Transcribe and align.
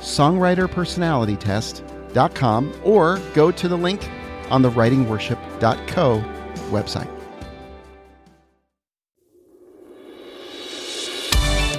songwriterpersonalitytest.com 0.00 2.74
or 2.84 3.18
go 3.34 3.50
to 3.50 3.68
the 3.68 3.76
link 3.76 4.08
on 4.50 4.62
the 4.62 4.70
writingworship.co 4.70 6.24
website. 6.70 7.10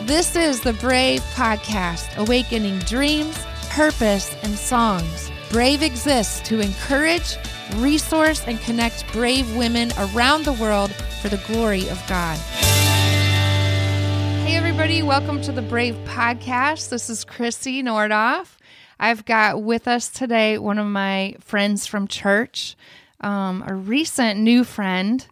This 0.08 0.36
is 0.36 0.62
the 0.62 0.74
Brave 0.74 1.22
Podcast, 1.36 2.18
awakening 2.18 2.80
dreams, 2.80 3.38
purpose, 3.70 4.36
and 4.44 4.58
songs. 4.58 5.32
Brave 5.50 5.82
exists 5.82 6.42
to 6.50 6.60
encourage, 6.60 7.38
resource, 7.76 8.44
and 8.46 8.60
connect 8.60 9.10
brave 9.14 9.56
women 9.56 9.92
around 9.98 10.44
the 10.44 10.54
world 10.54 10.92
for 11.22 11.30
the 11.30 11.42
glory 11.48 11.88
of 11.90 12.02
God. 12.08 12.38
Hey, 14.44 14.58
everybody, 14.58 15.04
welcome 15.04 15.40
to 15.44 15.52
the 15.52 15.62
Brave 15.62 15.96
Podcast. 16.04 16.90
This 16.90 17.12
is 17.12 17.24
Krissy 17.24 17.84
Nordhoff. 17.84 18.58
I've 19.00 19.24
got 19.24 19.62
with 19.62 19.88
us 19.88 20.10
today 20.10 20.58
one 20.58 20.80
of 20.80 20.88
my 20.88 21.36
friends 21.40 21.86
from 21.86 22.08
church, 22.08 22.76
um, 23.22 23.64
a 23.68 23.76
recent 23.76 24.40
new 24.40 24.64
friend 24.64 25.26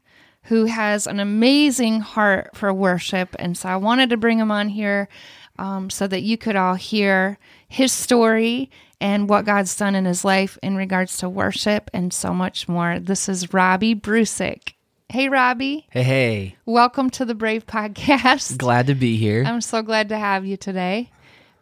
who 0.44 0.66
has 0.66 1.08
an 1.08 1.20
amazing 1.20 2.02
heart 2.02 2.56
for 2.56 2.72
worship. 2.72 3.36
And 3.40 3.58
so 3.58 3.68
I 3.68 3.78
wanted 3.78 4.12
to 4.12 4.18
bring 4.18 4.38
him 4.38 4.52
on 4.52 4.70
here 4.70 5.10
um, 5.58 5.90
so 5.90 6.06
that 6.06 6.22
you 6.22 6.38
could 6.38 6.56
all 6.56 6.76
hear 6.76 7.40
his 7.68 7.92
story 7.92 8.70
and 9.02 9.28
what 9.28 9.44
God's 9.44 9.76
done 9.76 9.96
in 9.96 10.06
his 10.06 10.24
life 10.24 10.58
in 10.62 10.76
regards 10.76 11.18
to 11.18 11.28
worship 11.28 11.90
and 11.94 12.14
so 12.14 12.32
much 12.32 12.70
more. 12.70 13.00
This 13.00 13.28
is 13.28 13.54
Robbie 13.54 13.96
Brusick. 13.96 14.74
Hey, 15.12 15.28
Robbie. 15.28 15.88
Hey, 15.90 16.04
hey. 16.04 16.56
Welcome 16.68 17.10
to 17.12 17.26
the 17.26 17.34
Brave 17.34 17.66
Podcast. 17.66 18.58
Glad 18.60 18.86
to 18.88 18.94
be 18.96 19.18
here. 19.18 19.44
I'm 19.44 19.60
so 19.60 19.82
glad 19.82 20.10
to 20.10 20.18
have 20.20 20.46
you 20.46 20.56
today. 20.56 21.10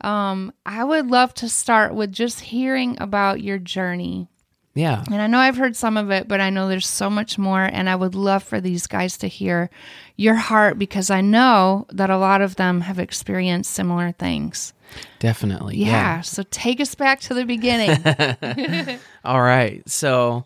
Um, 0.01 0.51
I 0.65 0.83
would 0.83 1.07
love 1.07 1.33
to 1.35 1.47
start 1.47 1.95
with 1.95 2.11
just 2.11 2.41
hearing 2.41 2.97
about 2.99 3.41
your 3.41 3.57
journey. 3.57 4.27
yeah. 4.73 5.01
And 5.09 5.21
I 5.21 5.27
know 5.27 5.39
I've 5.39 5.55
heard 5.55 5.77
some 5.77 5.95
of 5.95 6.11
it, 6.11 6.27
but 6.27 6.41
I 6.41 6.49
know 6.49 6.67
there's 6.67 6.87
so 6.87 7.09
much 7.09 7.37
more. 7.37 7.63
And 7.63 7.89
I 7.89 7.95
would 7.95 8.15
love 8.15 8.43
for 8.43 8.59
these 8.59 8.85
guys 8.85 9.17
to 9.19 9.29
hear 9.29 9.69
your 10.17 10.35
heart 10.35 10.77
because 10.77 11.09
I 11.09 11.21
know 11.21 11.85
that 11.89 12.09
a 12.09 12.17
lot 12.17 12.41
of 12.41 12.57
them 12.57 12.81
have 12.81 12.99
experienced 12.99 13.71
similar 13.71 14.11
things. 14.11 14.73
Definitely. 15.19 15.77
Yeah. 15.77 16.19
So 16.19 16.43
take 16.51 16.81
us 16.81 16.95
back 16.95 17.21
to 17.21 17.33
the 17.33 17.45
beginning. 17.45 18.99
All 19.23 19.41
right. 19.41 19.87
So, 19.89 20.45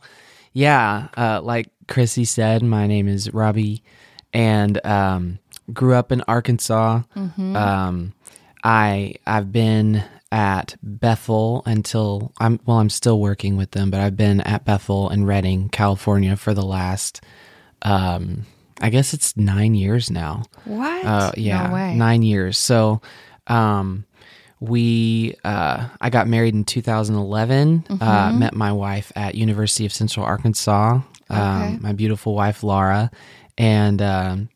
yeah, 0.53 1.07
uh, 1.17 1.41
like 1.41 1.67
Krissy 1.91 2.27
said, 2.27 2.63
my 2.63 2.87
name 2.87 3.07
is 3.07 3.33
Robbie 3.33 3.83
and 4.33 4.83
um, 4.85 5.39
grew 5.73 5.93
up 5.95 6.11
in 6.11 6.21
Arkansas. 6.27 7.01
Um, 7.55 8.13
I 8.63 9.15
I've 9.25 9.51
been 9.51 10.03
at 10.31 10.75
Bethel 10.81 11.63
until 11.65 12.31
I'm 12.39 12.59
well, 12.65 12.77
I'm 12.77 12.89
still 12.89 13.19
working 13.19 13.57
with 13.57 13.71
them, 13.71 13.91
but 13.91 13.99
I've 13.99 14.15
been 14.15 14.39
at 14.41 14.63
Bethel 14.65 15.09
in 15.09 15.25
Redding, 15.25 15.69
California 15.69 16.35
for 16.37 16.53
the 16.53 16.65
last 16.65 17.21
um, 17.81 18.45
I 18.79 18.89
guess 18.89 19.13
it's 19.13 19.35
nine 19.37 19.75
years 19.75 20.09
now. 20.09 20.43
what? 20.65 21.05
Uh, 21.05 21.31
yeah, 21.37 21.67
No 21.67 21.73
nine 21.95 22.23
years. 22.23 22.57
So, 22.57 23.01
um, 23.47 24.05
we 24.59 25.35
uh, 25.43 25.89
I 25.99 26.09
got 26.09 26.27
married 26.27 26.53
in 26.53 26.63
2011. 26.63 27.81
Mm-hmm. 27.81 28.03
Uh, 28.03 28.31
met 28.33 28.53
my 28.53 28.71
wife 28.71 29.11
at 29.15 29.35
University 29.35 29.85
of 29.85 29.93
Central 29.93 30.25
Arkansas. 30.25 31.01
Um, 31.31 31.61
Okay. 31.61 31.77
My 31.81 31.93
beautiful 31.93 32.35
wife 32.35 32.63
Laura, 32.63 33.09
and 33.57 34.01
um, 34.01 34.49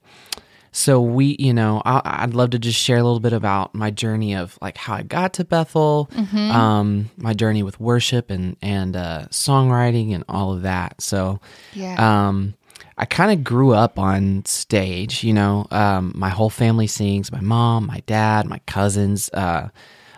so 0.72 1.02
we, 1.02 1.38
you 1.40 1.54
know, 1.54 1.82
I, 1.86 2.02
I'd 2.24 2.34
love 2.34 2.50
to 2.50 2.60
just 2.60 2.78
share 2.80 2.98
a 2.98 3.04
little 3.04 3.22
bit 3.22 3.32
about 3.34 3.74
my 3.74 3.92
journey 3.92 4.36
of 4.36 4.58
like 4.62 4.76
how 4.78 4.96
I 4.96 5.04
got 5.04 5.34
to 5.36 5.46
Bethel, 5.46 6.10
Mm-hmm. 6.14 6.52
um, 6.52 7.10
my 7.18 7.34
journey 7.34 7.64
with 7.64 7.80
worship 7.80 8.30
and 8.30 8.58
and 8.62 8.96
uh, 8.96 9.28
songwriting 9.30 10.14
and 10.14 10.24
all 10.28 10.54
of 10.54 10.64
that. 10.64 11.02
So, 11.02 11.40
Yeah. 11.74 11.96
um, 12.28 12.56
I 12.98 13.06
kind 13.06 13.32
of 13.32 13.44
grew 13.44 13.74
up 13.74 13.98
on 14.00 14.44
stage. 14.46 15.24
You 15.24 15.34
know, 15.34 15.68
um, 15.72 16.12
my 16.16 16.30
whole 16.30 16.50
family 16.50 16.88
sings. 16.88 17.32
My 17.32 17.42
mom, 17.42 17.88
my 17.88 18.02
dad, 18.06 18.46
my 18.48 18.60
cousins. 18.68 19.30
Uh, 19.34 19.70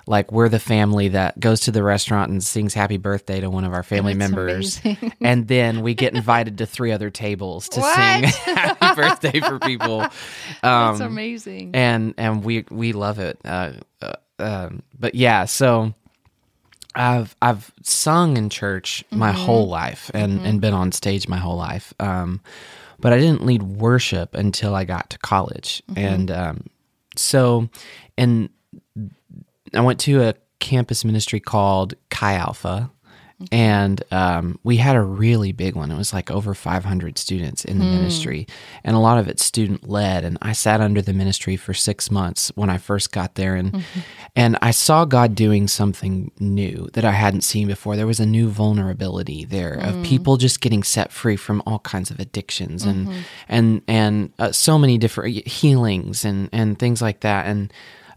like 0.08 0.32
we're 0.32 0.50
the 0.50 0.60
family 0.60 1.10
that 1.10 1.40
goes 1.40 1.60
to 1.62 1.72
the 1.72 1.84
restaurant 1.84 2.32
and 2.32 2.44
sings 2.44 2.74
"Happy 2.74 2.98
Birthday" 2.98 3.40
to 3.42 3.50
one 3.50 3.64
of 3.64 3.74
our 3.74 3.84
family 3.84 4.14
That's 4.14 4.32
members, 4.32 4.82
amazing. 4.84 5.14
and 5.22 5.48
then 5.48 5.82
we 5.82 5.94
get 5.94 6.14
invited 6.16 6.58
to 6.60 6.66
three 6.66 6.92
other 6.92 7.10
tables 7.10 7.70
to 7.70 7.82
What? 7.82 7.96
sing 7.96 8.24
"Happy 8.56 8.96
Birthday" 8.96 9.40
for 9.42 9.60
people. 9.60 10.00
That's 10.62 10.64
Um, 10.64 11.02
amazing. 11.02 11.72
and 11.74 12.14
and 12.18 12.44
we 12.44 12.66
we 12.72 12.94
love 12.94 13.20
it. 13.20 13.40
Uh, 13.46 13.74
uh, 14.02 14.14
um, 14.40 14.84
but 15.00 15.16
yeah, 15.16 15.46
so 15.46 15.94
I've 16.96 17.36
I've 17.42 17.72
sung 17.84 18.38
in 18.38 18.50
church 18.50 19.04
my 19.12 19.32
Mm-hmm. 19.32 19.42
whole 19.46 19.68
life 19.68 20.10
and 20.14 20.40
and 20.46 20.62
been 20.62 20.74
on 20.74 20.92
stage 20.92 21.28
my 21.28 21.38
whole 21.38 21.58
life. 21.58 21.94
Um, 22.00 22.42
but 23.00 23.14
I 23.14 23.20
didn't 23.20 23.46
lead 23.46 23.62
worship 23.62 24.34
until 24.34 24.74
I 24.74 24.84
got 24.86 25.10
to 25.12 25.20
college, 25.20 25.84
Mm-hmm. 25.90 26.00
and 26.00 26.32
um, 26.32 26.64
so 27.16 27.70
and 28.18 28.50
I 29.74 29.82
went 29.82 30.00
to 30.02 30.24
a 30.24 30.36
campus 30.60 31.06
ministry 31.06 31.40
called 31.40 31.94
Chi 32.10 32.34
Alpha. 32.34 32.92
And 33.52 34.02
um, 34.10 34.58
we 34.64 34.78
had 34.78 34.96
a 34.96 35.02
really 35.02 35.52
big 35.52 35.76
one. 35.76 35.92
It 35.92 35.98
was 35.98 36.12
like 36.12 36.32
over 36.32 36.56
500 36.56 37.20
students 37.20 37.64
in 37.64 37.78
the 37.78 37.86
hmm. 37.86 37.92
ministry, 37.92 38.48
and 38.84 38.96
a 38.96 39.00
lot 39.00 39.20
of 39.20 39.28
it 39.28 39.40
student 39.40 39.88
led. 39.88 40.26
And 40.26 40.40
I 40.42 40.54
sat 40.54 40.82
under 40.82 41.04
the 41.04 41.14
ministry 41.14 41.56
for 41.56 41.72
six 41.76 42.10
months 42.10 42.52
when 42.56 42.72
I 42.72 42.80
first 42.80 43.12
got 43.12 43.36
there, 43.36 43.56
and 43.56 43.74
mm-hmm. 43.74 44.00
and 44.36 44.58
I 44.64 44.72
saw 44.72 45.06
God 45.06 45.36
doing 45.36 45.68
something 45.68 46.32
new 46.40 46.90
that 46.94 47.06
I 47.06 47.12
hadn't 47.12 47.42
seen 47.42 47.68
before. 47.68 47.96
There 47.96 48.08
was 48.08 48.20
a 48.20 48.26
new 48.26 48.50
vulnerability 48.50 49.46
there 49.46 49.76
of 49.76 49.94
hmm. 49.94 50.04
people 50.04 50.38
just 50.38 50.60
getting 50.60 50.82
set 50.82 51.12
free 51.12 51.36
from 51.36 51.62
all 51.68 51.78
kinds 51.78 52.10
of 52.10 52.20
addictions 52.20 52.86
and 52.86 53.08
mm-hmm. 53.08 53.20
and 53.50 53.82
and 53.88 54.34
uh, 54.40 54.52
so 54.52 54.80
many 54.80 54.98
different 54.98 55.38
uh, 55.38 55.42
healings 55.48 56.26
and 56.26 56.50
and 56.52 56.80
things 56.80 57.04
like 57.04 57.20
that. 57.20 57.46
And 57.46 57.72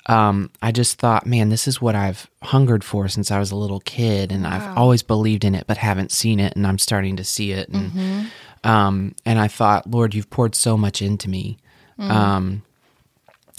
um, 0.07 0.51
I 0.63 0.73
just 0.73 0.99
thought, 0.99 1.27
man, 1.27 1.51
this 1.51 1.69
is 1.69 1.81
what 1.81 1.95
I've 1.95 2.29
hungered 2.43 2.83
for 2.83 3.07
since 3.09 3.31
I 3.31 3.39
was 3.39 3.51
a 3.51 3.57
little 3.57 3.81
kid, 3.81 4.33
and 4.33 4.47
I've 4.47 4.77
always 4.77 5.03
believed 5.03 5.45
in 5.45 5.55
it, 5.55 5.67
but 5.67 5.77
haven't 5.77 6.11
seen 6.11 6.41
it, 6.41 6.57
and 6.57 6.67
I'm 6.67 6.79
starting 6.79 7.17
to 7.17 7.25
see 7.25 7.53
it. 7.53 7.69
And 7.69 8.31
um, 8.65 9.15
and 9.25 9.39
I 9.39 9.49
thought, 9.49 9.91
Lord, 9.91 10.15
you've 10.15 10.31
poured 10.31 10.55
so 10.55 10.77
much 10.77 11.03
into 11.03 11.29
me. 11.29 11.59
Um, 11.99 12.63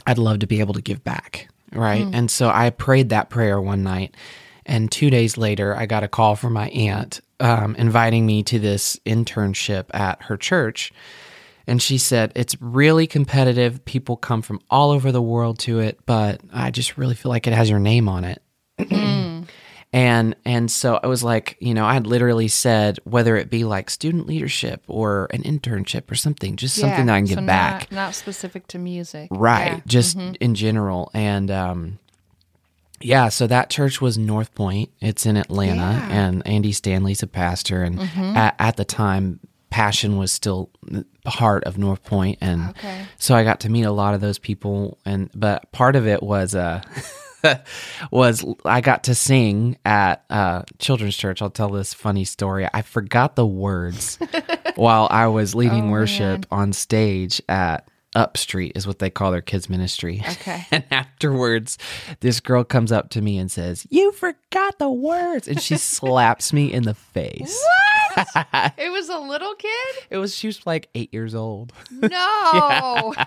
I'd 0.08 0.18
love 0.18 0.40
to 0.40 0.48
be 0.48 0.60
able 0.62 0.74
to 0.74 0.82
give 0.82 1.04
back, 1.04 1.48
right? 1.72 2.06
And 2.14 2.30
so 2.32 2.50
I 2.50 2.72
prayed 2.72 3.10
that 3.10 3.30
prayer 3.30 3.62
one 3.62 3.84
night, 3.84 4.16
and 4.66 4.92
two 4.92 5.10
days 5.12 5.38
later, 5.38 5.76
I 5.76 5.86
got 5.86 6.04
a 6.04 6.08
call 6.08 6.36
from 6.36 6.54
my 6.54 6.70
aunt 6.70 7.22
um, 7.40 7.76
inviting 7.76 8.26
me 8.26 8.42
to 8.44 8.58
this 8.60 9.00
internship 9.06 9.86
at 9.94 10.24
her 10.24 10.38
church. 10.38 10.92
And 11.72 11.82
she 11.82 11.98
said, 11.98 12.34
It's 12.36 12.58
really 12.62 13.08
competitive. 13.08 13.86
People 13.86 14.18
come 14.18 14.42
from 14.42 14.60
all 14.70 14.92
over 14.92 15.10
the 15.14 15.22
world 15.22 15.58
to 15.60 15.80
it, 15.80 16.00
but 16.06 16.42
I 16.52 16.70
just 16.70 16.98
really 16.98 17.16
feel 17.16 17.30
like 17.30 17.48
it 17.48 17.54
has 17.54 17.70
your 17.70 17.80
name 17.80 18.10
on 18.10 18.26
it. 18.26 18.42
and 19.94 20.36
and 20.46 20.70
so 20.70 21.00
I 21.02 21.08
was 21.08 21.24
like, 21.24 21.56
you 21.62 21.74
know, 21.74 21.86
I 21.86 21.94
had 21.94 22.06
literally 22.08 22.50
said 22.50 23.00
whether 23.06 23.38
it 23.38 23.50
be 23.50 23.64
like 23.64 23.90
student 23.90 24.28
leadership 24.28 24.84
or 24.90 25.28
an 25.32 25.44
internship 25.44 26.12
or 26.12 26.16
something, 26.16 26.58
just 26.58 26.76
something 26.76 27.06
that 27.06 27.14
I 27.14 27.20
can 27.20 27.28
so 27.28 27.36
give 27.36 27.44
not- 27.44 27.48
back. 27.48 27.92
Not, 27.92 28.16
specific 28.16 28.68
to 28.68 28.78
music. 28.78 29.30
Right. 29.32 29.74
Yeah. 29.76 29.82
Just 29.86 30.18
in 30.18 30.56
general. 30.56 31.10
And 31.14 31.50
um 31.50 32.00
yeah, 33.00 33.30
so 33.30 33.48
that 33.48 33.70
church 33.70 34.00
was 34.00 34.18
North 34.18 34.54
Point. 34.56 34.92
It's 35.00 35.26
in 35.26 35.36
Atlanta, 35.38 35.76
Yeah. 35.94 36.02
Mm-hmm. 36.02 36.12
and 36.12 36.48
Andy 36.48 36.72
Stanley's 36.72 37.24
a 37.24 37.28
pastor. 37.28 37.82
And 37.82 38.00
at, 38.00 38.56
at 38.60 38.76
the 38.78 38.86
time, 38.86 39.40
Passion 39.72 40.18
was 40.18 40.32
still 40.32 40.70
the 40.84 41.06
heart 41.26 41.64
of 41.64 41.78
North 41.80 42.04
Point, 42.04 42.38
and 42.42 42.70
Okay. 42.72 43.06
so 43.18 43.34
I 43.34 43.44
got 43.44 43.62
to 43.62 43.70
meet 43.70 43.84
a 43.84 43.92
lot 43.92 44.14
of 44.14 44.22
those 44.22 44.38
people. 44.38 45.00
And 45.06 45.32
but 45.34 45.72
part 45.72 45.96
of 45.96 46.06
it 46.06 46.22
was 46.22 46.54
uh, 46.54 46.82
was 48.12 48.46
I 48.66 48.82
got 48.82 49.06
to 49.06 49.16
sing 49.16 49.78
at 49.86 50.24
uh, 50.30 50.64
children's 50.80 51.16
church. 51.18 51.42
I'll 51.42 51.50
tell 51.50 51.70
this 51.70 51.94
funny 51.94 52.26
story. 52.26 52.68
I 52.74 52.82
forgot 52.82 53.36
the 53.36 53.46
words 53.48 54.20
while 54.76 55.08
I 55.10 55.28
was 55.28 55.56
leading 55.56 55.88
Oh, 55.88 55.92
worship 55.92 56.46
on 56.52 56.74
stage 56.74 57.42
at 57.50 57.88
UpStreet 58.16 58.74
is 58.76 58.86
what 58.86 59.00
they 59.00 59.10
call 59.10 59.32
their 59.32 59.42
kids 59.42 59.70
ministry. 59.70 60.22
Okay. 60.32 60.66
and 60.72 60.84
afterwards, 60.92 61.78
this 62.20 62.42
girl 62.42 62.64
comes 62.66 62.92
up 62.92 63.10
to 63.12 63.22
me 63.22 63.38
and 63.38 63.50
says, 63.50 63.88
"You 63.90 64.12
forgot 64.12 64.80
the 64.80 64.90
words," 64.92 65.48
and 65.48 65.62
she 65.62 65.78
slaps 65.78 66.52
me 66.52 66.72
in 66.74 66.84
the 66.84 66.94
face. 66.94 67.58
What? 67.64 68.01
it 68.78 68.92
was 68.92 69.10
a 69.10 69.18
little 69.20 69.56
kid? 69.56 69.96
It 70.10 70.18
was 70.18 70.36
she 70.36 70.48
was 70.48 70.66
like 70.66 70.90
eight 70.96 71.14
years 71.14 71.36
old. 71.36 71.74
No. 71.92 73.14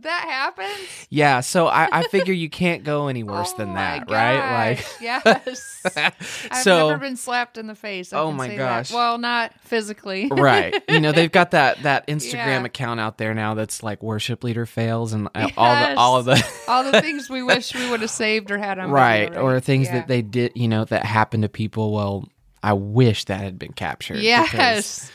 that 0.00 0.24
happens? 0.28 1.06
Yeah, 1.10 1.40
so 1.40 1.66
I, 1.66 1.88
I 1.90 2.02
figure 2.04 2.32
you 2.32 2.48
can't 2.48 2.84
go 2.84 3.08
any 3.08 3.24
worse 3.24 3.52
Oh 3.54 3.58
than 3.58 3.74
that, 3.74 4.08
right? 4.08 4.68
Like, 4.68 4.86
yes. 5.00 5.82
I've 5.96 6.62
so 6.62 6.88
never 6.90 7.00
been 7.00 7.16
slapped 7.16 7.58
in 7.58 7.66
the 7.66 7.74
face. 7.74 8.12
I 8.12 8.18
Oh 8.20 8.30
my 8.30 8.54
gosh. 8.54 8.90
That. 8.90 8.94
Well, 8.94 9.18
not 9.18 9.52
physically. 9.60 10.28
right 10.30 10.80
you 10.88 11.00
know 11.00 11.12
they've 11.12 11.32
got 11.32 11.50
that 11.50 11.82
that 11.82 12.06
instagram 12.06 12.32
Yeah. 12.60 12.64
account 12.64 13.00
out 13.00 13.18
there 13.18 13.34
now 13.34 13.54
that's 13.54 13.82
like 13.82 14.02
worship 14.02 14.42
leader 14.44 14.64
fails 14.66 15.12
and 15.12 15.28
uh, 15.34 15.48
all 15.56 15.74
the 15.74 15.96
all 15.98 16.16
of 16.16 16.24
the 16.24 16.46
All 16.68 16.84
the 16.90 17.00
things 17.00 17.28
we 17.28 17.42
wish 17.42 17.74
we 17.74 17.90
would 17.90 18.00
have 18.00 18.10
saved 18.10 18.50
or 18.50 18.58
had 18.58 18.78
on 18.78 18.90
right 18.90 19.36
or 19.36 19.60
things 19.60 19.86
Yeah. 19.88 19.94
that 19.98 20.08
they 20.08 20.22
did 20.22 20.52
you 20.54 20.68
know 20.68 20.84
that 20.86 21.04
happened 21.04 21.42
to 21.42 21.48
people 21.48 21.92
well 21.92 22.28
i 22.62 22.72
wish 22.72 23.24
that 23.26 23.40
had 23.40 23.58
been 23.58 23.72
captured 23.72 24.18
Yes. 24.18 25.10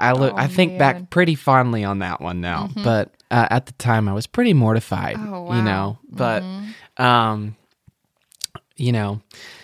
i 0.00 0.12
look 0.12 0.32
Oh, 0.34 0.36
i 0.36 0.46
think 0.46 0.72
man. 0.72 0.78
back 0.78 1.10
pretty 1.10 1.34
fondly 1.34 1.84
on 1.84 1.98
that 2.00 2.20
one 2.20 2.40
now 2.40 2.70
but 2.84 3.12
uh, 3.30 3.46
at 3.50 3.66
the 3.66 3.72
time 3.72 4.08
i 4.08 4.12
was 4.12 4.26
pretty 4.26 4.54
mortified 4.54 5.16
Oh, 5.18 5.42
wow. 5.42 5.56
you 5.56 5.62
know 5.62 5.98
but 6.10 6.42
um 6.96 7.56
you 8.76 8.92
know 8.92 9.20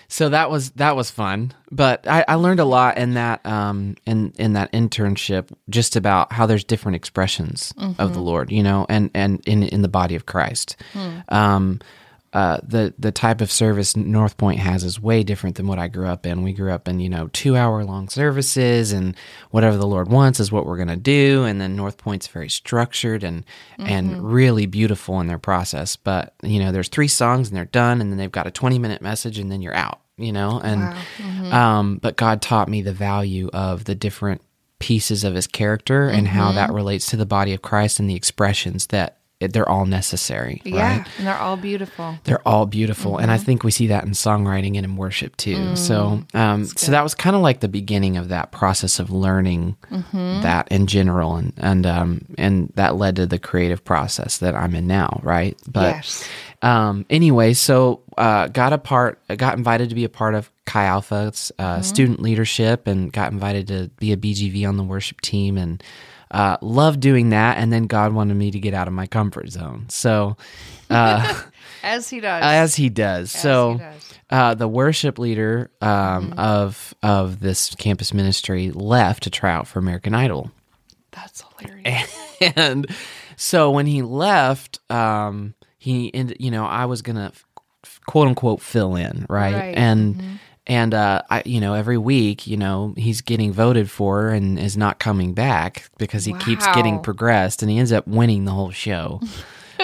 so 0.09 0.29
that 0.29 0.51
was 0.51 0.71
that 0.73 0.97
was 0.97 1.11
fun 1.11 1.53
but 1.71 2.07
I, 2.07 2.25
I 2.29 2.35
learned 2.35 2.61
a 2.61 2.65
lot 2.65 2.99
in 2.99 3.15
that 3.15 3.45
um 3.47 3.97
in 4.07 4.33
in 4.39 4.53
that 4.55 4.73
internship 4.73 5.49
just 5.71 5.97
about 5.97 6.33
how 6.33 6.47
there's 6.47 6.65
different 6.65 6.97
expressions 6.97 7.73
of 7.99 8.13
the 8.15 8.21
lord 8.21 8.51
you 8.51 8.63
know 8.63 8.87
and 8.89 9.11
and 9.15 9.41
in 9.47 9.63
in 9.63 9.83
the 9.83 9.89
body 9.89 10.15
of 10.15 10.27
christ 10.27 10.77
um 11.29 11.81
uh, 12.35 12.59
the 12.67 12.93
the 12.99 13.13
type 13.13 13.41
of 13.41 13.51
service 13.51 13.95
North 13.95 14.37
Point 14.37 14.59
has 14.59 14.83
is 14.83 15.01
way 15.01 15.23
different 15.23 15.55
than 15.55 15.69
what 15.69 15.79
I 15.79 15.87
grew 15.87 16.09
up 16.09 16.27
in. 16.27 16.43
We 16.43 16.53
grew 16.53 16.73
up 16.73 16.89
in 16.89 16.99
you 16.99 17.09
know 17.09 17.29
two 17.29 17.57
hour 17.57 17.85
long 17.85 18.09
services, 18.09 18.91
and 18.91 19.17
whatever 19.53 19.77
the 19.77 19.87
Lord 19.87 20.09
wants 20.09 20.41
is 20.41 20.51
what 20.51 20.67
we're 20.67 20.77
gonna 20.77 20.97
do. 20.97 21.45
And 21.45 21.61
then 21.61 21.77
North 21.77 21.97
Point's 21.97 22.27
very 22.27 22.49
structured 22.49 23.23
and 23.23 23.45
and 23.79 24.21
really 24.21 24.67
beautiful 24.67 25.21
in 25.21 25.29
their 25.29 25.39
process. 25.39 25.95
But 25.95 26.35
you 26.43 26.59
know, 26.59 26.73
there's 26.73 26.89
three 26.89 27.07
songs 27.07 27.49
and 27.49 27.57
they're 27.57 27.67
done, 27.67 28.01
and 28.01 28.11
then 28.11 28.19
they've 28.19 28.33
got 28.33 28.49
a 28.49 28.51
20 28.51 28.81
minute 28.81 29.01
message, 29.01 29.39
and 29.39 29.51
then 29.53 29.63
you're 29.63 29.77
out. 29.77 30.01
You 30.17 30.33
know, 30.33 30.61
and 30.63 30.83
um, 31.55 31.99
but 32.03 32.17
God 32.17 32.43
taught 32.43 32.69
me 32.69 32.83
the 32.83 32.93
value 32.93 33.49
of 33.53 33.85
the 33.85 33.95
different 33.95 34.43
pieces 34.81 35.23
of 35.23 35.35
His 35.35 35.47
character 35.47 36.09
and 36.09 36.27
how 36.27 36.51
that 36.53 36.73
relates 36.73 37.07
to 37.07 37.17
the 37.17 37.27
body 37.27 37.55
of 37.55 37.63
Christ 37.63 38.01
and 38.01 38.11
the 38.11 38.17
expressions 38.17 38.89
that. 38.89 39.19
They're 39.41 39.69
all 39.69 39.85
necessary, 39.85 40.63
Yeah. 40.65 40.99
right? 40.99 41.07
And 41.19 41.27
they're 41.27 41.37
all 41.39 41.57
beautiful. 41.57 42.17
They're 42.25 42.47
all 42.49 42.65
beautiful, 42.67 43.19
and 43.19 43.31
I 43.31 43.37
think 43.37 43.63
we 43.65 43.71
see 43.71 43.89
that 43.89 44.05
in 44.05 44.11
songwriting 44.13 44.77
and 44.77 44.85
in 44.87 44.97
worship 44.97 45.37
too. 45.37 45.77
So, 45.77 46.23
um, 46.33 46.65
so 46.65 46.93
that 46.93 47.03
was 47.03 47.15
kind 47.15 47.37
of 47.37 47.43
like 47.43 47.61
the 47.61 47.69
beginning 47.69 48.17
of 48.17 48.29
that 48.29 48.53
process 48.53 48.99
of 48.99 49.11
learning 49.11 49.77
that 50.13 50.69
in 50.71 50.87
general, 50.87 51.37
and 51.37 51.53
and 51.59 51.85
um, 51.85 52.25
and 52.39 52.73
that 52.77 52.97
led 52.97 53.17
to 53.17 53.27
the 53.27 53.39
creative 53.39 53.85
process 53.85 54.39
that 54.39 54.55
I'm 54.55 54.75
in 54.75 54.87
now, 54.87 55.21
right? 55.23 55.59
But 55.69 55.97
yes. 55.97 56.27
um, 56.63 57.05
anyway, 57.11 57.53
so 57.53 58.01
uh, 58.17 58.47
got 58.49 58.73
a 58.73 58.79
part, 58.79 59.21
got 59.37 59.59
invited 59.59 59.89
to 59.91 59.95
be 59.95 60.05
a 60.05 60.09
part 60.09 60.35
of 60.35 60.51
Chi 60.65 60.85
Alpha's 60.85 61.53
uh, 61.59 61.83
student 61.83 62.23
leadership, 62.23 62.87
and 62.87 63.13
got 63.13 63.33
invited 63.33 63.67
to 63.69 63.91
be 63.99 64.13
a 64.13 64.17
BGV 64.17 64.67
on 64.67 64.77
the 64.79 64.85
worship 64.85 65.21
team, 65.21 65.59
and 65.59 65.83
uh, 66.35 66.57
loved 66.61 67.01
doing 67.01 67.31
that. 67.31 67.57
And 67.59 67.73
then 67.73 67.87
God 67.87 68.13
wanted 68.13 68.35
me 68.35 68.51
to 68.51 68.59
get 68.59 68.75
out 68.75 68.89
of 68.89 68.95
my 68.95 69.07
comfort 69.07 69.49
zone, 69.51 69.87
so. 69.89 70.37
Uh, 70.91 71.43
As 71.83 72.09
he 72.11 72.21
does. 72.21 72.43
as 72.43 72.75
he 72.75 72.89
does. 72.89 73.31
so 73.31 73.73
he 73.75 73.79
does. 73.79 74.15
Uh, 74.31 74.55
the 74.55 74.67
worship 74.69 75.19
leader 75.19 75.71
um, 75.83 76.33
of 76.39 76.95
of 77.03 77.41
this 77.41 77.75
campus 77.75 78.15
ministry 78.15 78.71
left 78.71 79.25
to 79.25 79.31
try 79.31 79.53
out 79.53 79.67
for 79.69 79.79
American 79.81 80.15
Idol, 80.15 80.51
That's 81.13 81.45
hilarious. 81.59 82.19
and 82.57 82.87
so 83.37 83.71
when 83.71 83.85
he 83.87 84.01
left, 84.01 84.79
um, 84.91 85.55
he 85.79 86.13
ended, 86.15 86.39
you 86.41 86.51
know 86.51 86.65
I 86.65 86.87
was 86.87 87.03
gonna 87.03 87.33
quote 88.07 88.29
unquote 88.29 88.63
fill 88.63 88.97
in 88.97 89.27
right, 89.29 89.55
Right. 89.55 89.77
and. 89.77 90.41
And 90.67 90.95
uh, 90.95 91.23
I, 91.29 91.43
you 91.45 91.61
know, 91.61 91.75
every 91.75 91.99
week, 91.99 92.47
you 92.47 92.57
know, 92.57 92.95
he's 92.97 93.21
getting 93.21 93.53
voted 93.53 93.91
for 93.91 94.31
and 94.31 94.59
is 94.59 94.77
not 94.77 94.99
coming 94.99 95.35
back 95.35 95.91
because 95.99 96.25
he 96.25 96.33
keeps 96.35 96.67
getting 96.69 97.01
progressed, 97.01 97.63
and 97.63 97.71
he 97.71 97.79
ends 97.79 97.93
up 97.93 98.07
winning 98.07 98.45
the 98.47 98.53
whole 98.53 98.71
show. 98.71 99.21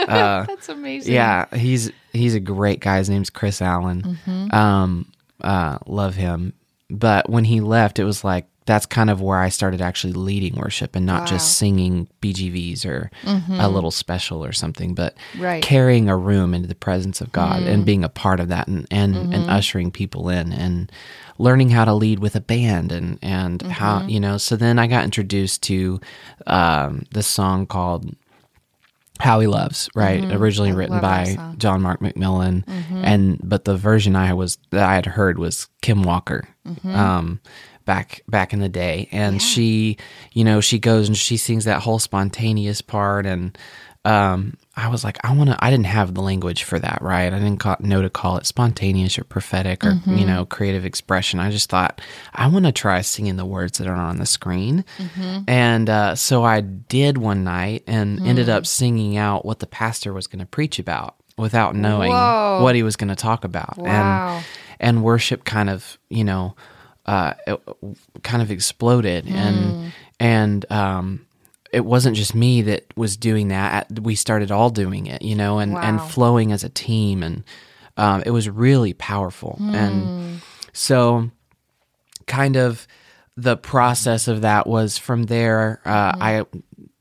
That's 0.46 0.68
amazing. 0.68 1.12
Yeah, 1.12 1.46
he's 1.54 1.90
he's 2.12 2.34
a 2.34 2.40
great 2.40 2.80
guy. 2.80 2.98
His 2.98 3.10
name's 3.10 3.28
Kris 3.28 3.60
Allen. 3.60 4.18
Mm-hmm. 4.24 4.54
Um, 4.54 5.12
uh, 5.40 5.78
love 5.86 6.14
him. 6.14 6.54
But 6.88 7.28
when 7.28 7.44
he 7.44 7.60
left, 7.60 7.98
it 7.98 8.04
was 8.04 8.24
like 8.24 8.46
that's 8.70 8.86
kind 8.86 9.10
of 9.10 9.20
where 9.20 9.38
I 9.40 9.48
started 9.50 9.80
actually 9.82 10.12
leading 10.14 10.54
worship 10.54 10.94
and 10.96 11.04
not 11.04 11.20
Wow. 11.22 11.26
just 11.26 11.58
singing 11.58 12.06
BGVs 12.22 12.86
or 12.86 13.10
a 13.58 13.68
little 13.68 13.90
special 13.90 14.44
or 14.44 14.52
something, 14.52 14.94
but 14.94 15.14
Mm-hmm. 15.16 15.42
Right. 15.42 15.62
Mm. 15.62 15.66
carrying 15.66 16.08
a 16.08 16.16
room 16.16 16.54
into 16.54 16.68
the 16.68 16.74
presence 16.74 17.20
of 17.20 17.32
God 17.32 17.62
and 17.64 17.84
being 17.84 18.04
a 18.04 18.08
part 18.08 18.38
of 18.40 18.48
that 18.48 18.68
and 18.68 18.86
and, 18.90 19.14
Mm-hmm. 19.14 19.32
and 19.34 19.50
ushering 19.50 19.90
people 19.90 20.28
in 20.28 20.52
and 20.52 20.90
learning 21.38 21.70
how 21.70 21.84
to 21.84 21.94
lead 21.94 22.18
with 22.20 22.36
a 22.36 22.40
band 22.40 22.92
and 22.92 23.18
and 23.22 23.58
Mm-hmm. 23.60 23.70
how 23.70 24.06
you 24.06 24.20
know. 24.20 24.38
So 24.38 24.56
then 24.56 24.78
I 24.78 24.86
got 24.86 25.04
introduced 25.04 25.62
to 25.64 26.00
um, 26.46 27.04
this 27.12 27.26
song 27.26 27.66
called 27.66 28.14
how 29.18 29.40
He 29.40 29.46
Loves, 29.46 29.90
right? 29.94 30.24
Originally 30.32 30.72
written 30.72 30.96
Mm-hmm. 30.96 31.04
love 31.06 31.26
that 31.26 31.36
by. 31.36 31.42
Mm-hmm. 31.42 31.58
John 31.58 31.82
Mark 31.82 32.00
McMillan, 32.00 32.64
and 33.04 33.38
but 33.42 33.64
the 33.64 33.76
version 33.76 34.16
I 34.16 34.32
was 34.32 34.58
that 34.70 34.88
I 34.88 34.94
had 34.94 35.06
heard 35.06 35.38
was 35.38 35.68
Kim 35.82 36.02
Walker, 36.04 36.48
Mm-hmm. 36.66 36.94
um, 36.94 37.40
back 37.84 38.22
back 38.28 38.52
in 38.52 38.60
the 38.60 38.68
day, 38.68 39.08
and 39.12 39.40
she, 39.42 39.96
you 40.32 40.44
know, 40.44 40.60
she 40.60 40.78
goes 40.78 41.08
and 41.08 41.16
she 41.16 41.36
sings 41.36 41.64
that 41.64 41.82
whole 41.82 41.98
spontaneous 41.98 42.80
part, 42.80 43.26
and 43.26 43.56
um, 44.04 44.56
I 44.76 44.88
was 44.88 45.04
like, 45.04 45.18
I 45.24 45.34
want 45.34 45.50
to. 45.50 45.62
I 45.62 45.70
didn't 45.70 45.86
have 45.86 46.14
the 46.14 46.22
language 46.22 46.62
for 46.62 46.78
that, 46.78 47.02
right? 47.02 47.30
I 47.32 47.38
didn't 47.38 47.62
know 47.80 48.00
to 48.00 48.08
call 48.08 48.38
it 48.38 48.46
spontaneous 48.46 49.18
or 49.18 49.24
prophetic 49.24 49.84
or 49.84 49.90
Mm-hmm. 49.92 50.16
you 50.16 50.26
know 50.26 50.46
creative 50.46 50.86
expression. 50.86 51.38
I 51.40 51.50
just 51.50 51.68
thought 51.68 52.00
I 52.34 52.46
want 52.46 52.64
to 52.64 52.72
try 52.72 53.00
singing 53.02 53.36
the 53.36 53.44
words 53.44 53.76
that 53.78 53.86
are 53.86 53.94
on 53.94 54.16
the 54.18 54.24
screen, 54.26 54.84
Mm-hmm. 54.98 55.38
and 55.48 55.90
uh, 55.90 56.14
so 56.14 56.44
I 56.44 56.60
did 56.62 57.18
one 57.18 57.44
night 57.44 57.84
and 57.86 58.20
ended 58.26 58.46
Mm. 58.46 58.54
up 58.54 58.66
singing 58.66 59.16
out 59.18 59.44
what 59.44 59.58
the 59.58 59.66
pastor 59.66 60.12
was 60.14 60.26
going 60.26 60.40
to 60.40 60.46
preach 60.46 60.78
about 60.78 61.16
without 61.36 61.74
knowing 61.74 62.10
Whoa. 62.12 62.62
what 62.62 62.74
he 62.74 62.82
was 62.82 62.96
going 62.96 63.08
to 63.08 63.16
talk 63.16 63.44
about, 63.44 63.76
Wow. 63.76 64.36
and 64.38 64.44
and 64.80 65.04
worship 65.04 65.44
kind 65.44 65.68
of 65.68 65.98
you 66.08 66.24
know 66.24 66.54
uh, 67.10 67.34
kind 68.22 68.42
of 68.42 68.50
exploded 68.50 69.24
Hmm. 69.26 69.34
and 69.34 69.92
and 70.20 70.72
um, 70.72 71.26
it 71.72 71.84
wasn't 71.84 72.16
just 72.16 72.34
me 72.34 72.62
that 72.62 72.84
was 72.96 73.16
doing 73.16 73.48
that. 73.48 73.88
We 74.00 74.14
started 74.14 74.50
all 74.50 74.70
doing 74.70 75.06
it, 75.06 75.22
you 75.22 75.34
know, 75.34 75.58
and 75.58 75.76
and 75.76 76.00
flowing 76.00 76.52
as 76.52 76.64
a 76.64 76.68
team, 76.68 77.22
and 77.22 77.44
um, 77.96 78.22
it 78.26 78.30
was 78.30 78.48
really 78.48 78.92
powerful. 78.92 79.56
Hmm. 79.58 79.74
And 79.74 80.40
so, 80.72 81.30
kind 82.26 82.56
of 82.56 82.86
the 83.36 83.56
process 83.56 84.28
of 84.28 84.42
that 84.42 84.66
was 84.66 84.98
from 84.98 85.24
there. 85.24 85.80
Uh, 85.84 86.12
I 86.20 86.44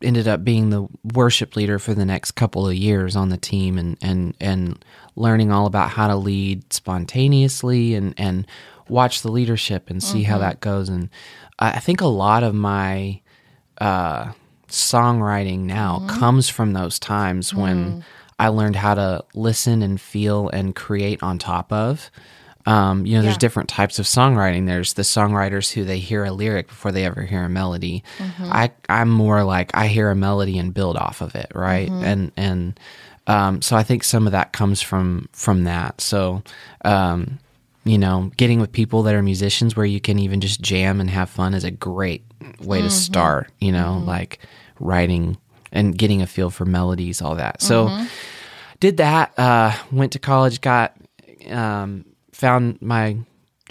ended 0.02 0.28
up 0.28 0.44
being 0.44 0.70
the 0.70 0.88
worship 1.14 1.56
leader 1.58 1.78
for 1.78 1.94
the 1.94 2.06
next 2.06 2.32
couple 2.32 2.68
of 2.68 2.74
years 2.74 3.16
on 3.16 3.30
the 3.30 3.38
team, 3.38 3.78
and 3.78 3.98
and 4.02 4.34
and 4.40 4.86
learning 5.16 5.52
all 5.52 5.66
about 5.66 5.90
how 5.90 6.08
to 6.08 6.16
lead 6.16 6.72
spontaneously 6.72 7.96
and 7.96 8.14
and 8.18 8.48
watch 8.90 9.22
the 9.22 9.32
leadership 9.32 9.90
and 9.90 10.02
see 10.04 10.24
how 10.24 10.38
that 10.40 10.60
goes. 10.62 10.90
And 10.90 11.10
I 11.58 11.80
think 11.80 12.02
a 12.02 12.08
lot 12.08 12.44
of 12.44 12.54
my 12.56 13.22
uh, 13.80 14.32
songwriting 14.68 15.62
now 15.62 16.06
comes 16.08 16.50
from 16.50 16.74
those 16.74 17.00
times 17.00 17.54
when 17.54 18.04
I 18.38 18.48
learned 18.50 18.76
how 18.78 18.94
to 18.96 19.24
listen 19.34 19.82
and 19.82 20.00
feel 20.00 20.50
and 20.50 20.76
create 20.76 21.22
on 21.24 21.38
top 21.40 21.72
of. 21.74 22.10
Um, 22.66 23.06
you 23.06 23.16
know, 23.16 23.22
there's 23.24 23.36
Yeah. 23.36 23.40
different 23.40 23.70
types 23.70 24.00
of 24.00 24.06
songwriting. 24.06 24.68
There's 24.68 24.94
the 24.94 25.02
songwriters 25.02 25.72
who 25.74 25.84
they 25.86 26.00
hear 26.00 26.24
a 26.26 26.32
lyric 26.32 26.68
before 26.68 26.92
they 26.92 27.06
ever 27.06 27.24
hear 27.24 27.44
a 27.44 27.50
melody. 27.50 28.04
I 28.52 28.72
I'm 28.88 29.10
more 29.10 29.44
like 29.44 29.72
I 29.76 29.88
hear 29.88 30.10
a 30.12 30.16
melody 30.16 30.58
and 30.60 30.74
build 30.74 30.96
off 30.98 31.22
of 31.22 31.36
it, 31.36 31.52
right? 31.56 31.90
And 31.90 32.32
and 32.38 32.80
um, 33.28 33.62
so 33.62 33.76
I 33.76 33.84
think 33.84 34.04
some 34.04 34.26
of 34.28 34.34
that 34.34 34.52
comes 34.52 34.82
from 34.82 35.30
from 35.32 35.64
that. 35.64 36.02
So 36.02 36.44
um, 36.86 37.40
you 37.90 37.98
know, 37.98 38.32
getting 38.38 38.60
with 38.62 38.72
people 38.72 39.04
that 39.04 39.16
are 39.16 39.24
musicians 39.24 39.76
where 39.76 39.86
you 39.86 40.00
can 40.00 40.20
even 40.20 40.40
just 40.42 40.62
jam 40.62 41.02
and 41.02 41.10
have 41.10 41.30
fun 41.30 41.54
is 41.54 41.64
a 41.64 41.72
great 41.72 42.24
way 42.62 42.82
to 42.82 42.90
start, 42.90 43.52
you 43.60 43.72
know, 43.72 44.04
like 44.06 44.40
writing 44.80 45.38
and 45.72 45.98
getting 45.98 46.22
a 46.22 46.28
feel 46.28 46.50
for 46.50 46.66
melodies, 46.66 47.22
all 47.22 47.36
that. 47.36 47.62
So 47.62 48.06
did 48.80 48.98
that, 48.98 49.38
uh, 49.38 49.72
went 49.92 50.12
to 50.14 50.20
college, 50.20 50.62
got, 50.62 50.96
um, 51.50 52.06
found 52.32 52.82
my 52.82 53.18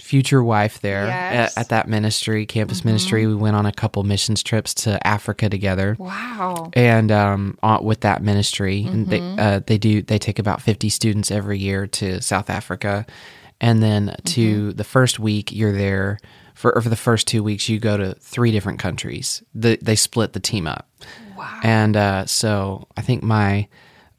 future 0.01 0.41
wife 0.41 0.79
there 0.81 1.07
Yes. 1.07 1.57
at, 1.57 1.61
at 1.61 1.69
that 1.69 1.87
ministry, 1.87 2.45
campus 2.45 2.85
ministry. 2.85 3.27
We 3.27 3.35
went 3.35 3.55
on 3.55 3.65
a 3.65 3.71
couple 3.71 4.03
missions 4.03 4.41
trips 4.43 4.73
to 4.85 5.05
Africa 5.05 5.49
together. 5.49 5.95
Wow. 5.99 6.71
And 6.73 7.11
um, 7.11 7.57
with 7.81 8.01
that 8.01 8.21
ministry, 8.23 8.85
and 8.85 9.07
they 9.07 9.19
Mm-hmm. 9.19 9.39
uh, 9.39 9.59
they 9.67 9.77
do 9.77 10.01
they 10.01 10.17
take 10.17 10.39
about 10.39 10.61
fifty 10.61 10.89
students 10.89 11.31
every 11.31 11.59
year 11.59 11.85
to 11.87 12.21
South 12.21 12.49
Africa, 12.49 13.05
and 13.61 13.81
then 13.83 14.07
Mm-hmm. 14.07 14.23
to 14.25 14.73
the 14.73 14.83
first 14.83 15.19
week 15.19 15.51
you're 15.51 15.73
there 15.75 16.19
for 16.55 16.79
for 16.81 16.89
the 16.89 16.95
first 16.95 17.27
two 17.27 17.41
weeks 17.43 17.69
you 17.69 17.79
go 17.79 17.97
to 17.97 18.13
three 18.15 18.51
different 18.51 18.79
countries. 18.79 19.41
The, 19.55 19.77
they 19.81 19.95
split 19.95 20.33
the 20.33 20.39
team 20.39 20.67
up, 20.67 20.89
Wow. 21.37 21.59
and 21.63 21.95
uh, 21.95 22.25
so 22.25 22.87
I 22.97 23.01
think 23.01 23.23
my 23.23 23.67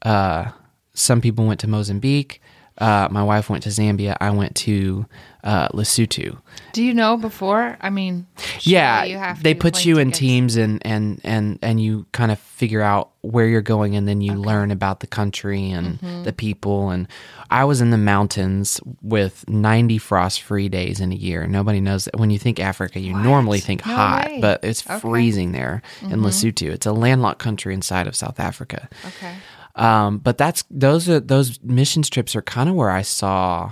uh, 0.01 0.51
some 0.93 1.21
people 1.21 1.45
went 1.45 1.59
to 1.61 1.67
Mozambique. 1.67 2.40
Uh, 2.81 3.07
my 3.11 3.23
wife 3.23 3.49
went 3.49 3.63
to 3.63 3.69
Zambia. 3.69 4.17
I 4.19 4.31
went 4.31 4.55
to 4.57 5.05
uh, 5.43 5.67
Lesotho. 5.69 6.37
Do 6.73 6.83
you 6.83 6.93
know 6.93 7.15
before? 7.17 7.77
I 7.81 7.89
mean, 7.89 8.25
Yeah, 8.61 9.35
they 9.41 9.53
put 9.53 9.85
you 9.85 9.97
in 9.99 10.11
teams 10.11 10.55
and 10.55 10.81
and 10.85 11.21
and 11.23 11.59
and 11.61 11.81
you 11.81 12.05
kind 12.11 12.31
of 12.31 12.39
figure 12.39 12.81
out 12.81 13.11
where 13.21 13.45
you're 13.47 13.61
going, 13.61 13.95
and 13.95 14.07
then 14.07 14.19
you 14.21 14.33
learn 14.33 14.71
about 14.71 14.99
the 14.99 15.07
country 15.07 15.69
and 15.71 15.99
Mm-hmm. 15.99 16.23
the 16.23 16.33
people. 16.33 16.89
And 16.89 17.07
I 17.51 17.65
was 17.65 17.81
in 17.81 17.91
the 17.91 17.97
mountains 17.97 18.79
with 19.03 19.47
90 19.47 19.97
frost-free 19.99 20.69
days 20.69 20.99
in 20.99 21.11
a 21.11 21.15
year. 21.15 21.45
Nobody 21.47 21.81
knows 21.81 22.05
that. 22.05 22.17
When 22.19 22.29
you 22.31 22.39
think 22.39 22.59
Africa, 22.59 22.99
you 22.99 23.13
normally 23.13 23.59
think 23.59 23.85
No 23.85 23.95
hot, 23.95 24.25
way. 24.27 24.39
but 24.41 24.63
it's 24.63 24.81
Okay. 24.85 24.93
Mm-hmm. 24.95 25.07
freezing 25.09 25.51
there 25.51 25.81
in 26.01 26.21
Lesotho. 26.21 26.69
It's 26.71 26.85
a 26.87 26.93
landlocked 26.93 27.39
country 27.39 27.73
inside 27.73 28.07
of 28.07 28.15
South 28.15 28.39
Africa. 28.39 28.89
Okay. 29.05 29.35
Um, 29.81 30.17
but 30.19 30.37
that's 30.37 30.63
those 30.69 31.09
are 31.09 31.19
those 31.19 31.59
missions 31.63 32.09
trips 32.09 32.35
are 32.35 32.41
kind 32.41 32.69
of 32.69 32.75
where 32.75 32.91
I 32.91 33.01
saw 33.01 33.71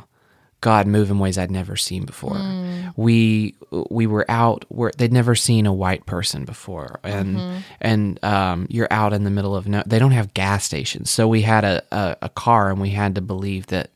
God 0.62 0.88
move 0.88 1.10
in 1.10 1.20
ways 1.20 1.38
I'd 1.38 1.52
never 1.52 1.76
seen 1.78 2.06
before. 2.06 2.34
Mm. 2.36 2.94
We 2.98 3.56
we 3.90 4.08
were 4.08 4.26
out 4.30 4.66
where 4.70 4.92
they'd 4.98 5.14
never 5.14 5.36
seen 5.36 5.66
a 5.66 5.74
white 5.74 6.06
person 6.06 6.46
before, 6.46 7.00
and 7.04 7.38
Mm-hmm. 7.38 7.58
and 7.82 8.24
um, 8.24 8.68
you're 8.70 8.92
out 8.92 9.14
in 9.14 9.24
the 9.24 9.30
middle 9.30 9.56
of 9.56 9.68
no. 9.68 9.84
They 9.86 10.00
don't 10.00 10.12
have 10.12 10.34
gas 10.34 10.64
stations, 10.66 11.10
so 11.10 11.28
we 11.28 11.44
had 11.44 11.64
a, 11.64 11.84
a, 11.92 12.18
a 12.24 12.30
car, 12.30 12.70
and 12.72 12.82
we 12.82 12.90
had 12.90 13.16
to 13.16 13.22
believe 13.22 13.68
that 13.68 13.92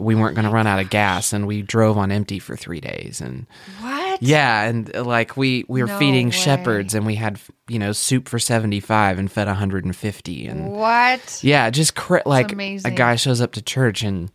we 0.00 0.14
weren't 0.14 0.34
going 0.34 0.44
to 0.46 0.50
run 0.50 0.66
out 0.66 0.80
of 0.80 0.90
gas, 0.90 1.32
and 1.32 1.46
we 1.46 1.62
drove 1.62 1.98
on 1.98 2.10
empty 2.10 2.38
for 2.38 2.56
three 2.56 2.80
days, 2.80 3.20
and 3.20 3.46
What? 3.80 4.22
yeah, 4.22 4.62
and 4.64 4.94
uh, 4.96 5.04
like 5.04 5.36
we 5.36 5.64
we 5.68 5.82
were 5.82 5.88
No 5.88 5.98
feeding 5.98 6.26
way. 6.26 6.32
shepherds, 6.32 6.94
and 6.94 7.06
we 7.06 7.14
had 7.14 7.38
you 7.68 7.78
know 7.78 7.92
soup 7.92 8.28
for 8.28 8.38
seventy 8.38 8.80
five 8.80 9.18
and 9.18 9.30
fed 9.30 9.46
hundred 9.48 9.84
and 9.84 9.94
fifty, 9.94 10.46
and 10.46 10.72
What? 10.72 11.40
yeah, 11.42 11.70
just 11.70 11.94
cra- 11.94 12.22
like 12.26 12.50
a 12.50 12.54
amazing. 12.54 12.94
guy 12.94 13.16
shows 13.16 13.40
up 13.40 13.52
to 13.52 13.62
church 13.62 14.02
and 14.02 14.30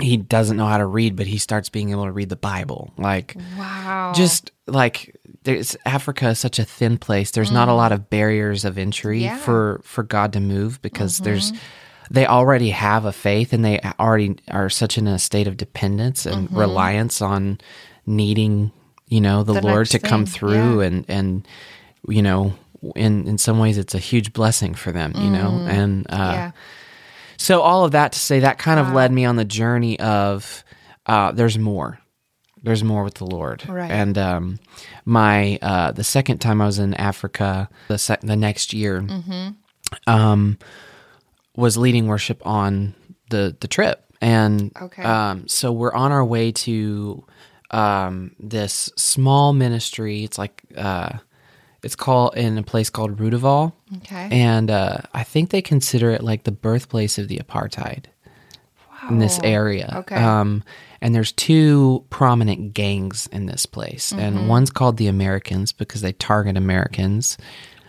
he 0.00 0.16
doesn't 0.16 0.56
know 0.56 0.66
how 0.66 0.78
to 0.78 0.86
read, 0.86 1.16
but 1.16 1.26
he 1.26 1.36
starts 1.36 1.68
being 1.68 1.90
able 1.90 2.04
to 2.06 2.12
read 2.12 2.30
the 2.30 2.34
Bible. 2.36 2.92
Like, 2.96 3.36
Wow. 3.58 4.12
just 4.16 4.50
like 4.66 5.14
there's 5.44 5.76
Africa 5.84 6.30
is 6.30 6.38
such 6.38 6.58
a 6.58 6.64
thin 6.64 6.96
place. 6.96 7.30
There's 7.32 7.52
not 7.52 7.68
a 7.68 7.74
lot 7.74 7.92
of 7.92 8.08
barriers 8.08 8.64
of 8.64 8.78
entry 8.78 9.18
Mm. 9.20 9.22
Yeah. 9.22 9.34
Mm-hmm. 9.34 9.42
for 9.44 9.80
for 9.84 10.02
God 10.02 10.32
to 10.32 10.40
move 10.40 10.80
because 10.82 11.18
there's 11.18 11.52
they 12.10 12.26
already 12.26 12.70
have 12.70 13.04
a 13.04 13.12
faith 13.12 13.52
and 13.52 13.64
they 13.64 13.80
already 14.00 14.36
are 14.50 14.68
such 14.70 14.98
in 14.98 15.06
a 15.06 15.18
state 15.18 15.46
of 15.46 15.56
dependence 15.56 16.26
and 16.26 16.50
reliance 16.54 17.22
on 17.22 17.58
needing 18.06 18.72
you 19.08 19.20
know 19.20 19.42
the, 19.42 19.52
Mm-hmm. 19.54 19.66
The 19.66 19.72
Lord 19.72 19.86
to 19.88 19.98
come 19.98 20.26
through 20.26 20.80
yeah. 20.80 20.86
and 20.86 21.04
and 21.08 21.48
you 22.08 22.22
know 22.22 22.52
in 22.96 23.28
in 23.28 23.38
some 23.38 23.58
ways 23.58 23.78
it's 23.78 23.94
a 23.94 23.98
huge 23.98 24.32
blessing 24.32 24.74
for 24.74 24.90
them 24.92 25.12
you 25.16 25.30
know 25.30 25.64
and 25.68 26.06
uh 26.10 26.16
Mm. 26.16 26.32
yeah. 26.34 26.50
so 27.36 27.60
all 27.60 27.84
of 27.84 27.92
that 27.92 28.12
to 28.12 28.18
say 28.18 28.40
that 28.40 28.58
kind 28.58 28.80
of 28.80 28.92
led 28.92 29.12
me 29.12 29.24
on 29.24 29.36
the 29.36 29.44
journey 29.44 29.98
of 30.00 30.64
uh, 31.06 31.32
there's 31.32 31.58
more. 31.58 31.98
There's 32.62 32.84
more 32.84 33.02
with 33.02 33.14
the 33.14 33.26
Lord. 33.26 33.68
Right. 33.68 33.90
And 33.90 34.16
um, 34.16 34.60
my 35.04 35.58
uh, 35.60 35.90
the 35.90 36.04
second 36.04 36.38
time 36.38 36.60
I 36.62 36.66
was 36.66 36.78
in 36.78 36.94
Africa, 36.94 37.68
the 37.88 37.98
sec- 37.98 38.20
the 38.20 38.36
next 38.36 38.72
year, 38.72 39.00
Mm-hmm. 39.02 39.48
um, 40.06 40.58
was 41.56 41.76
leading 41.76 42.06
worship 42.06 42.44
on 42.46 42.94
the 43.30 43.56
the 43.60 43.68
trip, 43.68 44.04
and 44.20 44.72
Okay. 44.80 45.02
um, 45.02 45.46
so 45.48 45.72
we're 45.72 45.92
on 45.94 46.12
our 46.12 46.24
way 46.24 46.52
to 46.52 47.24
um, 47.70 48.34
this 48.38 48.90
small 48.96 49.52
ministry. 49.52 50.24
It's 50.24 50.38
like 50.38 50.62
uh, 50.76 51.18
it's 51.82 51.96
called 51.96 52.36
in 52.36 52.58
a 52.58 52.62
place 52.62 52.90
called 52.90 53.16
Rudaval 53.18 53.72
Okay. 53.98 54.28
and 54.30 54.70
uh, 54.70 54.98
I 55.14 55.24
think 55.24 55.50
they 55.50 55.62
consider 55.62 56.10
it 56.10 56.22
like 56.22 56.44
the 56.44 56.52
birthplace 56.52 57.18
of 57.18 57.28
the 57.28 57.38
apartheid 57.38 58.04
in 59.10 59.18
this 59.18 59.40
area. 59.42 59.92
Okay. 59.96 60.14
Um, 60.14 60.62
and 61.00 61.12
there's 61.12 61.32
two 61.32 62.04
prominent 62.10 62.72
gangs 62.74 63.26
in 63.32 63.46
this 63.46 63.66
place, 63.66 64.12
Mm-hmm. 64.12 64.20
and 64.20 64.48
one's 64.48 64.70
called 64.70 64.96
the 64.96 65.08
Americans 65.08 65.72
because 65.72 66.02
they 66.02 66.12
target 66.12 66.56
Americans. 66.56 67.36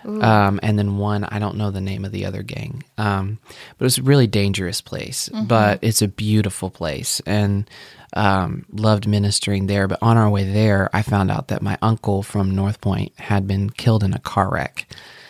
Um, 0.05 0.59
and 0.61 0.77
then 0.77 0.97
one, 0.97 1.23
I 1.23 1.39
don't 1.39 1.57
know 1.57 1.71
the 1.71 1.81
name 1.81 2.05
of 2.05 2.11
the 2.11 2.25
other 2.25 2.43
gang, 2.43 2.83
um, 2.97 3.39
but 3.77 3.85
it's 3.85 3.97
a 3.97 4.03
really 4.03 4.27
dangerous 4.27 4.81
place. 4.81 5.29
Mm-hmm. 5.29 5.45
But 5.45 5.79
it's 5.81 6.01
a 6.01 6.07
beautiful 6.07 6.69
place, 6.69 7.21
and 7.25 7.69
um, 8.15 8.65
loved 8.71 9.07
ministering 9.07 9.67
there. 9.67 9.87
But 9.87 9.99
on 10.01 10.17
our 10.17 10.29
way 10.29 10.43
there, 10.43 10.89
I 10.93 11.01
found 11.01 11.31
out 11.31 11.47
that 11.47 11.61
my 11.61 11.77
uncle 11.81 12.23
from 12.23 12.55
North 12.55 12.81
Point 12.81 13.17
had 13.17 13.47
been 13.47 13.69
killed 13.69 14.03
in 14.03 14.13
a 14.13 14.19
car 14.19 14.49
wreck 14.49 14.87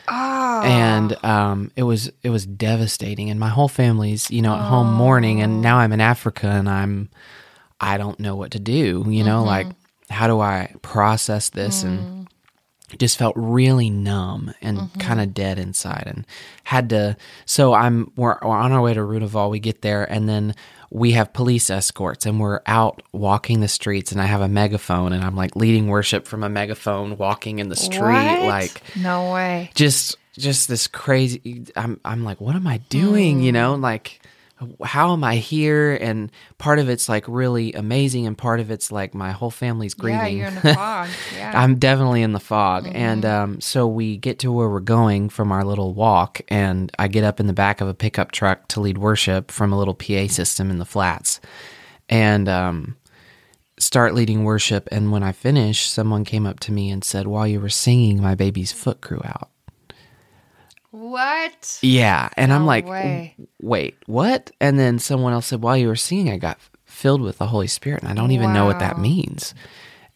oh. 0.07 0.61
and 0.63 1.25
um, 1.25 1.71
it 1.75 1.83
was 1.83 2.11
it 2.21 2.29
was 2.29 2.45
devastating. 2.45 3.29
And 3.29 3.39
my 3.39 3.49
whole 3.49 3.67
family's 3.67 4.29
you 4.31 4.41
know 4.41 4.55
at 4.55 4.61
home 4.61 4.93
mourning, 4.93 5.41
and 5.41 5.61
now 5.61 5.77
I'm 5.77 5.91
in 5.91 6.01
Africa, 6.01 6.47
and 6.47 6.69
I'm 6.69 7.09
I 7.79 7.97
don't 7.97 8.19
know 8.19 8.35
what 8.35 8.51
to 8.51 8.59
do. 8.59 9.05
You 9.07 9.23
know, 9.23 9.43
like 9.43 9.67
how 10.09 10.27
do 10.27 10.39
I 10.39 10.73
process 10.81 11.49
this 11.49 11.83
and 11.83 12.27
just 12.99 13.17
felt 13.17 13.33
really 13.35 13.89
numb 13.89 14.53
and 14.61 14.89
kind 14.99 15.19
of 15.21 15.33
dead 15.33 15.59
inside 15.59 16.03
and 16.07 16.25
had 16.63 16.89
to 16.89 17.15
so 17.45 17.73
i'm 17.73 18.11
we're, 18.15 18.37
we're 18.41 18.49
on 18.49 18.71
our 18.71 18.81
way 18.81 18.93
to 18.93 18.99
Rudaval. 19.01 19.49
we 19.49 19.59
get 19.59 19.81
there 19.81 20.03
and 20.11 20.27
then 20.29 20.53
we 20.89 21.11
have 21.13 21.33
police 21.33 21.69
escorts 21.69 22.25
and 22.25 22.39
we're 22.39 22.61
out 22.67 23.01
walking 23.11 23.59
the 23.61 23.67
streets 23.67 24.11
and 24.11 24.21
i 24.21 24.25
have 24.25 24.41
a 24.41 24.47
megaphone 24.47 25.11
and 25.13 25.23
i'm 25.23 25.35
like 25.35 25.55
leading 25.55 25.87
worship 25.87 26.27
from 26.27 26.43
a 26.43 26.49
megaphone 26.49 27.17
walking 27.17 27.59
in 27.59 27.69
the 27.69 27.75
street 27.75 27.99
What? 27.99 28.43
like 28.43 28.81
no 28.95 29.31
way. 29.33 29.71
just 29.75 30.15
just 30.33 30.67
this 30.67 30.87
crazy 30.87 31.65
i'm 31.75 31.99
i'm 32.05 32.23
like 32.23 32.41
what 32.41 32.55
am 32.55 32.65
i 32.67 32.77
doing 32.89 33.41
you 33.41 33.51
Mm. 33.51 33.55
know 33.55 33.75
like 33.75 34.19
how 34.83 35.13
am 35.13 35.23
i 35.23 35.35
here 35.37 35.93
and 35.95 36.31
part 36.57 36.79
of 36.79 36.89
it's 36.89 37.07
like 37.09 37.25
really 37.27 37.73
amazing 37.73 38.25
and 38.27 38.37
part 38.37 38.59
of 38.59 38.71
it's 38.71 38.91
like 38.91 39.13
my 39.13 39.31
whole 39.31 39.49
family's 39.51 39.93
grieving 39.93 40.19
Yeah, 40.19 40.27
you're 40.27 40.47
in 40.47 40.55
the 40.55 40.73
fog. 40.73 41.09
Yeah. 41.35 41.51
i'm 41.55 41.75
definitely 41.79 42.21
in 42.21 42.33
the 42.33 42.39
fog 42.39 42.85
Mm-hmm. 42.85 42.95
and 42.95 43.25
um, 43.25 43.61
so 43.61 43.87
we 43.87 44.17
get 44.17 44.39
to 44.39 44.51
where 44.51 44.69
we're 44.69 44.79
going 44.79 45.29
from 45.29 45.51
our 45.51 45.63
little 45.63 45.93
walk 45.93 46.41
and 46.47 46.91
i 46.99 47.07
get 47.07 47.23
up 47.23 47.39
in 47.39 47.47
the 47.47 47.53
back 47.53 47.81
of 47.81 47.87
a 47.87 47.93
pickup 47.93 48.31
truck 48.31 48.67
to 48.69 48.79
lead 48.81 48.97
worship 48.97 49.51
from 49.51 49.71
a 49.73 49.77
little 49.77 49.93
pa 49.95 50.27
system 50.27 50.69
in 50.69 50.79
the 50.79 50.85
flats 50.85 51.39
and 52.09 52.49
um, 52.49 52.95
start 53.79 54.13
leading 54.13 54.43
worship 54.43 54.87
and 54.91 55.11
when 55.11 55.23
i 55.23 55.31
finished 55.31 55.91
someone 55.91 56.23
came 56.23 56.45
up 56.45 56.59
to 56.59 56.71
me 56.71 56.89
and 56.91 57.03
said 57.03 57.27
while 57.27 57.47
you 57.47 57.59
were 57.59 57.69
singing 57.69 58.21
my 58.21 58.35
baby's 58.35 58.71
foot 58.71 59.01
grew 59.01 59.21
out 59.25 59.49
what? 60.93 61.79
yeah, 61.81 62.29
and 62.37 62.53
I'm 62.53 62.67
like, 62.67 62.85
way. 62.85 63.35
wait, 63.59 63.97
what? 64.05 64.51
And 64.61 64.77
then 64.77 64.99
someone 64.99 65.33
else 65.33 65.47
said, 65.47 65.63
while 65.63 65.75
you 65.75 65.87
were 65.87 65.95
singing, 65.95 66.31
I 66.31 66.37
got 66.37 66.59
filled 66.85 67.21
with 67.21 67.39
the 67.39 67.47
Holy 67.47 67.65
Spirit, 67.65 68.03
and 68.03 68.11
I 68.11 68.13
don't 68.13 68.29
even 68.29 68.53
know 68.53 68.65
what 68.65 68.77
that 68.77 68.99
means. 68.99 69.55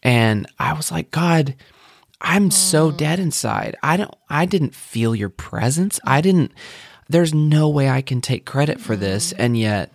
And 0.04 0.46
I 0.60 0.74
was 0.74 0.92
like, 0.92 1.10
God, 1.10 1.56
I'm 2.20 2.52
so 2.52 2.90
hmm. 2.90 2.96
dead 2.96 3.18
inside. 3.18 3.76
I 3.82 3.96
don't. 3.96 4.14
I 4.30 4.46
didn't 4.46 4.72
feel 4.72 5.16
your 5.16 5.30
presence. 5.30 5.98
I 6.04 6.20
didn't. 6.20 6.52
There's 7.08 7.34
no 7.34 7.68
way 7.68 7.88
I 7.88 8.00
can 8.00 8.20
take 8.20 8.46
credit 8.46 8.80
for 8.80 8.94
this, 8.94 9.32
hmm. 9.32 9.40
and 9.40 9.58
yet 9.58 9.92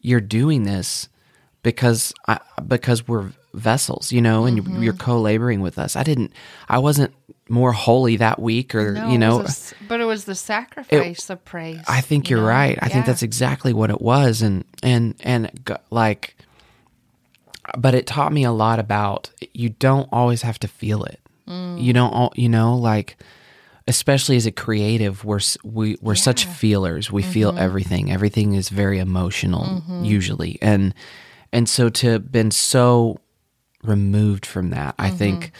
you're 0.00 0.20
doing 0.20 0.62
this 0.62 1.08
because 1.64 2.14
I 2.28 2.38
because 2.64 3.08
we're 3.08 3.32
vessels, 3.54 4.12
you 4.12 4.22
know, 4.22 4.44
and 4.44 4.56
you're 4.56 4.92
mm-hmm. 4.92 5.02
co-laboring 5.02 5.62
with 5.62 5.80
us. 5.80 5.96
I 5.96 6.04
didn't. 6.04 6.32
I 6.68 6.78
wasn't 6.78 7.12
more 7.48 7.72
holy 7.72 8.16
that 8.16 8.40
week, 8.40 8.74
or 8.74 8.92
No, 8.92 9.08
you 9.08 9.18
know, 9.18 9.38
was 9.38 9.72
a 9.72 9.84
but 9.88 10.00
it 10.00 10.04
was 10.04 10.24
the 10.24 10.34
sacrifice 10.34 11.30
of 11.30 11.44
praise. 11.44 11.80
I 11.88 12.00
think 12.00 12.28
you 12.28 12.36
you're 12.36 12.44
know? 12.44 12.50
right. 12.50 12.78
I 12.82 12.88
think 12.88 13.06
that's 13.06 13.22
exactly 13.22 13.72
what 13.72 13.90
it 13.90 14.00
was, 14.00 14.42
and 14.42 14.64
and 14.82 15.14
and 15.20 15.50
like, 15.90 16.36
but 17.78 17.94
it 17.94 18.06
taught 18.06 18.32
me 18.32 18.44
a 18.44 18.52
lot 18.52 18.78
about 18.78 19.30
you 19.52 19.68
don't 19.70 20.08
always 20.12 20.42
have 20.42 20.58
to 20.60 20.68
feel 20.68 21.04
it. 21.04 21.20
Mm. 21.48 21.80
You 21.82 21.92
don't, 21.92 22.12
al- 22.12 22.32
you 22.34 22.48
know, 22.48 22.74
like, 22.76 23.16
especially 23.86 24.36
as 24.36 24.46
a 24.46 24.52
creative, 24.52 25.24
we're 25.24 25.40
we 25.62 25.96
we're 26.00 26.14
such 26.16 26.44
feelers. 26.46 27.10
We 27.12 27.22
Mm-hmm. 27.22 27.30
feel 27.32 27.58
everything. 27.58 28.10
Everything 28.12 28.54
is 28.54 28.68
very 28.68 28.98
emotional 28.98 29.82
usually, 30.02 30.58
and 30.60 30.92
and 31.52 31.68
so 31.68 31.88
to 31.88 32.08
have 32.10 32.32
been 32.32 32.50
so 32.50 33.20
removed 33.84 34.44
from 34.44 34.70
that, 34.70 34.96
I 34.98 35.10
think 35.10 35.52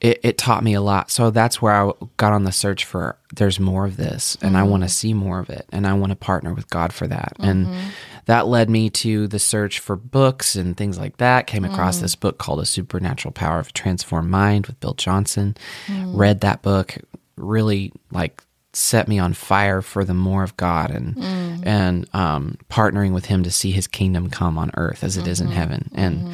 it, 0.00 0.20
it 0.22 0.38
taught 0.38 0.64
me 0.64 0.74
a 0.74 0.80
lot. 0.80 1.10
So 1.10 1.30
that's 1.30 1.60
where 1.60 1.72
I 1.72 1.92
got 2.16 2.32
on 2.32 2.44
the 2.44 2.52
search 2.52 2.84
for 2.84 3.18
there's 3.34 3.60
more 3.60 3.84
of 3.84 3.96
this, 3.96 4.36
and 4.40 4.56
I 4.56 4.62
want 4.62 4.82
to 4.82 4.86
mm-hmm. 4.86 4.92
see 4.92 5.14
more 5.14 5.38
of 5.38 5.50
it, 5.50 5.66
and 5.70 5.86
I 5.86 5.92
want 5.92 6.10
to 6.10 6.16
partner 6.16 6.54
with 6.54 6.70
God 6.70 6.92
for 6.92 7.06
that. 7.06 7.34
And 7.38 7.66
mm-hmm. 7.66 7.88
that 8.24 8.46
led 8.46 8.70
me 8.70 8.90
to 8.90 9.28
the 9.28 9.38
search 9.38 9.78
for 9.78 9.96
books 9.96 10.56
and 10.56 10.76
things 10.76 10.98
like 10.98 11.18
that. 11.18 11.46
Came 11.46 11.64
across 11.64 11.96
mm-hmm. 11.96 12.04
this 12.04 12.16
book 12.16 12.38
called 12.38 12.60
A 12.60 12.66
Supernatural 12.66 13.32
Power 13.32 13.58
of 13.58 13.68
a 13.68 13.72
Transformed 13.72 14.30
Mind 14.30 14.66
with 14.66 14.80
Bill 14.80 14.94
Johnson. 14.94 15.56
Read 15.88 16.40
that 16.40 16.62
book, 16.62 16.96
really 17.36 17.92
like 18.10 18.42
set 18.72 19.08
me 19.08 19.18
on 19.18 19.32
fire 19.32 19.82
for 19.82 20.04
the 20.04 20.14
more 20.14 20.44
of 20.44 20.56
God 20.56 20.92
and 20.92 21.18
and 21.66 22.08
um, 22.14 22.56
partnering 22.70 23.12
with 23.12 23.26
Him 23.26 23.42
to 23.42 23.50
see 23.50 23.70
His 23.70 23.86
kingdom 23.86 24.30
come 24.30 24.56
on 24.56 24.70
earth 24.74 25.04
as 25.04 25.16
it 25.16 25.26
is 25.26 25.40
in 25.40 25.48
heaven. 25.48 25.90
And 25.94 26.32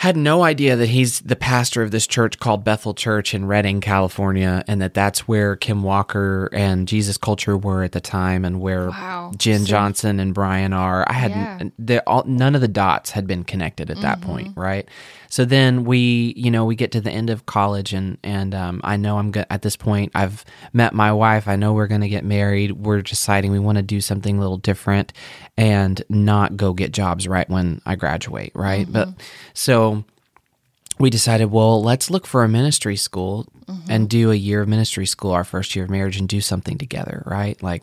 had 0.00 0.16
no 0.16 0.42
idea 0.42 0.76
that 0.76 0.88
he's 0.88 1.20
the 1.20 1.36
pastor 1.36 1.82
of 1.82 1.90
this 1.90 2.06
church 2.06 2.38
called 2.38 2.64
Bethel 2.64 2.94
Church 2.94 3.34
in 3.34 3.44
Redding, 3.44 3.82
California, 3.82 4.64
and 4.66 4.80
that 4.80 4.94
that's 4.94 5.28
where 5.28 5.56
Kim 5.56 5.82
Walker 5.82 6.48
and 6.54 6.88
Jesus 6.88 7.18
Culture 7.18 7.54
were 7.54 7.82
at 7.82 7.92
the 7.92 8.00
time, 8.00 8.46
and 8.46 8.62
where 8.62 8.88
Wow. 8.88 9.30
Jen 9.36 9.60
So- 9.60 9.66
Johnson 9.66 10.18
and 10.18 10.32
Brian 10.32 10.72
are. 10.72 11.04
I 11.06 11.12
had 11.12 11.30
Yeah. 11.32 11.58
the, 11.78 12.02
all, 12.06 12.24
none 12.26 12.54
of 12.54 12.62
the 12.62 12.66
dots 12.68 13.10
had 13.10 13.26
been 13.26 13.44
connected 13.44 13.90
at 13.90 14.00
that 14.00 14.22
point, 14.22 14.56
right? 14.56 14.88
So 15.28 15.44
then 15.44 15.84
we, 15.84 16.32
you 16.34 16.50
know, 16.50 16.64
we 16.64 16.74
get 16.76 16.90
to 16.92 17.00
the 17.02 17.10
end 17.10 17.28
of 17.28 17.44
college, 17.44 17.92
and 17.92 18.16
and 18.24 18.54
um, 18.54 18.80
I 18.82 18.96
know 18.96 19.18
I'm 19.18 19.30
go- 19.32 19.44
at 19.50 19.60
this 19.60 19.76
point. 19.76 20.12
I've 20.14 20.46
met 20.72 20.94
my 20.94 21.12
wife. 21.12 21.46
I 21.46 21.56
know 21.56 21.74
we're 21.74 21.86
going 21.86 22.00
to 22.00 22.08
get 22.08 22.24
married. 22.24 22.72
We're 22.72 23.02
deciding 23.02 23.52
we 23.52 23.58
want 23.60 23.76
to 23.76 23.82
do 23.82 24.00
something 24.00 24.38
a 24.38 24.40
little 24.40 24.56
different, 24.56 25.12
and 25.58 26.02
not 26.08 26.56
go 26.56 26.72
get 26.72 26.92
jobs 26.92 27.28
right 27.28 27.48
when 27.50 27.82
I 27.84 27.94
graduate, 27.96 28.50
right? 28.54 28.90
But 28.90 29.10
so 29.54 29.89
we 31.00 31.08
decided, 31.08 31.46
well, 31.46 31.82
let's 31.82 32.10
look 32.10 32.26
for 32.26 32.44
a 32.44 32.48
ministry 32.48 32.94
school 32.94 33.48
and 33.88 34.08
do 34.08 34.30
a 34.30 34.34
year 34.34 34.60
of 34.60 34.68
ministry 34.68 35.06
school, 35.06 35.30
our 35.30 35.44
first 35.44 35.74
year 35.74 35.86
of 35.86 35.90
marriage, 35.90 36.18
and 36.18 36.28
do 36.28 36.42
something 36.42 36.76
together, 36.76 37.22
right? 37.24 37.60
Like 37.62 37.82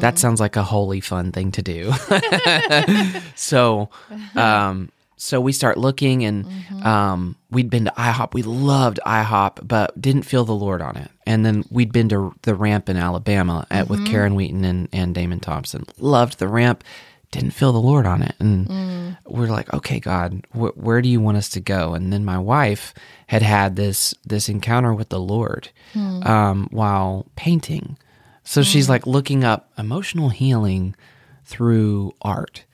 that 0.00 0.18
sounds 0.18 0.38
like 0.38 0.56
a 0.56 0.62
holy 0.62 1.00
fun 1.00 1.32
thing 1.32 1.50
to 1.52 1.62
do. 1.62 1.92
so, 3.34 3.88
um, 4.36 4.90
so 5.16 5.40
we 5.40 5.52
start 5.52 5.78
looking, 5.78 6.24
and 6.24 6.46
um, 6.84 7.36
we'd 7.50 7.70
been 7.70 7.86
to 7.86 7.92
IHOP. 7.92 8.34
We 8.34 8.42
loved 8.42 9.00
IHOP, 9.04 9.66
but 9.66 9.98
didn't 10.00 10.22
feel 10.22 10.44
the 10.44 10.54
Lord 10.54 10.82
on 10.82 10.96
it. 10.96 11.10
And 11.26 11.44
then 11.44 11.64
we'd 11.70 11.92
been 11.92 12.08
to 12.10 12.34
the 12.42 12.54
Ramp 12.54 12.88
in 12.88 12.96
Alabama 12.96 13.66
at, 13.70 13.88
with 13.88 14.06
Karen 14.06 14.34
Wheaton 14.34 14.64
and, 14.64 14.88
and 14.92 15.14
Damon 15.14 15.40
Thompson. 15.40 15.84
Loved 15.98 16.38
the 16.38 16.48
Ramp, 16.48 16.84
didn't 17.30 17.50
feel 17.50 17.72
the 17.72 17.80
Lord 17.80 18.06
on 18.06 18.22
it, 18.22 18.34
and 18.38 18.66
mm. 18.66 19.16
we're 19.26 19.48
like, 19.48 19.72
okay, 19.74 20.00
God, 20.00 20.46
wh- 20.52 20.76
where 20.76 21.02
do 21.02 21.08
you 21.08 21.20
want 21.20 21.36
us 21.36 21.48
to 21.50 21.60
go? 21.60 21.94
And 21.94 22.12
then 22.12 22.24
my 22.24 22.38
wife 22.38 22.94
had 23.26 23.42
had 23.42 23.76
this 23.76 24.14
this 24.24 24.48
encounter 24.48 24.94
with 24.94 25.10
the 25.10 25.20
Lord 25.20 25.68
hmm. 25.92 26.22
um, 26.22 26.68
while 26.70 27.26
painting. 27.36 27.98
So 28.44 28.62
she's 28.62 28.86
mm. 28.86 28.90
like 28.90 29.06
looking 29.06 29.44
up 29.44 29.70
emotional 29.76 30.30
healing 30.30 30.96
through 31.44 32.14
art. 32.22 32.64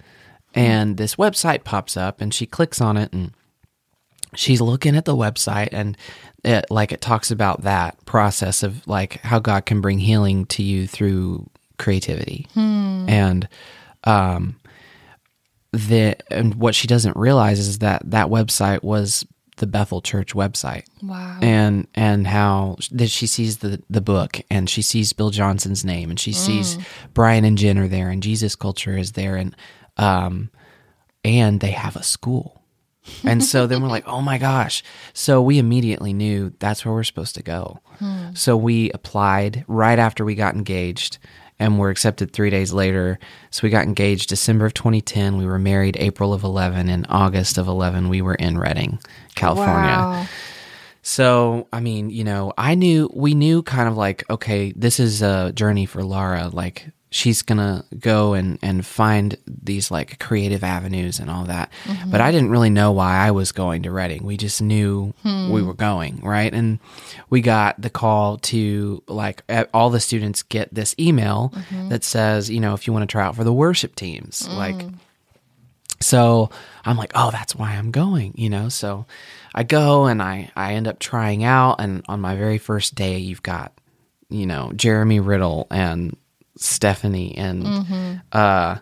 And 0.54 0.96
this 0.96 1.16
website 1.16 1.64
pops 1.64 1.96
up 1.96 2.20
and 2.20 2.32
she 2.32 2.46
clicks 2.46 2.80
on 2.80 2.96
it 2.96 3.12
and 3.12 3.32
she's 4.36 4.60
looking 4.60 4.94
at 4.94 5.04
the 5.04 5.16
website 5.16 5.70
and 5.72 5.96
it, 6.44 6.66
like 6.70 6.92
it 6.92 7.00
talks 7.00 7.30
about 7.30 7.62
that 7.62 8.04
process 8.04 8.62
of 8.62 8.86
like 8.86 9.14
how 9.22 9.40
God 9.40 9.66
can 9.66 9.80
bring 9.80 9.98
healing 9.98 10.46
to 10.46 10.62
you 10.62 10.86
through 10.86 11.48
creativity. 11.78 12.46
Hmm. 12.54 13.06
And 13.08 13.48
um 14.04 14.56
the 15.72 16.16
and 16.32 16.54
what 16.54 16.74
she 16.74 16.86
doesn't 16.86 17.16
realize 17.16 17.58
is 17.58 17.78
that 17.80 18.02
that 18.10 18.28
website 18.28 18.82
was 18.82 19.26
the 19.56 19.66
Bethel 19.66 20.00
Church 20.00 20.34
website 20.34 20.84
Wow. 21.02 21.38
and 21.42 21.86
and 21.94 22.26
how 22.26 22.76
that 22.92 23.08
she 23.10 23.26
sees 23.26 23.58
the 23.58 23.82
the 23.90 24.00
book 24.00 24.40
and 24.50 24.68
she 24.70 24.82
sees 24.82 25.12
Bill 25.12 25.30
Johnson's 25.30 25.84
name 25.84 26.10
and 26.10 26.18
she 26.18 26.32
sees 26.32 26.78
Brian 27.12 27.44
and 27.44 27.58
Jen 27.58 27.78
are 27.78 27.88
there 27.88 28.10
and 28.10 28.22
Jesus 28.22 28.54
Culture 28.56 28.96
is 28.96 29.12
there 29.12 29.36
and 29.36 29.54
um 29.96 30.50
and 31.24 31.60
they 31.60 31.70
have 31.70 31.96
a 31.96 32.02
school. 32.02 32.60
And 33.22 33.44
so 33.44 33.66
then 33.66 33.82
we're 33.82 33.88
like, 33.88 34.04
"Oh 34.08 34.20
my 34.22 34.38
gosh." 34.38 34.82
So 35.12 35.40
we 35.42 35.58
immediately 35.58 36.12
knew 36.14 36.52
that's 36.58 36.84
where 36.84 36.94
we're 36.94 37.04
supposed 37.04 37.34
to 37.36 37.42
go. 37.42 37.80
So 38.34 38.56
we 38.56 38.90
applied 38.92 39.64
right 39.68 39.98
after 39.98 40.24
we 40.24 40.34
got 40.34 40.54
engaged 40.54 41.18
and 41.58 41.78
were 41.78 41.90
accepted 41.90 42.32
3 42.32 42.50
days 42.50 42.72
later. 42.72 43.18
So 43.50 43.60
we 43.62 43.70
got 43.70 43.84
engaged 43.84 44.28
December 44.28 44.66
of 44.66 44.74
2010, 44.74 45.36
we 45.36 45.46
were 45.46 45.58
married 45.58 45.96
April 45.98 46.32
of 46.32 46.42
11 46.42 46.88
and 46.88 47.06
August 47.08 47.58
of 47.58 47.68
11 47.68 48.08
we 48.08 48.22
were 48.22 48.34
in 48.34 48.58
Redding, 48.58 48.98
California. 49.34 49.90
Wow. 49.90 50.26
So, 51.02 51.68
I 51.70 51.80
mean, 51.80 52.08
you 52.08 52.24
know, 52.24 52.52
I 52.56 52.74
knew, 52.74 53.10
we 53.14 53.34
knew 53.34 53.62
kind 53.62 53.88
of 53.88 53.96
like, 53.96 54.24
okay, 54.30 54.72
this 54.74 54.98
is 54.98 55.20
a 55.20 55.52
journey 55.52 55.84
for 55.84 56.02
Laura. 56.02 56.48
Like, 56.48 56.88
she's 57.14 57.42
going 57.42 57.58
to 57.58 57.84
go 57.96 58.34
and, 58.34 58.58
and 58.60 58.84
find 58.84 59.36
these 59.46 59.88
like 59.88 60.18
creative 60.18 60.64
avenues 60.64 61.20
and 61.20 61.30
all 61.30 61.44
that. 61.44 61.70
Mm-hmm. 61.84 62.10
But 62.10 62.20
I 62.20 62.32
didn't 62.32 62.50
really 62.50 62.70
know 62.70 62.90
why 62.90 63.18
I 63.18 63.30
was 63.30 63.52
going 63.52 63.84
to 63.84 63.92
Redding. 63.92 64.24
We 64.24 64.36
just 64.36 64.60
knew 64.60 65.14
hmm. 65.22 65.48
we 65.52 65.62
were 65.62 65.74
going, 65.74 66.20
right? 66.22 66.52
And 66.52 66.80
we 67.30 67.40
got 67.40 67.80
the 67.80 67.88
call 67.88 68.38
to 68.38 69.00
like, 69.06 69.44
all 69.72 69.90
the 69.90 70.00
students 70.00 70.42
get 70.42 70.74
this 70.74 70.96
email 70.98 71.52
mm-hmm. 71.54 71.90
that 71.90 72.02
says, 72.02 72.50
you 72.50 72.58
know, 72.58 72.74
if 72.74 72.88
you 72.88 72.92
want 72.92 73.08
to 73.08 73.12
try 73.12 73.24
out 73.24 73.36
for 73.36 73.44
the 73.44 73.52
worship 73.52 73.94
teams, 73.94 74.48
mm. 74.48 74.56
like, 74.56 74.84
so 76.00 76.50
I'm 76.84 76.96
like, 76.96 77.12
oh, 77.14 77.30
that's 77.30 77.54
why 77.54 77.74
I'm 77.74 77.92
going, 77.92 78.34
you 78.36 78.50
know? 78.50 78.68
So 78.68 79.06
I 79.54 79.62
go 79.62 80.06
and 80.06 80.20
I, 80.20 80.50
I 80.56 80.74
end 80.74 80.88
up 80.88 80.98
trying 80.98 81.44
out. 81.44 81.76
And 81.78 82.04
on 82.08 82.20
my 82.20 82.34
very 82.34 82.58
first 82.58 82.96
day, 82.96 83.18
you've 83.18 83.44
got, 83.44 83.72
you 84.30 84.46
know, 84.46 84.72
Jeremy 84.74 85.20
Riddle 85.20 85.68
and 85.70 86.16
Stephanie 86.56 87.36
and 87.36 88.20
uh, 88.32 88.76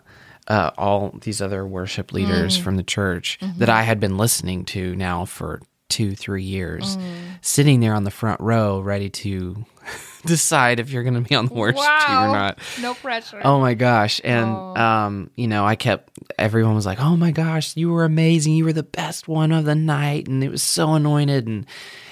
uh, 0.47 0.71
all 0.77 1.17
these 1.21 1.41
other 1.41 1.65
worship 1.65 2.11
leaders 2.13 2.57
from 2.57 2.77
the 2.77 2.83
church 2.83 3.39
that 3.57 3.69
I 3.69 3.81
had 3.83 3.99
been 3.99 4.17
listening 4.17 4.65
to 4.65 4.95
now 4.95 5.25
for 5.25 5.61
two, 5.89 6.15
three 6.15 6.43
years, 6.43 6.97
sitting 7.41 7.79
there 7.79 7.93
on 7.93 8.03
the 8.03 8.11
front 8.11 8.41
row, 8.41 8.79
ready 8.79 9.09
to 9.09 9.63
decide 10.25 10.79
if 10.79 10.89
you're 10.91 11.03
going 11.03 11.13
to 11.21 11.27
be 11.29 11.35
on 11.35 11.45
the 11.47 11.53
worship 11.53 11.77
team 12.07 12.15
or 12.17 12.27
not. 12.27 12.59
No 12.81 12.93
pressure. 12.93 13.41
Oh 13.43 13.59
my 13.59 13.73
gosh. 13.73 14.19
And 14.23 14.49
Oh. 14.49 14.75
um, 14.75 15.29
you 15.35 15.47
know, 15.47 15.65
I 15.65 15.75
kept 15.75 16.11
everyone 16.39 16.73
was 16.75 16.85
like, 16.85 16.99
"Oh 16.99 17.15
my 17.17 17.31
gosh, 17.31 17.75
you 17.77 17.89
were 17.91 18.05
amazing. 18.05 18.53
You 18.53 18.65
were 18.65 18.73
the 18.73 18.83
best 18.83 19.27
one 19.27 19.51
of 19.51 19.65
the 19.65 19.75
night." 19.75 20.27
And 20.27 20.43
it 20.43 20.49
was 20.49 20.63
so 20.63 20.93
anointed 20.93 21.47
and 21.47 21.65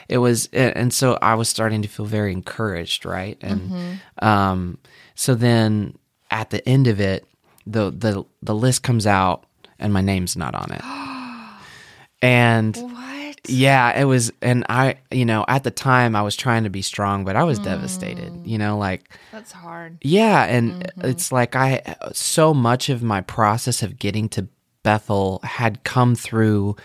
it 0.10 0.18
was 0.20 0.48
and 0.54 0.76
and 0.78 0.94
so 0.94 1.18
I 1.22 1.36
was 1.36 1.50
starting 1.50 1.82
to 1.84 1.88
feel 1.88 2.06
very 2.06 2.34
encouraged, 2.34 3.06
right? 3.06 3.38
And 3.42 4.00
um 4.22 4.78
so 5.22 5.36
then 5.36 5.98
at 6.32 6.50
the 6.50 6.68
end 6.68 6.88
of 6.88 7.00
it, 7.00 7.26
the 7.68 7.92
the 7.92 8.24
the 8.42 8.56
list 8.56 8.82
comes 8.82 9.06
out 9.06 9.46
and 9.78 9.94
my 9.94 10.02
name's 10.02 10.36
not 10.36 10.56
on 10.56 10.72
it. 10.72 10.82
and 12.22 12.76
What? 12.78 13.38
yeah, 13.48 14.00
it 14.00 14.06
was 14.06 14.32
and 14.42 14.66
I, 14.70 14.96
you 15.12 15.26
know, 15.26 15.46
at 15.48 15.64
the 15.64 15.72
time 15.72 16.16
I 16.16 16.22
was 16.22 16.36
trying 16.36 16.64
to 16.64 16.70
be 16.70 16.82
strong, 16.82 17.24
but 17.26 17.36
I 17.36 17.44
was 17.44 17.60
devastated. 17.60 18.34
You 18.46 18.58
know, 18.58 18.78
like 18.78 19.10
That's 19.32 19.52
hard. 19.52 19.98
yeah, 20.02 20.44
and 20.46 20.92
it's 20.98 21.32
like 21.32 21.56
I 21.56 21.96
so 22.14 22.54
much 22.54 22.90
of 22.90 23.04
my 23.04 23.22
process 23.22 23.84
of 23.84 24.00
getting 24.00 24.30
to 24.30 24.48
Bethel 24.84 25.40
had 25.44 25.84
come 25.84 26.16
through 26.16 26.76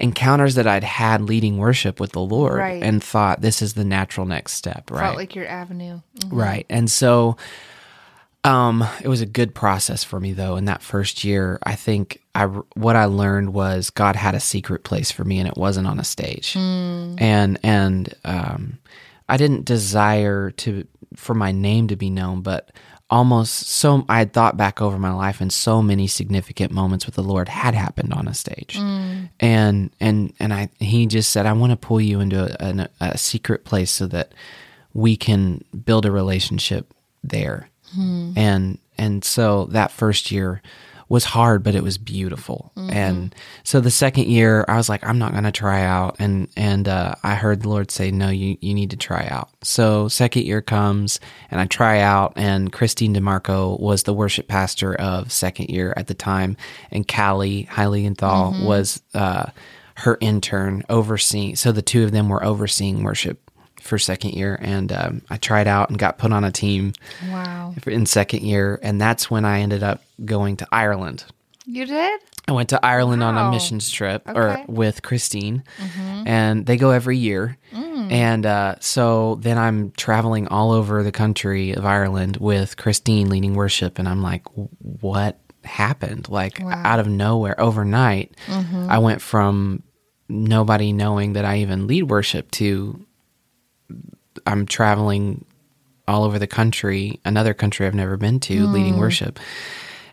encounters 0.00 0.54
that 0.56 0.66
I'd 0.66 0.84
had 0.84 1.20
leading 1.22 1.56
worship 1.58 2.00
with 2.00 2.12
the 2.12 2.20
Lord 2.20 2.54
Right. 2.58 2.82
and 2.82 3.02
thought 3.02 3.42
this 3.42 3.62
is 3.62 3.74
the 3.74 3.84
natural 3.84 4.26
next 4.26 4.54
step, 4.54 4.90
right? 4.90 5.00
Felt 5.02 5.16
like 5.16 5.34
your 5.34 5.46
avenue. 5.46 6.00
Mm. 6.20 6.28
Right. 6.32 6.66
And 6.68 6.90
so 6.90 7.36
um 8.44 8.86
it 9.02 9.08
was 9.08 9.20
a 9.22 9.26
good 9.26 9.54
process 9.54 10.04
for 10.04 10.20
me 10.20 10.32
though 10.32 10.56
in 10.56 10.66
that 10.66 10.82
first 10.82 11.24
year. 11.24 11.58
I 11.62 11.74
think 11.74 12.20
I 12.34 12.44
what 12.44 12.96
I 12.96 13.06
learned 13.06 13.54
was 13.54 13.90
God 13.90 14.16
had 14.16 14.34
a 14.34 14.40
secret 14.40 14.84
place 14.84 15.10
for 15.10 15.24
me 15.24 15.38
and 15.38 15.48
it 15.48 15.56
wasn't 15.56 15.86
on 15.86 15.98
a 15.98 16.04
stage. 16.04 16.54
And 17.18 17.58
and 17.62 18.14
um 18.24 18.78
I 19.28 19.36
didn't 19.38 19.64
desire 19.64 20.50
to 20.50 20.86
for 21.16 21.34
my 21.34 21.52
name 21.52 21.88
to 21.88 21.96
be 21.96 22.10
known, 22.10 22.42
but 22.42 22.70
almost 23.10 23.68
so 23.68 24.04
I 24.08 24.18
had 24.18 24.32
thought 24.32 24.56
back 24.56 24.80
over 24.82 24.98
my 24.98 25.12
life 25.12 25.40
and 25.40 25.52
so 25.52 25.80
many 25.82 26.06
significant 26.06 26.72
moments 26.72 27.06
with 27.06 27.14
the 27.14 27.22
Lord 27.22 27.48
had 27.48 27.74
happened 27.74 28.12
on 28.12 28.26
a 28.28 28.34
stage. 28.34 28.76
And 29.40 29.90
and 30.00 30.32
and 30.38 30.52
I 30.52 30.68
he 30.80 31.06
just 31.06 31.30
said 31.30 31.46
I 31.46 31.52
want 31.52 31.70
to 31.70 31.76
pull 31.76 32.00
you 32.00 32.20
into 32.20 32.42
a, 32.62 32.88
a, 33.00 33.12
a 33.12 33.18
secret 33.18 33.64
place 33.64 33.90
so 33.90 34.06
that 34.08 34.32
we 34.92 35.16
can 35.16 35.64
build 35.84 36.04
a 36.06 36.10
relationship 36.10 36.92
there. 37.22 37.68
And 38.36 38.78
and 38.98 39.24
so 39.24 39.66
that 39.66 39.90
first 39.90 40.30
year 40.30 40.62
was 41.08 41.24
hard, 41.24 41.62
but 41.62 41.74
it 41.74 41.82
was 41.82 41.98
beautiful. 41.98 42.72
And 42.76 43.34
so 43.62 43.80
the 43.80 43.90
second 43.90 44.26
year, 44.26 44.64
I 44.68 44.76
was 44.76 44.88
like, 44.88 45.04
I'm 45.06 45.18
not 45.18 45.32
going 45.32 45.44
to 45.44 45.52
try 45.52 45.82
out. 45.82 46.16
And 46.18 46.48
and 46.56 46.88
uh, 46.88 47.14
I 47.22 47.34
heard 47.34 47.62
the 47.62 47.68
Lord 47.68 47.90
say, 47.90 48.10
No, 48.10 48.30
you 48.30 48.56
you 48.60 48.74
need 48.74 48.90
to 48.90 48.96
try 48.96 49.26
out. 49.30 49.50
So 49.62 50.08
second 50.08 50.44
year 50.44 50.62
comes, 50.62 51.20
and 51.50 51.60
I 51.60 51.66
try 51.66 52.00
out. 52.00 52.32
And 52.36 52.72
Christine 52.72 53.14
DeMarco 53.14 53.78
was 53.78 54.04
the 54.04 54.14
worship 54.14 54.48
pastor 54.48 54.94
of 54.94 55.30
second 55.30 55.68
year 55.68 55.92
at 55.96 56.06
the 56.06 56.14
time, 56.14 56.56
and 56.90 57.06
Kalley 57.06 57.64
Heiligenthal 57.70 58.64
was 58.66 59.02
uh, 59.12 59.50
her 59.96 60.18
intern 60.20 60.82
overseeing. 60.88 61.56
So 61.56 61.70
the 61.70 61.82
two 61.82 62.04
of 62.04 62.12
them 62.12 62.28
were 62.28 62.42
overseeing 62.44 63.02
worship 63.04 63.43
for 63.84 63.98
second 63.98 64.30
year, 64.32 64.58
and 64.60 64.90
um, 64.92 65.22
I 65.30 65.36
tried 65.36 65.68
out 65.68 65.90
and 65.90 65.98
got 65.98 66.18
put 66.18 66.32
on 66.32 66.42
a 66.44 66.50
team 66.50 66.92
Wow. 67.30 67.74
in 67.86 68.06
second 68.06 68.42
year, 68.42 68.78
and 68.82 69.00
that's 69.00 69.30
when 69.30 69.44
I 69.44 69.60
ended 69.60 69.82
up 69.82 70.02
going 70.24 70.56
to 70.58 70.66
Ireland. 70.72 71.24
You 71.66 71.86
did? 71.86 72.20
I 72.46 72.52
went 72.52 72.68
to 72.70 72.84
Ireland 72.84 73.22
on 73.22 73.38
a 73.38 73.50
missions 73.50 73.88
trip 73.90 74.22
or 74.28 74.62
with 74.68 75.02
Christine, 75.02 75.62
and 76.26 76.66
they 76.66 76.76
go 76.76 76.90
every 76.90 77.16
year. 77.16 77.56
And 78.10 78.44
uh, 78.44 78.74
so 78.80 79.36
then 79.40 79.56
I'm 79.56 79.90
traveling 79.92 80.46
all 80.48 80.72
over 80.72 81.02
the 81.02 81.12
country 81.12 81.72
of 81.72 81.86
Ireland 81.86 82.36
with 82.36 82.76
Christine 82.76 83.30
leading 83.30 83.54
worship, 83.54 83.98
and 83.98 84.06
I'm 84.08 84.20
like, 84.22 84.42
what 84.54 85.38
happened? 85.64 86.28
Like 86.28 86.60
Wow. 86.62 86.82
out 86.84 87.00
of 87.00 87.06
nowhere, 87.08 87.58
overnight, 87.58 88.36
I 88.48 88.98
went 88.98 89.22
from 89.22 89.82
nobody 90.28 90.92
knowing 90.92 91.32
that 91.34 91.44
I 91.46 91.58
even 91.58 91.86
lead 91.86 92.04
worship 92.04 92.50
to 92.52 93.06
I'm 94.46 94.66
traveling 94.66 95.44
all 96.06 96.24
over 96.24 96.38
the 96.38 96.46
country, 96.46 97.20
another 97.24 97.54
country 97.54 97.86
I've 97.86 97.94
never 97.94 98.16
been 98.16 98.40
to, 98.40 98.66
leading 98.66 98.98
worship, 98.98 99.38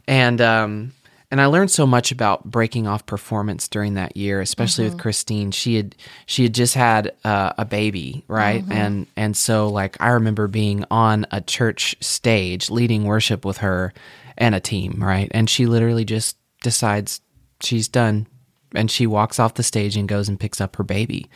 and 0.07 0.39
um, 0.39 0.93
and 1.31 1.39
I 1.39 1.45
learned 1.45 1.71
so 1.71 1.87
much 1.87 2.11
about 2.11 2.43
breaking 2.43 2.87
off 2.87 3.05
performance 3.05 3.69
during 3.69 3.93
that 3.93 4.17
year, 4.17 4.41
especially 4.41 4.83
with 4.83 4.99
Christine. 4.99 5.51
She 5.51 5.75
had 5.75 5.95
she 6.25 6.43
had 6.43 6.53
just 6.53 6.75
had 6.75 7.13
uh, 7.23 7.53
a 7.57 7.65
baby, 7.65 8.23
right, 8.27 8.63
and 8.69 9.07
and 9.15 9.35
so 9.35 9.69
like 9.69 9.95
I 10.01 10.09
remember 10.09 10.47
being 10.47 10.85
on 10.91 11.25
a 11.31 11.39
church 11.39 11.95
stage 12.01 12.69
leading 12.69 13.05
worship 13.05 13.45
with 13.45 13.57
her 13.57 13.93
and 14.37 14.53
a 14.53 14.59
team, 14.59 14.97
right, 15.01 15.31
and 15.33 15.49
she 15.49 15.65
literally 15.65 16.05
just 16.05 16.37
decides 16.63 17.21
she's 17.61 17.87
done, 17.87 18.27
and 18.75 18.91
she 18.91 19.07
walks 19.07 19.39
off 19.39 19.53
the 19.53 19.63
stage 19.63 19.95
and 19.95 20.09
goes 20.09 20.27
and 20.27 20.39
picks 20.39 20.59
up 20.59 20.75
her 20.75 20.83
baby 20.83 21.29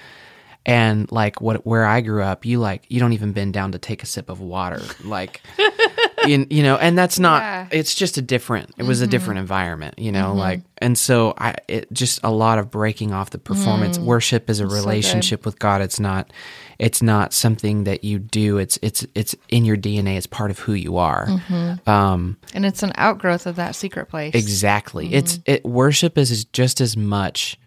and 0.65 1.11
like 1.11 1.41
what 1.41 1.65
where 1.65 1.85
I 1.85 2.01
grew 2.01 2.23
up, 2.23 2.45
you 2.45 2.59
like 2.59 2.85
you 2.89 2.99
don't 2.99 3.13
even 3.13 3.33
bend 3.33 3.53
down 3.53 3.71
to 3.73 3.79
take 3.79 4.01
a 4.01 4.05
sip 4.05 4.29
of 4.29 4.39
water, 4.39 4.81
like 5.03 5.41
you, 6.25 6.47
you 6.49 6.63
know, 6.63 6.75
and 6.77 6.97
that's 6.97 7.19
not. 7.19 7.41
Yeah. 7.41 7.67
It's 7.71 7.93
just 7.93 8.17
a 8.17 8.21
different. 8.21 8.71
It 8.77 8.83
was 8.83 9.01
a 9.01 9.03
mm-hmm. 9.03 9.11
different 9.11 9.39
environment, 9.39 9.99
you 9.99 10.11
know, 10.11 10.29
mm-hmm. 10.29 10.39
like 10.39 10.61
and 10.79 10.97
so 10.97 11.35
I 11.37 11.55
it 11.67 11.91
just 11.93 12.19
a 12.23 12.31
lot 12.31 12.57
of 12.57 12.71
breaking 12.71 13.13
off 13.13 13.29
the 13.29 13.37
performance. 13.37 13.97
Mm. 13.97 14.05
Worship 14.05 14.49
is 14.49 14.59
a 14.59 14.67
relationship 14.67 15.45
with 15.45 15.59
God. 15.59 15.81
It's 15.81 15.99
not. 15.99 16.31
It's 16.77 17.01
not 17.01 17.31
something 17.31 17.85
that 17.85 18.03
you 18.03 18.19
do. 18.19 18.57
It's 18.57 18.77
it's 18.81 19.05
it's 19.15 19.35
in 19.49 19.65
your 19.65 19.77
DNA. 19.77 20.17
It's 20.17 20.27
part 20.27 20.51
of 20.51 20.59
who 20.59 20.73
you 20.73 20.97
are. 20.97 21.27
Mm-hmm. 21.27 21.89
Um, 21.89 22.37
And 22.53 22.65
it's 22.65 22.83
an 22.83 22.91
outgrowth 22.95 23.45
of 23.45 23.55
that 23.57 23.75
secret 23.75 24.09
place. 24.09 24.33
Exactly. 24.33 25.13
It's 25.13 25.39
it 25.45 25.63
worship 25.63 26.17
is 26.17 26.43
just 26.45 26.81
as 26.81 26.97
much 26.97 27.57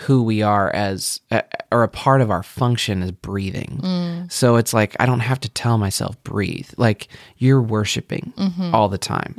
who 0.00 0.22
we 0.22 0.42
are 0.42 0.70
as 0.74 1.20
uh, 1.30 1.40
or 1.72 1.82
a 1.82 1.88
part 1.88 2.20
of 2.20 2.30
our 2.30 2.42
function 2.42 3.02
as 3.02 3.10
breathing. 3.10 3.80
So 4.28 4.56
it's 4.56 4.74
like 4.74 4.94
I 5.00 5.06
don't 5.06 5.20
have 5.20 5.40
to 5.40 5.48
tell 5.48 5.78
myself 5.78 6.22
breathe. 6.22 6.68
Like 6.76 7.08
you're 7.38 7.62
worshiping 7.62 8.32
all 8.74 8.88
the 8.88 8.98
time. 8.98 9.34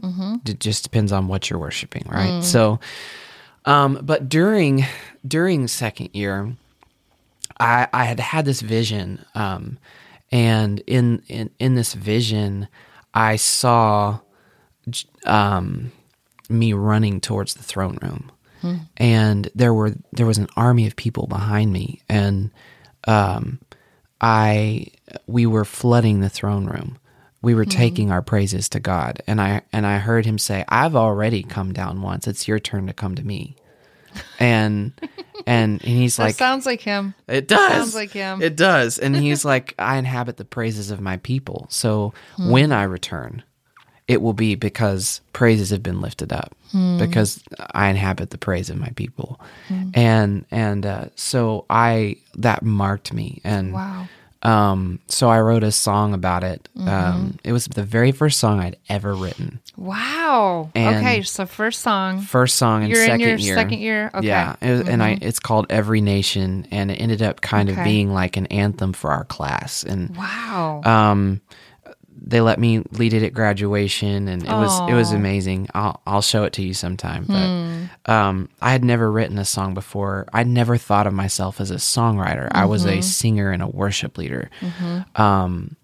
It 0.49 0.59
just 0.59 0.83
depends 0.83 1.11
on 1.11 1.27
what 1.27 1.49
you're 1.49 1.59
worshiping, 1.59 2.05
right? 2.09 2.43
So 2.43 2.79
um 3.65 3.99
but 4.01 4.29
during 4.29 4.85
during 5.27 5.67
second 5.67 6.09
year 6.13 6.55
I 7.59 7.87
I 7.93 8.05
had 8.05 8.19
had 8.19 8.45
this 8.45 8.61
vision 8.61 9.23
um 9.35 9.77
and 10.31 10.81
in 10.87 11.21
in 11.27 11.49
in 11.59 11.75
this 11.75 11.93
vision 11.93 12.67
I 13.13 13.35
saw 13.37 14.19
um, 15.25 15.91
me 16.49 16.73
running 16.73 17.19
towards 17.19 17.55
the 17.55 17.63
throne 17.63 17.97
room, 18.01 18.31
and 18.97 19.49
there 19.55 19.73
were 19.73 19.93
there 20.13 20.25
was 20.25 20.37
an 20.37 20.47
army 20.55 20.87
of 20.87 20.95
people 20.95 21.27
behind 21.27 21.71
me, 21.73 22.01
and 22.09 22.51
um, 23.07 23.59
I 24.21 24.87
we 25.27 25.45
were 25.45 25.65
flooding 25.65 26.21
the 26.21 26.29
throne 26.29 26.65
room. 26.65 26.97
We 27.41 27.53
were 27.53 27.65
taking 27.65 28.11
our 28.11 28.21
praises 28.21 28.67
to 28.69 28.79
God, 28.79 29.21
and 29.27 29.39
I 29.39 29.61
and 29.71 29.85
I 29.85 29.99
heard 29.99 30.25
him 30.25 30.37
say, 30.37 30.65
"I've 30.67 30.95
already 30.95 31.43
come 31.43 31.71
down 31.71 32.01
once. 32.01 32.27
It's 32.27 32.47
your 32.47 32.59
turn 32.59 32.87
to 32.87 32.93
come 32.93 33.15
to 33.15 33.23
me." 33.23 33.55
And 34.39 34.93
and 34.99 35.03
and 35.45 35.81
he's 35.81 36.17
That 36.17 36.23
like, 36.23 36.35
sounds 36.35 36.65
like 36.65 36.81
him. 36.81 37.13
it 37.27 37.47
does. 37.47 37.71
Sounds 37.71 37.95
like 37.95 38.11
him. 38.11 38.41
It 38.41 38.55
does. 38.55 38.97
And 38.97 39.15
he's 39.15 39.45
like, 39.53 39.75
I 39.77 39.97
inhabit 39.97 40.37
the 40.37 40.45
praises 40.45 40.89
of 40.91 40.99
my 40.99 41.17
people. 41.17 41.67
So 41.69 42.13
when 42.39 42.71
I 42.71 42.83
return, 42.83 43.43
it 44.07 44.21
will 44.21 44.33
be 44.33 44.55
because 44.55 45.21
praises 45.33 45.69
have 45.71 45.83
been 45.83 45.99
lifted 46.01 46.31
up, 46.31 46.55
because 46.97 47.43
I 47.73 47.89
inhabit 47.89 48.29
the 48.29 48.37
praise 48.37 48.69
of 48.69 48.77
my 48.77 48.89
people. 48.95 49.39
And 49.93 50.45
and 50.51 50.85
uh, 50.85 51.05
so 51.15 51.65
I 51.69 52.17
that 52.35 52.63
marked 52.63 53.13
me. 53.13 53.41
And 53.43 53.73
Wow. 53.73 54.07
um, 54.43 54.99
so 55.07 55.29
I 55.29 55.41
wrote 55.41 55.63
a 55.63 55.71
song 55.71 56.13
about 56.13 56.43
it. 56.43 56.69
Um, 56.79 57.37
it 57.43 57.51
was 57.51 57.67
the 57.67 57.83
very 57.83 58.11
first 58.13 58.39
song 58.39 58.59
I'd 58.59 58.77
ever 58.87 59.13
written. 59.13 59.59
Wow. 59.75 60.69
And- 60.75 60.97
okay, 60.97 61.21
so 61.23 61.45
first 61.45 61.81
song. 61.81 62.21
First 62.21 62.55
song 62.55 62.83
in 62.83 62.89
You're 62.89 63.01
in 63.01 63.07
second 63.07 63.19
your 63.27 63.35
year. 63.37 63.55
second 63.55 63.79
year? 63.79 64.07
Okay. 64.13 64.17
Mm-hmm. 64.19 64.25
Yeah, 64.27 64.55
it 64.61 64.71
was- 64.79 64.87
and 64.87 65.03
I 65.03 65.17
it's 65.21 65.39
called 65.39 65.65
Every 65.69 66.01
Nation, 66.01 66.65
and 66.71 66.91
it 66.91 66.95
ended 66.95 67.21
up 67.21 67.41
kind 67.41 67.69
of 67.69 67.75
being 67.83 68.13
like 68.13 68.37
an 68.37 68.45
anthem 68.47 68.93
for 68.93 69.11
our 69.11 69.25
class. 69.25 69.83
And 69.83 70.15
Wow. 70.15 70.81
um, 70.85 71.41
they 72.19 72.41
let 72.41 72.59
me 72.59 72.83
lead 72.91 73.13
it 73.13 73.23
at 73.23 73.33
graduation, 73.33 74.27
and 74.27 74.43
it 74.43 74.53
was 74.53 74.81
it 74.87 74.93
was 74.93 75.11
amazing. 75.11 75.67
I'll 75.73 76.01
I'll 76.07 76.21
show 76.21 76.43
it 76.43 76.53
to 76.53 76.63
you 76.63 76.73
sometime. 76.73 77.25
But 77.25 77.47
Hmm. 77.47 78.11
um, 78.11 78.49
I 78.61 78.71
had 78.71 78.83
never 78.83 79.11
written 79.11 79.37
a 79.37 79.45
song 79.45 79.73
before. 79.73 80.27
I'd 80.33 80.47
never 80.47 80.77
thought 80.77 81.07
of 81.07 81.13
myself 81.13 81.61
as 81.61 81.71
a 81.71 81.75
songwriter. 81.75 82.47
I 82.51 82.65
was 82.65 82.85
Mm-hmm. 82.85 82.99
a 82.99 83.01
singer 83.03 83.51
and 83.51 83.61
a 83.61 83.67
worship 83.67 84.17
leader. 84.17 84.49
Um, 85.15 85.75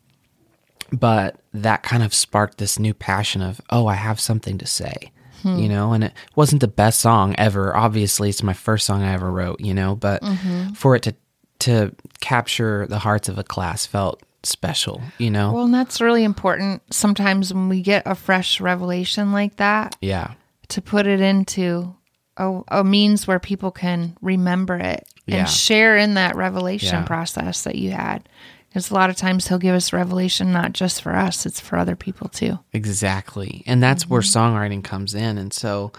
but 0.91 1.39
that 1.53 1.83
kind 1.83 2.03
of 2.03 2.13
sparked 2.13 2.57
this 2.57 2.77
new 2.77 2.93
passion 2.93 3.41
of 3.41 3.59
oh 3.71 3.87
i 3.87 3.95
have 3.95 4.19
something 4.19 4.57
to 4.59 4.65
say 4.67 5.11
you 5.43 5.67
know 5.67 5.91
and 5.93 6.03
it 6.05 6.13
wasn't 6.35 6.61
the 6.61 6.67
best 6.67 6.99
song 6.99 7.35
ever 7.37 7.75
obviously 7.75 8.29
it's 8.29 8.43
my 8.43 8.53
first 8.53 8.85
song 8.85 9.01
i 9.01 9.11
ever 9.13 9.31
wrote 9.31 9.59
you 9.59 9.73
know 9.73 9.95
but 9.95 10.21
for 10.75 10.95
it 10.95 11.01
to 11.03 11.15
to 11.59 11.95
capture 12.21 12.85
the 12.87 12.99
hearts 12.99 13.27
of 13.27 13.37
a 13.37 13.43
class 13.43 13.85
felt 13.85 14.21
special 14.43 15.01
you 15.17 15.31
know 15.31 15.53
well, 15.53 15.65
and 15.65 15.73
that's 15.73 16.01
really 16.01 16.23
important 16.23 16.81
sometimes 16.93 17.53
when 17.53 17.69
we 17.69 17.81
get 17.81 18.03
a 18.05 18.13
fresh 18.15 18.59
revelation 18.59 19.31
like 19.31 19.55
that 19.55 19.95
yeah 20.01 20.33
to 20.67 20.81
put 20.81 21.07
it 21.07 21.21
into 21.21 21.95
a, 22.37 22.61
a 22.69 22.83
means 22.83 23.27
where 23.27 23.39
people 23.39 23.71
can 23.71 24.17
remember 24.21 24.75
it 24.75 25.07
and 25.27 25.35
Yeah. 25.35 25.45
share 25.45 25.97
in 25.97 26.15
that 26.15 26.35
revelation 26.35 26.99
Yeah. 27.01 27.05
process 27.05 27.63
that 27.63 27.75
you 27.75 27.91
had. 27.91 28.27
Because 28.69 28.89
a 28.89 28.95
lot 28.95 29.11
of 29.11 29.15
times 29.15 29.47
he'll 29.47 29.59
give 29.59 29.75
us 29.75 29.93
revelation 29.93 30.51
not 30.51 30.73
just 30.73 31.03
for 31.03 31.15
us, 31.15 31.45
it's 31.45 31.59
for 31.59 31.77
other 31.77 31.95
people 31.95 32.27
too. 32.27 32.57
Exactly. 32.73 33.63
And 33.67 33.83
that's 33.83 34.09
where 34.09 34.21
mm-hmm. 34.21 34.39
songwriting 34.39 34.83
comes 34.83 35.13
in. 35.13 35.37
And 35.37 35.53
so 35.53 35.91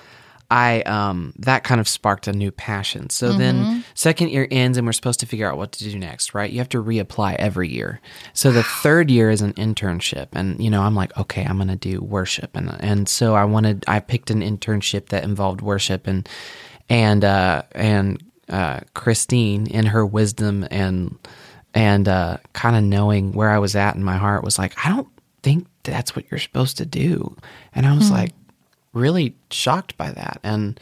I 0.54 0.82
um 0.82 1.32
that 1.40 1.64
kind 1.64 1.80
of 1.80 1.88
sparked 1.88 2.28
a 2.28 2.32
new 2.32 2.52
passion. 2.52 3.10
So 3.10 3.32
then 3.32 3.84
second 3.94 4.30
year 4.30 4.46
ends 4.52 4.78
and 4.78 4.86
we're 4.86 4.92
supposed 4.92 5.18
to 5.20 5.26
figure 5.26 5.50
out 5.50 5.56
what 5.56 5.72
to 5.72 5.82
do 5.82 5.98
next, 5.98 6.32
right? 6.32 6.48
You 6.48 6.58
have 6.58 6.68
to 6.68 6.82
reapply 6.82 7.34
every 7.40 7.68
year. 7.68 8.00
So 8.34 8.52
the 8.52 8.62
third 8.62 9.10
year 9.10 9.30
is 9.30 9.42
an 9.42 9.54
internship 9.54 10.28
and 10.32 10.62
you 10.62 10.70
know, 10.70 10.82
I'm 10.82 10.94
like, 10.94 11.16
okay, 11.18 11.44
I'm 11.44 11.56
going 11.56 11.68
to 11.68 11.76
do 11.76 12.00
worship 12.00 12.50
and 12.54 12.70
and 12.78 13.08
so 13.08 13.34
I 13.34 13.44
wanted 13.44 13.84
I 13.88 13.98
picked 13.98 14.30
an 14.30 14.42
internship 14.42 15.08
that 15.08 15.24
involved 15.24 15.60
worship 15.60 16.06
and 16.06 16.28
and 16.88 17.24
uh 17.24 17.62
and 17.72 18.22
uh 18.48 18.80
Christine 18.94 19.66
in 19.66 19.86
her 19.86 20.06
wisdom 20.06 20.68
and 20.70 21.18
and 21.74 22.06
uh 22.06 22.36
kind 22.52 22.76
of 22.76 22.84
knowing 22.84 23.32
where 23.32 23.50
I 23.50 23.58
was 23.58 23.74
at 23.74 23.96
in 23.96 24.04
my 24.04 24.18
heart 24.18 24.44
was 24.44 24.56
like, 24.56 24.74
I 24.86 24.88
don't 24.88 25.08
think 25.42 25.66
that's 25.82 26.14
what 26.14 26.30
you're 26.30 26.38
supposed 26.38 26.76
to 26.76 26.86
do. 26.86 27.36
And 27.74 27.86
I 27.86 27.96
was 27.96 28.12
like 28.12 28.34
really 28.94 29.36
shocked 29.50 29.96
by 29.96 30.10
that. 30.12 30.40
And 30.42 30.78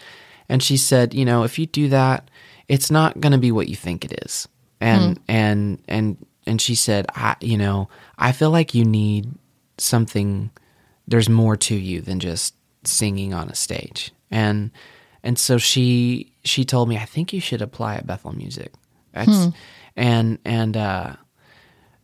and 0.49 0.63
she 0.63 0.77
said, 0.77 1.15
you 1.15 1.25
know, 1.25 1.45
if 1.45 1.59
you 1.59 1.67
do 1.67 1.89
that, 1.89 2.31
it's 2.69 2.91
not 2.91 3.21
going 3.21 3.33
to 3.33 3.39
be 3.39 3.53
what 3.53 3.69
you 3.69 3.77
think 3.77 4.05
it 4.05 4.25
is. 4.25 4.49
And 4.81 5.21
and 5.29 5.83
and 5.89 6.27
and 6.47 6.61
she 6.61 6.75
said, 6.75 7.07
I 7.15 7.37
you 7.41 7.57
know, 7.57 7.89
I 8.19 8.33
feel 8.33 8.51
like 8.51 8.75
you 8.75 8.85
need 8.85 9.31
something 9.79 10.51
there's 11.07 11.29
more 11.29 11.57
to 11.57 11.75
you 11.75 12.01
than 12.01 12.21
just 12.21 12.55
singing 12.85 13.33
on 13.35 13.49
a 13.49 13.55
stage. 13.55 14.13
And 14.31 14.71
and 15.23 15.39
so 15.39 15.59
she 15.59 16.33
she 16.45 16.65
told 16.65 16.89
me, 16.89 16.97
I 16.97 17.05
think 17.05 17.33
you 17.33 17.41
should 17.41 17.63
apply 17.63 17.97
at 17.97 18.07
Bethel 18.07 18.33
Music. 18.33 18.73
That's 19.13 19.29
and 19.97 20.39
and 20.45 20.77
uh 20.77 21.17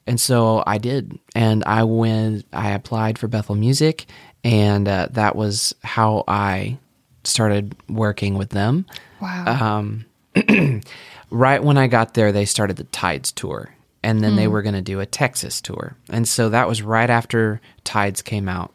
and 0.09 0.19
so 0.19 0.65
I 0.67 0.79
did, 0.79 1.19
and 1.35 1.63
I 1.65 1.85
went. 1.85 2.47
I 2.51 2.71
applied 2.71 3.19
for 3.19 3.29
Bethel 3.29 3.55
Music, 3.55 4.07
and 4.49 4.89
uh, 4.89 5.09
that 5.11 5.37
was 5.37 5.75
how 5.85 6.25
I 6.27 6.79
started 7.23 7.77
working 7.87 8.39
with 8.39 8.49
them. 8.49 8.87
Wow. 9.21 9.79
Um, 9.79 10.07
right 11.31 11.63
when 11.63 11.77
I 11.77 11.87
got 11.87 12.15
there, 12.15 12.33
they 12.33 12.47
started 12.47 12.77
the 12.77 12.85
Tides 12.85 13.31
tour, 13.31 13.75
and 14.03 14.25
then 14.25 14.37
they 14.37 14.49
were 14.49 14.63
going 14.63 14.75
to 14.75 14.81
do 14.81 15.01
a 15.01 15.07
Texas 15.07 15.61
tour, 15.61 15.97
and 16.09 16.27
so 16.27 16.49
that 16.49 16.67
was 16.67 16.81
right 16.81 17.11
after 17.11 17.61
Tides 17.85 18.23
came 18.23 18.49
out. 18.49 18.73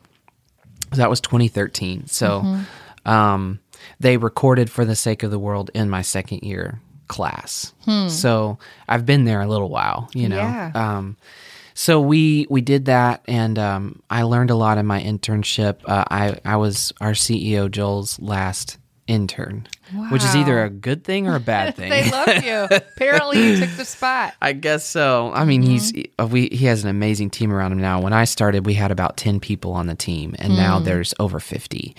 That 0.91 1.09
was 1.09 1.19
2013. 1.21 2.05
So, 2.05 2.59
um, 3.05 3.59
they 3.99 4.17
recorded 4.17 4.69
for 4.69 4.85
the 4.85 4.95
sake 4.95 5.23
of 5.23 5.31
the 5.31 5.39
world 5.39 5.71
in 5.73 5.89
my 5.89 6.03
second 6.03 6.43
year 6.43 6.79
class. 7.07 7.73
So 8.09 8.59
I've 8.87 9.05
been 9.07 9.25
there 9.25 9.41
a 9.41 9.47
little 9.47 9.69
while, 9.69 10.09
you 10.13 10.29
know. 10.29 10.37
Yeah. 10.37 10.71
Um, 10.75 11.17
so 11.73 11.99
we 12.01 12.47
we 12.49 12.61
did 12.61 12.85
that, 12.85 13.21
and 13.27 13.57
um, 13.57 14.01
I 14.09 14.23
learned 14.23 14.49
a 14.49 14.55
lot 14.55 14.77
in 14.77 14.85
my 14.85 15.01
internship. 15.01 15.79
Uh, 15.85 16.05
I 16.09 16.39
I 16.45 16.57
was 16.57 16.93
our 17.01 17.11
CEO 17.11 17.69
Joel's 17.69 18.19
last 18.19 18.77
intern, 19.05 19.67
which 20.09 20.23
is 20.23 20.35
either 20.35 20.63
a 20.63 20.69
good 20.69 21.03
thing 21.03 21.27
or 21.27 21.35
a 21.35 21.39
bad 21.39 21.75
thing. 21.75 21.89
they 21.89 22.09
love 22.09 22.43
you. 22.43 22.67
Apparently, 22.77 23.41
you 23.41 23.57
took 23.57 23.71
the 23.71 23.85
spot. 23.85 24.33
I 24.41 24.53
guess 24.53 24.85
so. 24.85 25.31
I 25.33 25.45
mean, 25.45 25.61
he's 25.61 25.93
uh, 26.19 26.27
we 26.27 26.47
he 26.47 26.65
has 26.65 26.83
an 26.83 26.89
amazing 26.89 27.29
team 27.29 27.51
around 27.51 27.71
him 27.71 27.79
now. 27.79 28.01
When 28.01 28.13
I 28.13 28.25
started, 28.25 28.65
we 28.65 28.73
had 28.73 28.91
about 28.91 29.17
ten 29.17 29.39
people 29.39 29.73
on 29.73 29.87
the 29.87 29.95
team, 29.95 30.35
and 30.39 30.55
now 30.55 30.79
there's 30.79 31.13
over 31.19 31.39
fifty. 31.39 31.95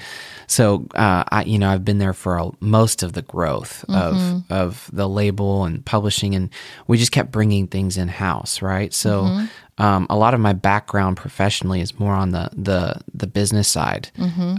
So, 0.47 0.87
uh, 0.95 1.25
I 1.31 1.45
you 1.45 1.59
know 1.59 1.71
I've 1.71 1.85
been 1.85 1.99
there 1.99 2.15
for 2.15 2.37
a, 2.39 2.51
most 2.61 3.03
of 3.03 3.13
the 3.13 3.23
growth 3.23 3.85
of 3.89 4.45
of 4.51 4.91
the 4.93 5.09
label 5.09 5.65
and 5.65 5.85
publishing, 5.85 6.35
and 6.35 6.51
we 6.87 6.99
just 6.99 7.13
kept 7.13 7.31
bringing 7.31 7.67
things 7.67 7.97
in 7.97 8.09
house, 8.09 8.63
right? 8.63 8.93
So. 8.93 9.47
Um, 9.79 10.07
a 10.09 10.17
lot 10.17 10.35
of 10.35 10.41
my 10.41 10.53
background 10.53 11.17
professionally 11.17 11.81
is 11.81 11.99
more 11.99 12.15
on 12.15 12.31
the 12.31 12.49
the 12.53 13.01
the 13.13 13.27
business 13.27 13.69
side. 13.69 14.11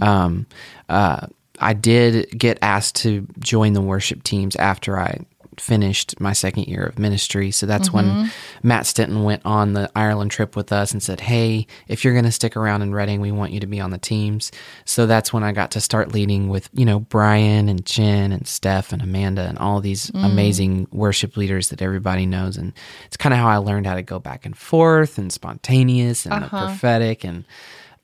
Um, 0.02 0.46
uh, 0.88 1.26
I 1.58 1.72
did 1.72 2.30
get 2.36 2.58
asked 2.60 2.96
to 2.96 3.26
join 3.38 3.72
the 3.72 3.80
worship 3.80 4.22
teams 4.24 4.56
after 4.56 4.98
I 4.98 5.20
finished 5.60 6.20
my 6.20 6.32
second 6.32 6.64
year 6.64 6.84
of 6.84 6.98
ministry. 6.98 7.50
So 7.50 7.66
that's 7.66 7.92
when 7.92 8.04
mm-hmm. 8.04 8.68
Matt 8.68 8.86
Stinton 8.86 9.22
went 9.24 9.42
on 9.44 9.72
the 9.72 9.90
Ireland 9.94 10.30
trip 10.30 10.56
with 10.56 10.72
us 10.72 10.92
and 10.92 11.02
said, 11.02 11.20
Hey, 11.20 11.66
if 11.88 12.04
you're 12.04 12.12
going 12.12 12.24
to 12.24 12.32
stick 12.32 12.56
around 12.56 12.82
in 12.82 12.94
Redding, 12.94 13.20
we 13.20 13.32
want 13.32 13.52
you 13.52 13.60
to 13.60 13.66
be 13.66 13.80
on 13.80 13.90
the 13.90 13.98
teams. 13.98 14.52
So 14.84 15.06
that's 15.06 15.32
when 15.32 15.42
I 15.42 15.52
got 15.52 15.70
to 15.72 15.80
start 15.80 16.12
leading 16.12 16.48
with, 16.48 16.68
you 16.72 16.84
know, 16.84 17.00
Brian 17.00 17.68
and 17.68 17.84
Jen 17.84 18.32
and 18.32 18.46
Steph 18.46 18.92
and 18.92 19.02
Amanda 19.02 19.42
and 19.42 19.58
all 19.58 19.80
these 19.80 20.10
mm. 20.10 20.24
amazing 20.24 20.88
worship 20.92 21.36
leaders 21.36 21.70
that 21.70 21.82
everybody 21.82 22.26
knows. 22.26 22.56
And 22.56 22.72
it's 23.06 23.16
kind 23.16 23.32
of 23.32 23.38
how 23.38 23.48
I 23.48 23.58
learned 23.58 23.86
how 23.86 23.94
to 23.94 24.02
go 24.02 24.18
back 24.18 24.46
and 24.46 24.56
forth 24.56 25.18
and 25.18 25.32
spontaneous 25.32 26.26
and 26.26 26.44
the 26.44 26.48
prophetic 26.48 27.24
and, 27.24 27.44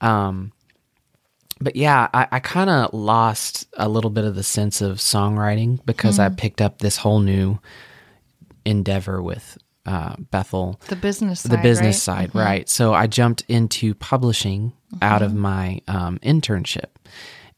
um, 0.00 0.52
but 1.62 1.76
yeah, 1.76 2.08
I, 2.12 2.26
I 2.32 2.40
kind 2.40 2.68
of 2.70 2.92
lost 2.94 3.66
a 3.76 3.88
little 3.88 4.10
bit 4.10 4.24
of 4.24 4.34
the 4.34 4.42
sense 4.42 4.80
of 4.80 4.98
songwriting 4.98 5.84
because 5.86 6.18
I 6.18 6.28
picked 6.28 6.60
up 6.60 6.78
this 6.78 6.96
whole 6.96 7.20
new 7.20 7.58
endeavor 8.64 9.22
with 9.22 9.58
uh, 9.86 10.14
Bethel, 10.30 10.80
The 10.88 10.96
business 10.96 11.40
side. 11.40 11.52
the 11.52 11.58
business 11.58 12.06
right? 12.08 12.30
side, 12.30 12.34
right? 12.34 12.68
So 12.68 12.94
I 12.94 13.06
jumped 13.06 13.44
into 13.48 13.94
publishing 13.94 14.72
out 15.00 15.22
of 15.22 15.34
my 15.34 15.80
um, 15.88 16.18
internship 16.22 16.86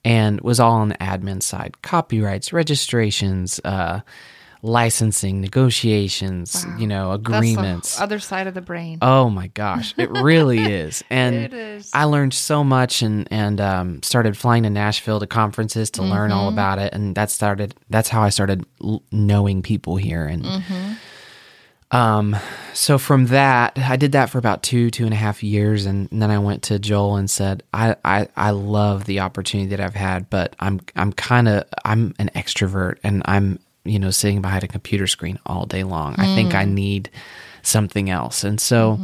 and 0.05 0.41
was 0.41 0.61
all 0.61 0.73
on 0.73 0.89
the 0.91 0.95
admin 0.97 1.43
side 1.43 1.83
copyrights, 1.83 2.53
registrations, 2.53 3.61
uh, 3.65 4.01
licensing, 4.65 5.43
negotiations, 5.43 6.67
you 6.79 6.87
know, 6.87 7.11
That's 7.11 7.23
the 7.29 7.37
agreements. 7.37 8.01
other 8.01 8.19
side 8.19 8.47
of 8.47 8.55
the 8.55 8.63
brain. 8.63 8.99
Oh 9.03 9.29
my 9.29 9.49
gosh, 9.49 9.93
it 9.99 10.11
really 10.11 10.59
is. 10.73 11.05
And 11.11 11.37
It 11.37 11.53
is. 11.53 11.91
I 11.93 12.05
learned 12.05 12.33
so 12.33 12.65
much 12.65 13.03
and 13.03 13.29
and 13.31 13.61
um, 13.61 14.03
started 14.03 14.37
flying 14.39 14.63
to 14.63 14.71
Nashville 14.71 15.21
to 15.21 15.27
conferences 15.27 15.91
to 15.91 16.03
learn 16.03 16.33
all 16.33 16.45
Mm-hmm. 16.49 16.55
about 16.55 16.79
it 16.79 16.93
and 16.95 17.15
that 17.15 17.31
started 17.31 17.75
that's 17.91 18.09
how 18.09 18.23
I 18.23 18.31
started 18.31 18.65
l- 18.83 19.03
knowing 19.13 19.61
people 19.63 19.97
here 19.97 20.25
and 20.25 20.45
Mm-hmm. 20.45 21.97
um 21.97 22.37
so 22.73 22.99
from 22.99 23.27
that 23.27 23.79
I 23.79 23.97
did 23.97 24.13
that 24.13 24.31
for 24.31 24.39
about 24.39 24.63
two 24.63 24.91
two 24.91 25.05
and 25.05 25.13
a 25.13 25.17
half 25.17 25.43
years 25.43 25.87
and, 25.87 26.09
then 26.11 26.31
I 26.31 26.39
went 26.39 26.63
to 26.65 26.79
Joel 26.79 27.17
and 27.17 27.31
said 27.31 27.63
I 27.73 27.97
I, 28.05 28.29
I 28.37 28.51
love 28.51 29.05
the 29.05 29.21
opportunity 29.21 29.71
that 29.71 29.81
I've 29.81 29.95
had 29.95 30.29
but 30.31 30.57
I'm 30.59 30.81
I'm 30.97 31.13
kind 31.13 31.49
of 31.49 31.65
I'm 31.85 32.15
an 32.19 32.31
extrovert 32.35 32.97
and 33.05 33.23
I'm 33.27 33.59
you 33.85 33.99
know 33.99 34.11
sitting 34.11 34.43
behind 34.43 34.65
a 34.65 34.69
computer 34.69 35.07
screen 35.07 35.39
all 35.47 35.67
day 35.67 35.85
long. 35.85 36.15
I 36.19 36.35
think 36.35 36.55
I 36.55 36.65
need 36.65 37.11
something 37.63 38.11
else. 38.11 38.45
And 38.45 38.61
so 38.61 38.99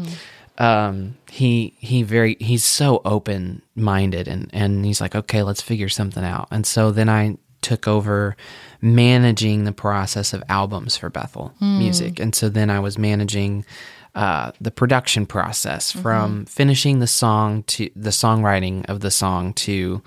um, 0.59 1.17
he 1.31 1.75
he 1.79 2.03
very 2.03 2.37
he's 2.41 2.65
so 2.65 3.01
open 3.05 3.63
minded 3.75 4.29
and 4.29 4.51
and 4.53 4.85
he's 4.85 5.01
like 5.01 5.15
okay 5.15 5.43
let's 5.43 5.63
figure 5.63 5.89
something 5.89 6.25
out. 6.25 6.49
And 6.51 6.67
so 6.67 6.91
then 6.91 7.09
I 7.09 7.37
took 7.63 7.87
over 7.87 8.37
managing 8.81 9.65
the 9.65 9.73
process 9.73 10.33
of 10.33 10.43
albums 10.49 10.97
for 10.97 11.11
Bethel 11.11 11.53
Music. 11.61 12.19
And 12.19 12.35
so 12.35 12.49
then 12.49 12.71
I 12.71 12.81
was 12.81 12.97
managing 12.97 13.67
uh, 14.15 14.53
the 14.61 14.71
production 14.71 15.27
process 15.27 15.93
from 15.93 16.47
finishing 16.47 16.99
the 16.99 17.07
song 17.07 17.63
to 17.65 17.91
the 17.95 18.11
songwriting 18.11 18.85
of 18.89 19.01
the 19.01 19.11
song 19.11 19.53
to 19.55 20.03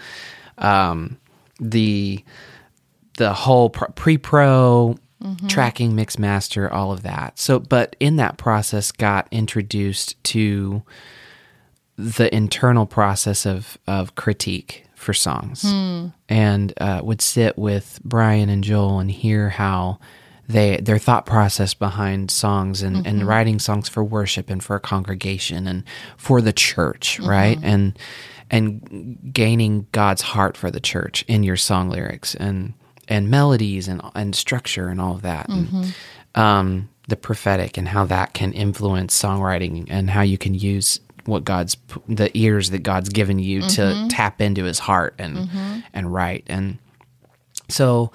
um, 0.58 1.18
the 1.60 2.24
the 3.18 3.34
whole 3.34 3.70
pre 3.70 4.18
pro 4.18 4.96
tracking 5.48 5.96
mix 5.96 6.20
master 6.20 6.72
all 6.72 6.92
of 6.92 7.04
that. 7.04 7.40
So 7.40 7.60
but 7.60 7.96
in 8.00 8.18
that 8.18 8.38
process 8.38 8.92
got 8.92 9.28
introduced 9.32 10.22
to 10.26 10.84
the 11.98 12.34
internal 12.34 12.86
process 12.86 13.46
of 13.46 13.78
of 13.88 14.16
critique 14.16 14.86
for 14.96 15.14
songs. 15.14 15.62
Hmm. 15.64 16.08
And 16.28 16.74
uh, 16.80 17.02
would 17.04 17.22
sit 17.22 17.58
with 17.58 18.00
Brian 18.04 18.50
and 18.50 18.64
Joel 18.64 19.00
and 19.00 19.12
hear 19.12 19.50
how 19.50 20.00
they 20.48 20.78
their 20.78 20.98
thought 20.98 21.26
process 21.26 21.74
behind 21.74 22.32
songs 22.32 22.82
and, 22.82 23.08
and 23.08 23.20
mm-hmm. 23.20 23.28
writing 23.28 23.60
songs 23.60 23.88
for 23.88 24.04
worship 24.04 24.50
and 24.50 24.62
for 24.64 24.76
a 24.76 24.82
congregation 24.82 25.68
and 25.68 25.84
for 26.18 26.42
the 26.42 26.54
church 26.54 27.18
mm-hmm. 27.18 27.30
right? 27.30 27.60
And 27.62 27.98
and 28.50 29.20
gaining 29.32 29.88
God's 29.94 30.22
heart 30.22 30.58
for 30.58 30.70
the 30.70 30.82
church 30.82 31.24
in 31.28 31.44
your 31.44 31.56
song 31.56 31.90
lyrics. 31.90 32.36
And 32.36 32.74
and 33.08 33.30
melodies 33.30 33.88
and 33.88 34.02
and 34.16 34.36
structure 34.36 34.88
and 34.88 35.00
all 35.02 35.16
of 35.16 35.22
that. 35.24 35.48
And, 35.50 35.94
um, 36.36 36.90
the 37.10 37.18
prophetic 37.18 37.78
and 37.78 37.88
how 37.90 38.06
that 38.06 38.34
can 38.34 38.54
influence 38.54 39.22
songwriting 39.22 39.88
and 39.90 40.10
how 40.10 40.22
you 40.22 40.38
can 40.38 40.54
use 40.54 41.00
what 41.26 41.44
God's 41.44 41.78
the 42.08 42.32
ears 42.38 42.70
that 42.70 42.84
God's 42.84 43.10
given 43.10 43.40
you 43.40 43.62
to 43.62 44.08
tap 44.10 44.42
into 44.42 44.64
His 44.64 44.80
heart 44.80 45.16
and 45.20 45.50
and 45.94 46.14
write. 46.14 46.44
And 46.48 46.80
so 47.70 48.12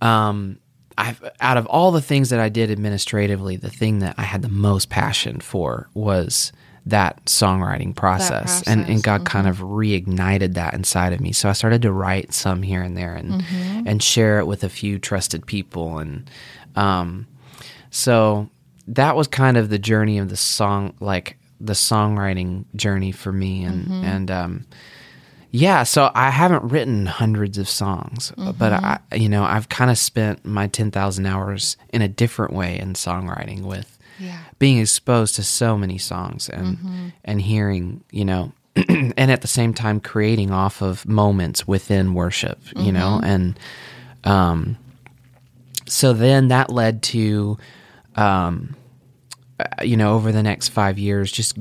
um, 0.00 0.58
I've 0.98 1.22
out 1.40 1.56
of 1.56 1.66
all 1.66 1.90
the 1.90 2.02
things 2.02 2.30
that 2.30 2.40
I 2.40 2.48
did 2.48 2.70
administratively, 2.70 3.56
the 3.56 3.70
thing 3.70 4.00
that 4.00 4.14
I 4.18 4.22
had 4.22 4.42
the 4.42 4.48
most 4.48 4.90
passion 4.90 5.40
for 5.40 5.88
was 5.94 6.52
that 6.86 7.24
songwriting 7.24 7.94
process, 7.94 8.62
and 8.66 8.80
and 8.80 8.86
process, 8.86 9.02
God 9.02 9.24
kind 9.24 9.46
of 9.48 9.58
reignited 9.58 10.54
that 10.54 10.74
inside 10.74 11.12
of 11.12 11.20
me. 11.20 11.32
So 11.32 11.48
I 11.48 11.52
started 11.52 11.82
to 11.82 11.92
write 11.92 12.34
some 12.34 12.62
here 12.62 12.82
and 12.82 12.96
there 12.96 13.14
and 13.14 13.42
and 13.86 14.02
share 14.02 14.38
it 14.38 14.46
with 14.46 14.64
a 14.64 14.68
few 14.68 14.98
trusted 14.98 15.46
people 15.46 15.98
and 15.98 16.28
um 16.76 17.26
so 17.90 18.48
that 18.88 19.14
was 19.16 19.28
kind 19.28 19.56
of 19.56 19.68
the 19.70 19.78
journey 19.78 20.18
of 20.18 20.28
the 20.28 20.36
song 20.36 20.92
like 21.00 21.38
the 21.60 21.72
songwriting 21.74 22.64
journey 22.74 23.12
for 23.12 23.32
me 23.32 23.62
and 23.64 23.86
and 24.04 24.30
um 24.30 24.66
yeah 25.52 25.84
so 25.84 26.10
i 26.14 26.30
haven't 26.30 26.64
written 26.64 27.06
hundreds 27.06 27.56
of 27.58 27.68
songs 27.68 28.32
but 28.58 28.72
i 28.72 28.98
you 29.14 29.28
know 29.28 29.44
i've 29.44 29.68
kind 29.68 29.90
of 29.90 29.96
spent 29.96 30.44
my 30.44 30.66
10,000 30.66 31.24
hours 31.26 31.76
in 31.90 32.02
a 32.02 32.08
different 32.08 32.52
way 32.52 32.76
in 32.78 32.92
songwriting 32.94 33.62
with 33.62 33.93
Yeah. 34.18 34.38
being 34.58 34.78
exposed 34.78 35.34
to 35.36 35.42
so 35.42 35.76
many 35.76 35.98
songs 35.98 36.48
and 36.48 37.12
and 37.24 37.40
hearing 37.40 38.04
you 38.10 38.24
know 38.24 38.52
and 38.76 39.30
at 39.30 39.40
the 39.42 39.48
same 39.48 39.74
time 39.74 40.00
creating 40.00 40.50
off 40.50 40.82
of 40.82 41.06
moments 41.06 41.66
within 41.66 42.14
worship 42.14 42.58
you 42.76 42.92
know 42.92 43.20
and 43.22 43.58
um 44.24 44.76
so 45.86 46.12
then 46.12 46.48
that 46.48 46.70
led 46.70 47.02
to 47.02 47.58
um 48.16 48.76
uh, 49.60 49.82
you 49.82 49.96
know 49.96 50.14
over 50.14 50.32
the 50.32 50.42
next 50.42 50.68
5 50.68 50.98
years 50.98 51.30
just 51.32 51.56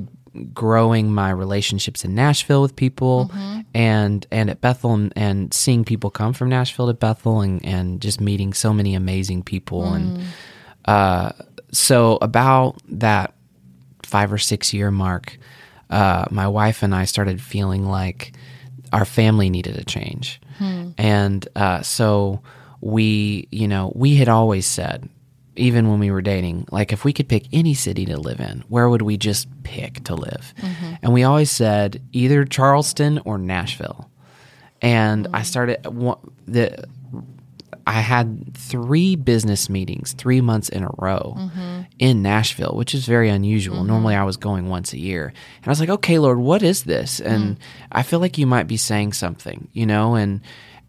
growing 0.54 1.14
my 1.14 1.30
relationships 1.30 2.04
in 2.04 2.16
Nashville 2.16 2.62
with 2.64 2.76
people 2.76 3.32
and 3.76 4.26
and 4.32 4.50
at 4.50 4.62
Bethel 4.62 4.94
and, 4.96 5.14
and 5.16 5.54
seeing 5.54 5.84
people 5.86 6.10
come 6.10 6.34
from 6.34 6.50
Nashville 6.50 6.88
to 6.88 6.94
Bethel 6.94 7.42
and 7.42 7.64
and 7.64 8.02
just 8.02 8.20
meeting 8.20 8.54
so 8.54 8.74
many 8.74 8.96
amazing 8.96 9.44
people 9.44 9.94
and 9.94 10.24
uh 10.86 11.32
so 11.74 12.18
about 12.22 12.78
that 12.88 13.34
5 14.04 14.32
or 14.34 14.38
6 14.38 14.74
year 14.74 14.90
mark 14.92 15.38
uh 15.90 16.26
my 16.32 16.48
wife 16.48 16.82
and 16.84 16.96
I 16.96 17.06
started 17.06 17.42
feeling 17.42 17.86
like 17.86 18.32
our 18.94 19.06
family 19.06 19.50
needed 19.50 19.78
a 19.78 19.84
change 19.84 20.40
and 20.98 21.46
uh 21.56 21.82
so 21.82 22.42
we 22.80 23.48
you 23.52 23.68
know 23.68 23.92
we 23.96 24.16
had 24.16 24.30
always 24.30 24.66
said 24.66 25.10
even 25.56 25.88
when 25.90 26.00
we 26.00 26.10
were 26.10 26.22
dating, 26.24 26.66
like 26.72 26.92
if 26.92 27.06
we 27.06 27.14
could 27.14 27.28
pick 27.30 27.46
any 27.54 27.76
city 27.76 28.06
to 28.08 28.18
live 28.18 28.40
in, 28.40 28.64
where 28.70 28.90
would 28.90 29.04
we 29.04 29.18
just 29.18 29.48
pick 29.62 30.04
to 30.06 30.16
live? 30.16 30.52
And 31.04 31.14
we 31.14 31.24
always 31.24 31.52
said 31.52 32.02
either 32.12 32.44
Charleston 32.44 33.20
or 33.24 33.38
Nashville. 33.38 34.10
And 34.82 35.28
I 35.32 35.44
started 35.44 35.86
one- 35.86 36.18
the 36.48 36.86
I 37.86 38.00
had 38.00 38.56
three 38.56 39.16
business 39.16 39.70
meetings, 39.70 40.14
three 40.14 40.42
months 40.42 40.70
in 40.70 40.84
a 40.84 40.90
row 40.98 41.36
mm-hmm. 41.38 41.82
in 42.00 42.22
Nashville, 42.22 42.74
which 42.76 42.96
is 42.96 43.06
very 43.06 43.30
unusual. 43.30 43.78
Mm-hmm. 43.78 43.88
Normally 43.88 44.16
I 44.16 44.24
was 44.24 44.38
going 44.38 44.70
once 44.70 44.94
a 44.94 45.00
year. 45.00 45.28
And 45.28 45.68
I 45.68 45.70
was 45.70 45.80
like, 45.80 45.90
okay, 45.90 46.18
Lord, 46.18 46.40
what 46.40 46.64
is 46.64 46.84
this? 46.84 47.20
And 47.20 47.58
mm. 47.58 47.62
I 47.92 48.04
feel 48.04 48.20
like 48.20 48.38
you 48.38 48.48
might 48.48 48.68
be 48.68 48.78
saying 48.78 49.14
something, 49.14 49.68
you 49.74 49.86
know, 49.86 50.16
and 50.16 50.42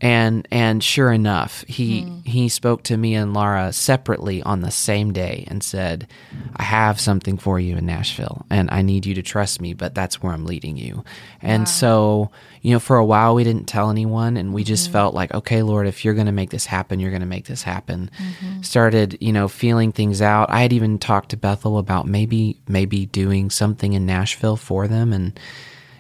and 0.05 0.47
and 0.51 0.85
sure 0.85 1.11
enough 1.11 1.65
he 1.67 2.03
hmm. 2.03 2.21
he 2.25 2.51
spoke 2.51 2.83
to 2.83 2.97
me 2.97 3.15
and 3.15 3.33
Laura 3.33 3.73
separately 3.73 4.43
on 4.43 4.61
the 4.61 4.71
same 4.71 5.15
day 5.15 5.45
and 5.49 5.65
said 5.65 6.07
I 6.55 6.63
have 6.63 7.01
something 7.01 7.39
for 7.39 7.59
you 7.59 7.79
in 7.79 7.87
Nashville 7.87 8.45
and 8.51 8.69
I 8.71 8.83
need 8.83 9.07
you 9.07 9.15
to 9.15 9.23
trust 9.23 9.63
me 9.63 9.73
but 9.73 9.95
that's 9.95 10.23
where 10.23 10.35
I'm 10.35 10.45
leading 10.45 10.77
you. 10.77 11.05
And 11.41 11.67
so 11.67 12.31
you 12.61 12.73
know 12.73 12.81
for 12.81 12.99
a 12.99 13.05
while 13.05 13.35
we 13.35 13.45
didn't 13.45 13.65
tell 13.65 13.91
anyone 13.91 14.37
and 14.37 14.53
we 14.53 14.63
just 14.63 14.85
mm-hmm. 14.85 14.93
felt 14.93 15.15
like 15.15 15.33
okay 15.33 15.63
Lord 15.63 15.87
if 15.87 16.05
you're 16.05 16.15
going 16.15 16.27
to 16.27 16.33
make 16.33 16.51
this 16.51 16.67
happen 16.67 17.01
you're 17.01 17.11
going 17.11 17.21
to 17.21 17.27
make 17.27 17.47
this 17.47 17.63
happen. 17.63 18.11
Mm-hmm. 18.19 18.61
Started 18.61 19.17
you 19.23 19.33
know 19.33 19.49
feeling 19.49 19.91
things 19.91 20.21
out. 20.21 20.51
I 20.51 20.61
had 20.61 20.75
even 20.75 20.99
talked 20.99 21.31
to 21.31 21.39
Bethel 21.39 21.79
about 21.79 22.07
maybe 22.07 22.61
maybe 22.69 23.07
doing 23.07 23.49
something 23.49 23.95
in 23.95 24.05
Nashville 24.05 24.57
for 24.59 24.87
them 24.87 25.15
and 25.15 25.41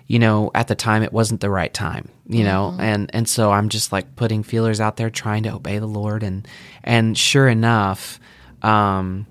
you 0.06 0.18
know 0.18 0.50
at 0.54 0.68
the 0.68 0.74
time 0.74 1.02
it 1.02 1.12
wasn't 1.12 1.40
the 1.40 1.50
right 1.50 1.72
time 1.72 2.08
you 2.26 2.44
know 2.44 2.74
and 2.78 3.10
and 3.14 3.28
so 3.28 3.50
i'm 3.50 3.68
just 3.68 3.92
like 3.92 4.16
putting 4.16 4.42
feelers 4.42 4.80
out 4.80 4.96
there 4.96 5.10
trying 5.10 5.42
to 5.42 5.52
obey 5.54 5.78
the 5.78 5.86
lord 5.86 6.22
and 6.22 6.46
and 6.82 7.16
sure 7.16 7.48
enough 7.48 8.18
um 8.62 9.26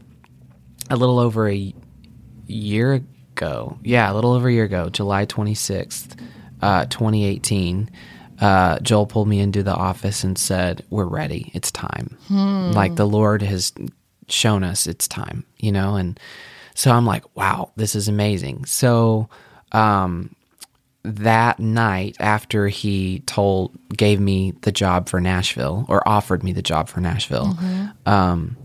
a 0.90 0.96
little 0.96 1.20
over 1.20 1.50
a 1.50 1.74
year 2.48 2.94
ago 2.94 3.78
yeah 3.84 4.12
a 4.12 4.14
little 4.14 4.34
over 4.34 4.48
a 4.48 4.54
year 4.54 4.64
ago 4.66 4.90
july 4.90 5.26
26th 5.26 6.20
uh 6.62 6.86
2018 6.86 7.90
uh, 8.40 8.80
Joel 8.80 9.06
pulled 9.06 9.28
me 9.30 9.40
into 9.40 9.64
the 9.64 9.74
office 9.74 10.24
and 10.24 10.38
said, 10.38 10.84
"We're 10.90 11.06
ready. 11.06 11.50
It's 11.54 11.72
time. 11.72 12.18
Like 12.74 12.96
the 12.96 13.06
Lord 13.08 13.42
has 13.42 13.72
shown 14.28 14.64
us 14.64 14.86
it's 14.86 15.08
time, 15.08 15.46
you 15.60 15.72
know." 15.72 15.96
And 15.96 16.20
so 16.74 16.92
I'm 16.92 17.06
like, 17.06 17.24
"Wow, 17.38 17.72
this 17.78 17.96
is 17.96 18.10
amazing." 18.10 18.66
So, 18.66 19.30
um, 19.72 20.36
that 21.04 21.60
night 21.60 22.16
after 22.20 22.68
he 22.68 23.20
told 23.26 23.78
gave 23.96 24.20
me 24.20 24.52
the 24.62 24.72
job 24.72 25.10
for 25.10 25.20
Nashville 25.20 25.86
or 25.89 26.08
offered 26.08 26.44
me 26.44 26.54
the 26.54 26.62
job 26.62 26.88
for 26.88 27.02
Nashville, 27.02 27.58
um, 28.06 28.56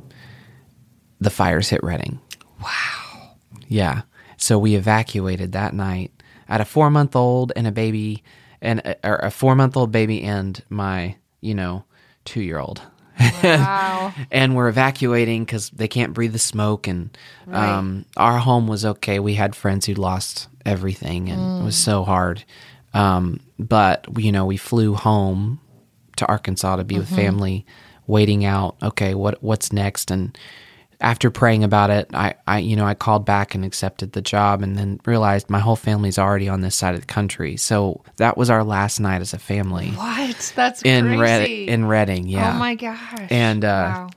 the 1.20 1.30
fires 1.30 1.68
hit 1.68 1.82
Redding. 1.82 2.20
Wow. 2.62 3.32
Yeah. 3.66 4.02
So 4.36 4.58
we 4.58 4.76
evacuated 4.76 5.52
that 5.52 5.74
night. 5.74 6.12
I 6.48 6.52
had 6.52 6.60
a 6.60 6.64
four 6.64 6.90
month 6.90 7.16
old 7.16 7.52
and 7.56 7.66
a 7.66 7.72
baby, 7.72 8.22
and 8.60 8.96
or 9.02 9.16
a 9.16 9.30
four 9.30 9.54
month 9.54 9.76
old 9.76 9.92
baby 9.92 10.22
and 10.22 10.62
my 10.70 11.16
you 11.40 11.54
know 11.54 11.84
two 12.24 12.40
year 12.40 12.58
old. 12.58 12.82
Wow. 13.42 14.14
and 14.30 14.54
we're 14.54 14.68
evacuating 14.68 15.44
because 15.44 15.70
they 15.70 15.88
can't 15.88 16.14
breathe 16.14 16.32
the 16.32 16.38
smoke. 16.38 16.86
And 16.86 17.16
um, 17.50 18.04
our 18.16 18.38
home 18.38 18.68
was 18.68 18.84
okay. 18.84 19.18
We 19.18 19.34
had 19.34 19.56
friends 19.56 19.86
who 19.86 19.94
lost 19.94 20.48
everything, 20.68 21.30
and 21.30 21.60
it 21.60 21.64
was 21.64 21.76
so 21.76 22.04
hard. 22.04 22.44
Um, 22.94 23.40
but 23.58 24.06
you 24.18 24.32
know, 24.32 24.46
we 24.46 24.56
flew 24.56 24.94
home 24.94 25.60
to 26.16 26.26
Arkansas 26.26 26.76
to 26.76 26.84
be 26.84 26.98
with 26.98 27.08
family, 27.08 27.66
waiting 28.06 28.44
out. 28.44 28.76
Okay, 28.82 29.14
what 29.14 29.42
what's 29.42 29.72
next? 29.72 30.10
And 30.10 30.36
after 31.00 31.30
praying 31.30 31.62
about 31.64 31.90
it, 31.90 32.10
I, 32.12 32.34
I 32.46 32.58
you 32.58 32.76
know 32.76 32.84
I 32.84 32.94
called 32.94 33.24
back 33.24 33.54
and 33.54 33.64
accepted 33.64 34.12
the 34.12 34.22
job, 34.22 34.62
and 34.62 34.76
then 34.76 35.00
realized 35.06 35.48
my 35.48 35.58
whole 35.60 35.76
family's 35.76 36.18
already 36.18 36.48
on 36.48 36.60
this 36.60 36.74
side 36.74 36.94
of 36.94 37.00
the 37.00 37.06
country. 37.06 37.56
So 37.56 38.02
that 38.16 38.36
was 38.36 38.50
our 38.50 38.64
last 38.64 39.00
night 39.00 39.20
as 39.20 39.32
a 39.32 39.38
family 39.38 39.88
what? 39.90 40.52
That's 40.54 40.82
in 40.82 41.06
crazy. 41.06 41.20
Red, 41.20 41.48
in 41.48 41.86
Redding. 41.86 42.28
Yeah. 42.28 42.54
Oh 42.54 42.58
my 42.58 42.74
gosh. 42.74 43.28
And, 43.30 43.64
uh, 43.64 43.92
wow. 43.94 44.10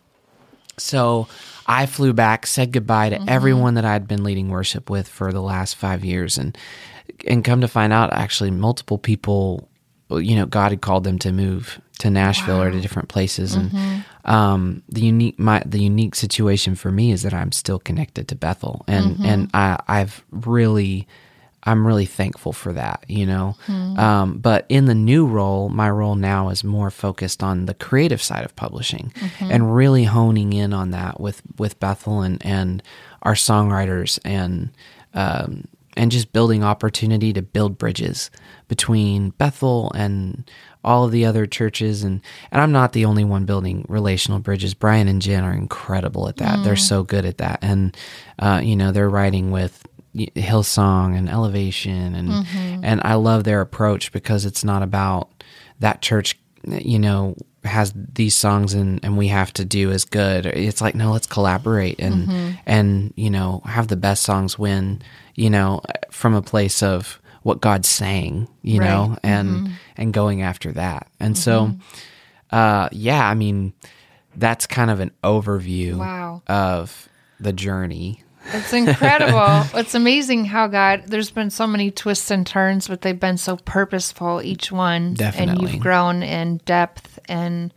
So 0.78 1.28
I 1.72 1.86
flew 1.86 2.14
back, 2.14 2.46
said 2.48 2.72
goodbye 2.72 3.10
Mm-hmm. 3.12 3.26
to 3.26 3.32
everyone 3.32 3.74
that 3.76 3.86
I'd 3.86 4.08
been 4.08 4.24
leading 4.24 4.50
worship 4.50 4.90
with 4.90 5.08
for 5.08 5.32
the 5.32 5.42
last 5.42 5.76
five 5.76 6.04
years, 6.06 6.38
and 6.38 6.58
and 7.28 7.44
come 7.44 7.62
to 7.62 7.68
find 7.68 7.94
out, 7.94 8.12
actually, 8.14 8.52
multiple 8.52 8.98
people, 8.98 9.70
you 10.10 10.36
know, 10.36 10.46
God 10.46 10.72
had 10.72 10.82
called 10.82 11.04
them 11.04 11.20
to 11.20 11.32
move 11.32 11.80
to 12.00 12.10
Nashville 12.10 12.62
or 12.62 12.72
to 12.72 12.82
different 12.82 13.10
places, 13.10 13.56
Mm-hmm. 13.56 13.78
and 13.78 14.06
um, 14.26 14.84
the 14.90 15.02
unique 15.02 15.38
my 15.40 15.62
the 15.66 15.80
unique 15.82 16.16
situation 16.16 16.76
for 16.76 16.92
me 16.92 17.12
is 17.12 17.22
that 17.24 17.34
I'm 17.34 17.52
still 17.52 17.80
connected 17.80 18.28
to 18.28 18.36
Bethel, 18.36 18.84
and 18.88 19.06
Mm-hmm. 19.16 19.26
and 19.26 19.50
I 19.54 19.78
I've 19.88 20.24
really. 20.32 21.08
I'm 21.64 21.86
really 21.86 22.06
thankful 22.08 22.54
for 22.54 22.74
that, 22.74 23.04
you 23.08 23.26
know. 23.26 23.56
Um, 24.00 24.40
but 24.40 24.66
in 24.70 24.86
the 24.86 24.96
new 24.96 25.26
role, 25.28 25.70
my 25.70 25.90
role 25.90 26.16
now 26.16 26.50
is 26.50 26.64
more 26.64 26.90
focused 26.90 27.44
on 27.44 27.66
the 27.66 27.74
creative 27.74 28.22
side 28.22 28.44
of 28.46 28.56
publishing 28.56 29.14
and 29.40 29.76
really 29.76 30.06
honing 30.06 30.54
in 30.54 30.74
on 30.74 30.92
that 30.92 31.20
with, 31.20 31.42
with 31.58 31.80
Bethel 31.80 32.22
and, 32.22 32.44
and 32.46 32.82
our 33.22 33.34
songwriters 33.36 34.20
and 34.26 34.72
um, 35.14 35.66
and 35.98 36.12
just 36.12 36.32
building 36.32 36.64
opportunity 36.64 37.34
to 37.34 37.42
build 37.42 37.78
bridges 37.78 38.32
between 38.68 39.32
Bethel 39.32 39.92
and 39.94 40.50
all 40.84 41.04
of 41.04 41.12
the 41.12 41.26
other 41.26 41.46
churches 41.46 42.04
and 42.04 42.22
and 42.52 42.62
I'm 42.62 42.72
not 42.72 42.94
the 42.94 43.06
only 43.06 43.24
one 43.24 43.46
building 43.46 43.86
relational 43.88 44.40
bridges. 44.40 44.74
Brian 44.74 45.08
and 45.08 45.22
Jen 45.22 45.44
are 45.44 45.54
incredible 45.54 46.28
at 46.28 46.38
that. 46.38 46.64
They're 46.64 46.76
so 46.76 47.04
good 47.04 47.26
at 47.26 47.38
that, 47.38 47.60
and 47.62 47.96
uh, 48.40 48.62
you 48.64 48.76
know 48.76 48.92
they're 48.92 49.10
writing 49.10 49.52
with 49.52 49.86
Hillsong 50.16 51.18
and 51.18 51.30
Elevation, 51.30 52.16
and 52.16 52.30
mm-hmm. 52.30 52.84
and 52.84 53.02
I 53.04 53.16
love 53.16 53.44
their 53.44 53.62
approach 53.62 54.12
because 54.12 54.46
it's 54.46 54.64
not 54.64 54.84
about 54.84 55.44
that 55.80 56.02
church, 56.02 56.38
you 56.64 57.00
know, 57.00 57.36
has 57.64 57.94
these 57.96 58.36
songs 58.36 58.74
and 58.74 59.00
and 59.04 59.18
we 59.18 59.28
have 59.30 59.54
to 59.54 59.66
do 59.66 59.92
as 59.92 60.06
good. 60.06 60.46
It's 60.46 60.82
like 60.82 60.96
no, 60.96 61.12
let's 61.12 61.28
collaborate 61.28 62.00
and 62.00 62.28
mm-hmm. 62.28 62.52
and 62.66 63.14
you 63.16 63.30
know 63.30 63.62
have 63.66 63.88
the 63.88 63.96
best 63.96 64.24
songs 64.24 64.60
win. 64.60 65.02
You 65.36 65.50
know, 65.50 65.82
from 66.12 66.34
a 66.36 66.42
place 66.42 66.84
of 66.84 67.22
what 67.44 67.62
God's 67.62 67.88
saying, 67.90 68.48
you 68.62 68.80
know, 68.80 69.10
Right. 69.10 69.20
and 69.24 69.50
mm-hmm. 69.50 69.74
and 69.98 70.14
going 70.14 70.42
after 70.42 70.72
that. 70.74 71.08
And 71.20 71.38
so, 71.38 71.74
uh, 72.52 72.90
yeah, 72.92 73.28
I 73.28 73.34
mean, 73.34 73.74
that's 74.36 74.68
kind 74.68 74.92
of 74.92 75.00
an 75.00 75.12
overview 75.24 75.96
Wow. 75.98 76.44
of 76.48 77.10
the 77.40 77.54
journey. 77.54 78.24
It's 78.54 78.74
incredible. 78.74 79.66
it's 79.80 79.96
amazing 79.96 80.46
how 80.46 80.68
God, 80.68 81.04
there's 81.08 81.32
been 81.32 81.50
so 81.50 81.68
many 81.68 81.92
twists 81.92 82.32
and 82.32 82.46
turns, 82.46 82.88
but 82.88 83.02
they've 83.02 83.20
been 83.20 83.38
so 83.38 83.58
purposeful, 83.58 84.42
each 84.42 84.72
one. 84.72 85.14
Definitely. 85.16 85.52
And 85.66 85.74
you've 85.74 85.82
grown 85.82 86.24
in 86.24 86.58
depth 86.66 87.20
and 87.28 87.74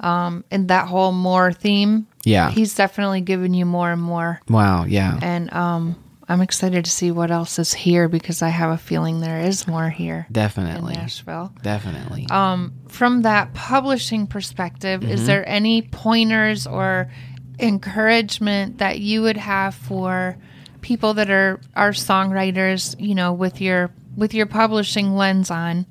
um 0.00 0.44
in 0.50 0.66
that 0.66 0.88
whole 0.88 1.12
more 1.12 1.52
theme. 1.52 2.06
Yeah. 2.24 2.50
He's 2.50 2.74
definitely 2.74 3.22
given 3.22 3.54
you 3.54 3.64
more 3.64 3.90
and 3.92 4.02
more. 4.02 4.40
Wow. 4.48 4.84
Yeah. 4.84 5.18
And 5.22 5.52
um 5.54 5.96
I'm 6.28 6.40
excited 6.40 6.84
to 6.84 6.90
see 6.90 7.12
what 7.12 7.30
else 7.30 7.58
is 7.60 7.72
here 7.72 8.08
because 8.08 8.42
I 8.42 8.48
have 8.48 8.70
a 8.72 8.78
feeling 8.78 9.20
there 9.20 9.40
is 9.42 9.68
more 9.68 9.88
here 9.88 10.24
in 10.26 10.32
Definitely. 10.32 10.94
Nashville. 10.94 11.52
Definitely. 11.62 12.26
Um, 12.30 12.72
from 12.88 13.22
that 13.22 13.54
publishing 13.54 14.26
perspective, 14.26 15.02
Mm-hmm. 15.02 15.12
is 15.12 15.26
there 15.28 15.48
any 15.48 15.82
pointers 15.82 16.66
or 16.66 17.12
encouragement 17.58 18.78
that 18.78 18.98
you 19.00 19.22
would 19.22 19.36
have 19.36 19.74
for 19.74 20.36
people 20.80 21.14
that 21.14 21.30
are 21.30 21.60
are 21.74 21.90
songwriters? 21.90 22.98
You 23.00 23.14
know, 23.14 23.32
with 23.32 23.60
your 23.60 23.90
with 24.16 24.34
your 24.34 24.46
publishing 24.46 25.14
lens 25.16 25.50
on, 25.50 25.86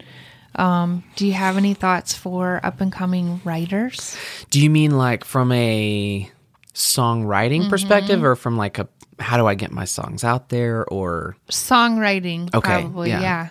um, 0.55 1.03
do 1.15 1.25
you 1.27 1.33
have 1.33 1.57
any 1.57 1.73
thoughts 1.73 2.13
for 2.13 2.59
up 2.63 2.81
and 2.81 2.91
coming 2.91 3.41
writers? 3.43 4.17
Do 4.49 4.61
you 4.61 4.69
mean 4.69 4.91
like 4.97 5.23
from 5.23 5.51
a 5.51 6.29
songwriting 6.73 7.61
Mm-hmm. 7.61 7.69
perspective 7.69 8.23
or 8.23 8.35
from 8.35 8.57
like 8.57 8.79
a 8.79 8.87
how 9.17 9.37
do 9.37 9.45
I 9.47 9.55
get 9.55 9.71
my 9.71 9.85
songs 9.85 10.25
out 10.25 10.49
there 10.49 10.83
or 10.85 11.37
Songwriting, 11.49 12.53
Okay, 12.53 12.81
probably, 12.81 13.09
yeah. 13.09 13.21
yeah. 13.21 13.49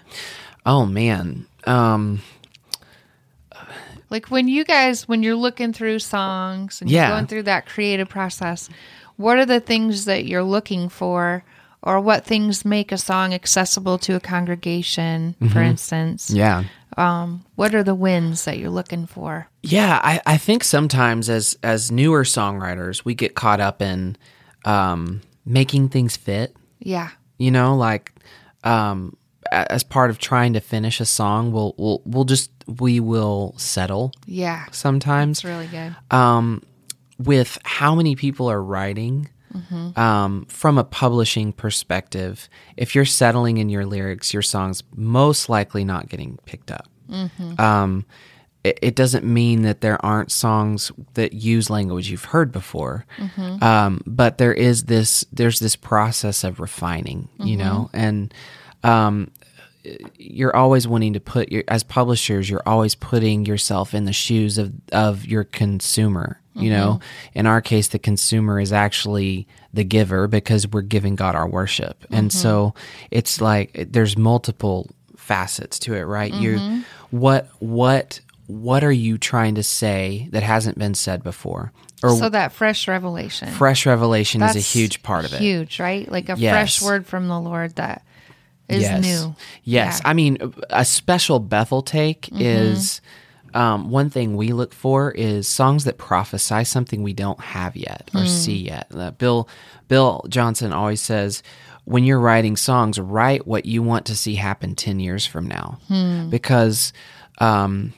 oh 0.66 0.84
man. 0.84 1.46
Um 1.66 2.20
Like 4.14 4.30
when 4.30 4.46
you 4.46 4.64
guys, 4.64 5.08
when 5.08 5.24
you're 5.24 5.34
looking 5.34 5.72
through 5.72 5.98
songs 5.98 6.80
and 6.80 6.88
Yeah. 6.88 7.08
you're 7.08 7.16
going 7.16 7.26
through 7.26 7.42
that 7.44 7.66
creative 7.66 8.08
process, 8.08 8.68
what 9.16 9.38
are 9.38 9.44
the 9.44 9.58
things 9.58 10.04
that 10.04 10.24
you're 10.24 10.44
looking 10.44 10.88
for, 10.88 11.42
or 11.82 11.98
what 12.00 12.24
things 12.24 12.64
make 12.64 12.92
a 12.92 12.96
song 12.96 13.34
accessible 13.34 13.98
to 13.98 14.14
a 14.14 14.20
congregation, 14.20 15.34
for 15.50 15.60
instance? 15.60 16.28
Mm-hmm. 16.28 16.36
yeah. 16.38 16.64
Um, 16.96 17.44
what 17.56 17.74
are 17.74 17.82
the 17.82 17.94
wins 17.96 18.44
that 18.44 18.56
you're 18.58 18.70
looking 18.70 19.06
for? 19.06 19.48
Yeah, 19.64 19.98
I, 20.04 20.20
I 20.26 20.36
think 20.36 20.62
sometimes 20.62 21.28
as 21.28 21.58
as 21.64 21.90
newer 21.90 22.22
songwriters, 22.22 23.04
we 23.04 23.16
get 23.16 23.34
caught 23.34 23.58
up 23.58 23.82
in 23.82 24.16
um 24.64 25.22
making 25.44 25.88
things 25.88 26.16
fit. 26.16 26.54
Yeah. 26.78 27.10
You 27.36 27.50
know, 27.50 27.74
like 27.76 28.12
um 28.62 29.16
as 29.52 29.82
part 29.82 30.10
of 30.10 30.18
trying 30.18 30.52
to 30.54 30.60
finish 30.60 31.00
a 31.00 31.04
song, 31.04 31.52
we'll 31.52 31.74
we'll 31.78 32.02
we'll 32.04 32.24
just 32.24 32.50
we 32.66 33.00
will 33.00 33.54
settle 33.56 34.12
Yeah. 34.26 34.64
sometimes. 34.70 35.38
It's 35.38 35.44
really 35.44 35.66
good. 35.66 35.94
um, 36.10 36.62
with 37.18 37.58
how 37.64 37.94
many 37.94 38.16
people 38.16 38.50
are 38.50 38.62
writing 38.62 39.28
um, 39.94 40.46
from 40.46 40.78
a 40.78 40.84
publishing 40.84 41.52
perspective, 41.52 42.48
if 42.76 42.94
you're 42.96 43.04
settling 43.04 43.58
in 43.58 43.68
your 43.68 43.86
lyrics, 43.86 44.32
your 44.32 44.42
song's 44.42 44.82
most 44.96 45.48
likely 45.48 45.84
not 45.84 46.08
getting 46.08 46.38
picked 46.44 46.72
up. 46.72 46.88
Um, 47.60 48.04
it, 48.64 48.78
it 48.82 48.96
doesn't 48.96 49.24
mean 49.24 49.62
that 49.62 49.80
there 49.80 50.04
aren't 50.04 50.32
songs 50.32 50.90
that 51.14 51.34
use 51.34 51.70
language 51.70 52.08
you've 52.10 52.24
heard 52.24 52.50
before, 52.50 53.06
um, 53.62 54.00
but 54.06 54.38
there 54.38 54.54
is 54.54 54.84
this 54.84 55.24
there's 55.32 55.60
this 55.60 55.76
process 55.76 56.42
of 56.42 56.58
refining, 56.58 57.28
you 57.38 57.56
know, 57.56 57.90
and 57.92 58.34
um, 58.84 59.30
you're 60.16 60.54
always 60.54 60.88
wanting 60.88 61.12
to 61.12 61.20
put 61.20 61.50
your 61.52 61.64
as 61.68 61.82
publishers 61.82 62.48
you're 62.48 62.62
always 62.66 62.94
putting 62.94 63.44
yourself 63.44 63.94
in 63.94 64.04
the 64.04 64.12
shoes 64.12 64.58
of 64.58 64.72
of 64.92 65.26
your 65.26 65.44
consumer 65.44 66.40
you 66.54 66.70
know? 66.70 67.00
Mm-hmm. 67.00 67.38
In 67.38 67.46
our 67.46 67.60
case 67.60 67.88
the 67.88 67.98
consumer 67.98 68.60
is 68.60 68.72
actually 68.72 69.46
the 69.72 69.84
giver 69.84 70.28
because 70.28 70.68
we're 70.68 70.82
giving 70.82 71.16
god 71.16 71.34
our 71.34 71.48
worship. 71.48 72.04
And 72.10 72.32
so 72.32 72.68
mm-hmm. 72.68 73.06
it's 73.10 73.40
like 73.40 73.88
there's 73.90 74.16
multiple 74.16 74.88
facets 75.16 75.78
to 75.80 75.94
it 75.94 76.02
right? 76.02 76.32
You 76.32 76.56
mm-hmm. 76.56 76.80
what 77.10 77.48
what 77.58 78.20
what 78.46 78.84
are 78.84 78.92
you 78.92 79.18
trying 79.18 79.54
to 79.56 79.62
say 79.62 80.28
that 80.32 80.42
hasn't 80.42 80.78
been 80.78 80.94
said 80.94 81.22
before? 81.22 81.72
Or 82.02 82.10
so 82.10 82.28
that 82.28 82.52
fresh 82.52 82.86
revelation. 82.86 83.48
fresh 83.48 83.86
revelation 83.86 84.42
is 84.42 84.54
a 84.54 84.60
huge 84.60 85.02
part 85.02 85.24
of 85.24 85.32
it. 85.32 85.40
Huge, 85.40 85.80
right? 85.80 86.10
Like 86.10 86.28
a 86.28 86.36
Yes. 86.36 86.52
fresh 86.52 86.82
word 86.82 87.06
from 87.06 87.28
the 87.28 87.40
Lord 87.40 87.76
that 87.76 88.04
is 88.68 88.82
yes. 88.82 89.02
new. 89.02 89.34
Yes. 89.62 89.64
Yeah. 89.64 89.90
Mm-hmm. 89.90 90.06
I 90.08 90.12
mean, 90.14 90.54
a 90.70 90.84
special 90.84 91.38
Bethel 91.40 91.82
take 91.82 92.28
is 92.32 93.00
um, 93.52 93.90
one 93.90 94.10
thing 94.10 94.36
we 94.36 94.52
look 94.52 94.72
for 94.72 95.10
is 95.12 95.46
songs 95.46 95.84
that 95.84 95.98
prophesy 95.98 96.64
something 96.64 97.02
we 97.02 97.12
don't 97.12 97.40
have 97.40 97.76
yet 97.76 98.10
or 98.14 98.20
Hmm. 98.22 98.26
see 98.26 98.56
yet. 98.64 98.88
Uh, 98.94 99.10
Bill 99.12 99.48
Bill 99.88 100.24
Johnson 100.28 100.72
always 100.72 101.00
says, 101.00 101.42
when 101.84 102.04
you're 102.04 102.18
writing 102.18 102.56
songs, 102.56 102.98
write 102.98 103.46
what 103.46 103.66
you 103.66 103.82
want 103.82 104.06
to 104.06 104.16
see 104.16 104.34
happen 104.36 104.74
ten 104.74 104.98
years 105.00 105.24
from 105.26 105.46
now, 105.46 105.78
Hmm. 105.88 106.30
because. 106.30 106.92
Um, 107.38 107.92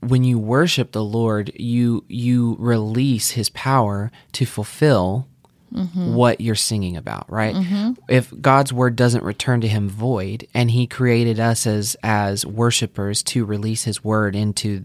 when 0.00 0.22
you 0.22 0.38
worship 0.38 0.92
the 0.92 1.02
Lord, 1.02 1.50
you 1.56 2.04
you 2.06 2.54
release 2.60 3.30
His 3.30 3.48
power 3.48 4.12
to 4.32 4.44
fulfill 4.44 5.26
what 5.70 6.40
you're 6.40 6.54
singing 6.54 6.96
about, 6.96 7.30
right? 7.30 7.54
Mm-hmm. 7.54 7.92
If 8.08 8.32
God's 8.40 8.72
word 8.72 8.96
doesn't 8.96 9.24
return 9.24 9.60
to 9.60 9.68
Him 9.68 9.88
void, 9.88 10.46
and 10.54 10.70
He 10.70 10.86
created 10.86 11.40
us 11.40 11.66
as 11.66 11.96
as 12.02 12.46
worshipers 12.46 13.22
to 13.24 13.44
release 13.44 13.84
His 13.84 14.02
word 14.02 14.36
into 14.36 14.84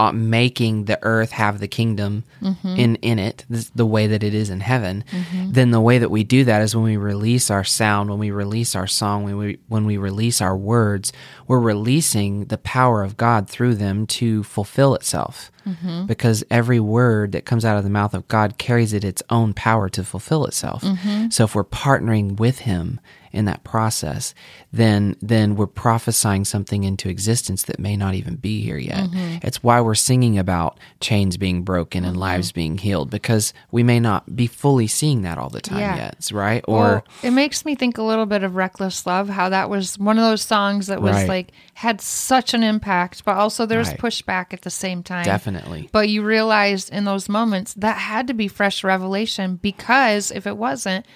uh, 0.00 0.12
making 0.12 0.86
the 0.86 0.98
earth 1.02 1.32
have 1.32 1.60
the 1.60 1.68
kingdom 1.68 2.24
mm-hmm. 2.40 2.68
in 2.76 2.94
in 2.96 3.18
it 3.18 3.44
the 3.74 3.86
way 3.86 4.06
that 4.06 4.22
it 4.22 4.32
is 4.32 4.48
in 4.48 4.60
heaven 4.60 5.04
mm-hmm. 5.10 5.52
then 5.52 5.70
the 5.70 5.80
way 5.80 5.98
that 5.98 6.10
we 6.10 6.24
do 6.24 6.44
that 6.44 6.62
is 6.62 6.74
when 6.74 6.84
we 6.84 6.96
release 6.96 7.50
our 7.50 7.64
sound 7.64 8.08
when 8.08 8.18
we 8.18 8.30
release 8.30 8.74
our 8.74 8.86
song 8.86 9.24
when 9.24 9.36
we 9.36 9.58
when 9.68 9.84
we 9.84 9.96
release 9.96 10.40
our 10.40 10.56
words 10.56 11.12
we're 11.50 11.58
releasing 11.58 12.44
the 12.44 12.58
power 12.58 13.02
of 13.02 13.16
God 13.16 13.48
through 13.48 13.74
them 13.74 14.06
to 14.06 14.44
fulfill 14.44 14.94
itself. 14.94 15.50
Mm-hmm. 15.66 16.06
Because 16.06 16.44
every 16.48 16.78
word 16.78 17.32
that 17.32 17.44
comes 17.44 17.64
out 17.64 17.76
of 17.76 17.82
the 17.82 17.90
mouth 17.90 18.14
of 18.14 18.28
God 18.28 18.56
carries 18.56 18.92
it 18.92 19.02
its 19.02 19.20
own 19.30 19.52
power 19.52 19.88
to 19.88 20.04
fulfill 20.04 20.44
itself. 20.46 20.84
So 21.32 21.42
if 21.42 21.56
we're 21.56 21.64
partnering 21.64 22.38
with 22.38 22.60
him 22.60 23.00
in 23.32 23.44
that 23.44 23.62
process, 23.64 24.34
then 24.72 25.16
then 25.20 25.56
we're 25.56 25.66
prophesying 25.66 26.44
something 26.44 26.84
into 26.84 27.08
existence 27.08 27.64
that 27.64 27.78
may 27.78 27.96
not 27.96 28.14
even 28.14 28.36
be 28.36 28.62
here 28.62 28.78
yet. 28.78 29.08
Mm-hmm. 29.10 29.46
It's 29.46 29.62
why 29.62 29.80
we're 29.80 29.94
singing 29.94 30.38
about 30.38 30.78
chains 31.00 31.36
being 31.36 31.62
broken 31.62 32.04
and 32.04 32.12
mm-hmm. 32.14 32.20
lives 32.22 32.52
being 32.52 32.78
healed 32.78 33.10
because 33.10 33.52
we 33.70 33.82
may 33.82 34.00
not 34.00 34.34
be 34.34 34.46
fully 34.46 34.86
seeing 34.86 35.22
that 35.22 35.38
all 35.38 35.48
the 35.48 35.60
time 35.60 35.80
Yeah. 35.80 35.96
yet, 35.96 36.30
right? 36.32 36.64
Or 36.66 36.80
Well, 36.82 37.04
it 37.22 37.30
makes 37.30 37.64
me 37.64 37.74
think 37.74 37.98
a 37.98 38.02
little 38.02 38.26
bit 38.26 38.42
of 38.42 38.56
Reckless 38.56 39.06
Love, 39.06 39.28
how 39.28 39.48
that 39.48 39.70
was 39.70 39.98
one 39.98 40.18
of 40.18 40.24
those 40.24 40.42
songs 40.42 40.88
that 40.88 41.00
was 41.02 41.14
Right. 41.14 41.28
like 41.28 41.52
had 41.74 42.00
such 42.00 42.52
an 42.54 42.62
impact, 42.62 43.24
but 43.24 43.36
also 43.36 43.66
there 43.66 43.78
was 43.78 43.88
Right. 43.88 43.98
pushback 43.98 44.52
at 44.52 44.62
the 44.62 44.70
same 44.70 45.02
time. 45.02 45.24
definitely. 45.24 45.88
But 45.92 46.08
you 46.08 46.22
realized 46.22 46.90
in 46.90 47.04
those 47.04 47.28
moments 47.28 47.74
that 47.74 47.96
had 47.98 48.26
to 48.26 48.34
be 48.34 48.48
fresh 48.48 48.82
revelation 48.84 49.58
because 49.62 50.30
if 50.30 50.46
it 50.46 50.56
wasn't, 50.56 51.06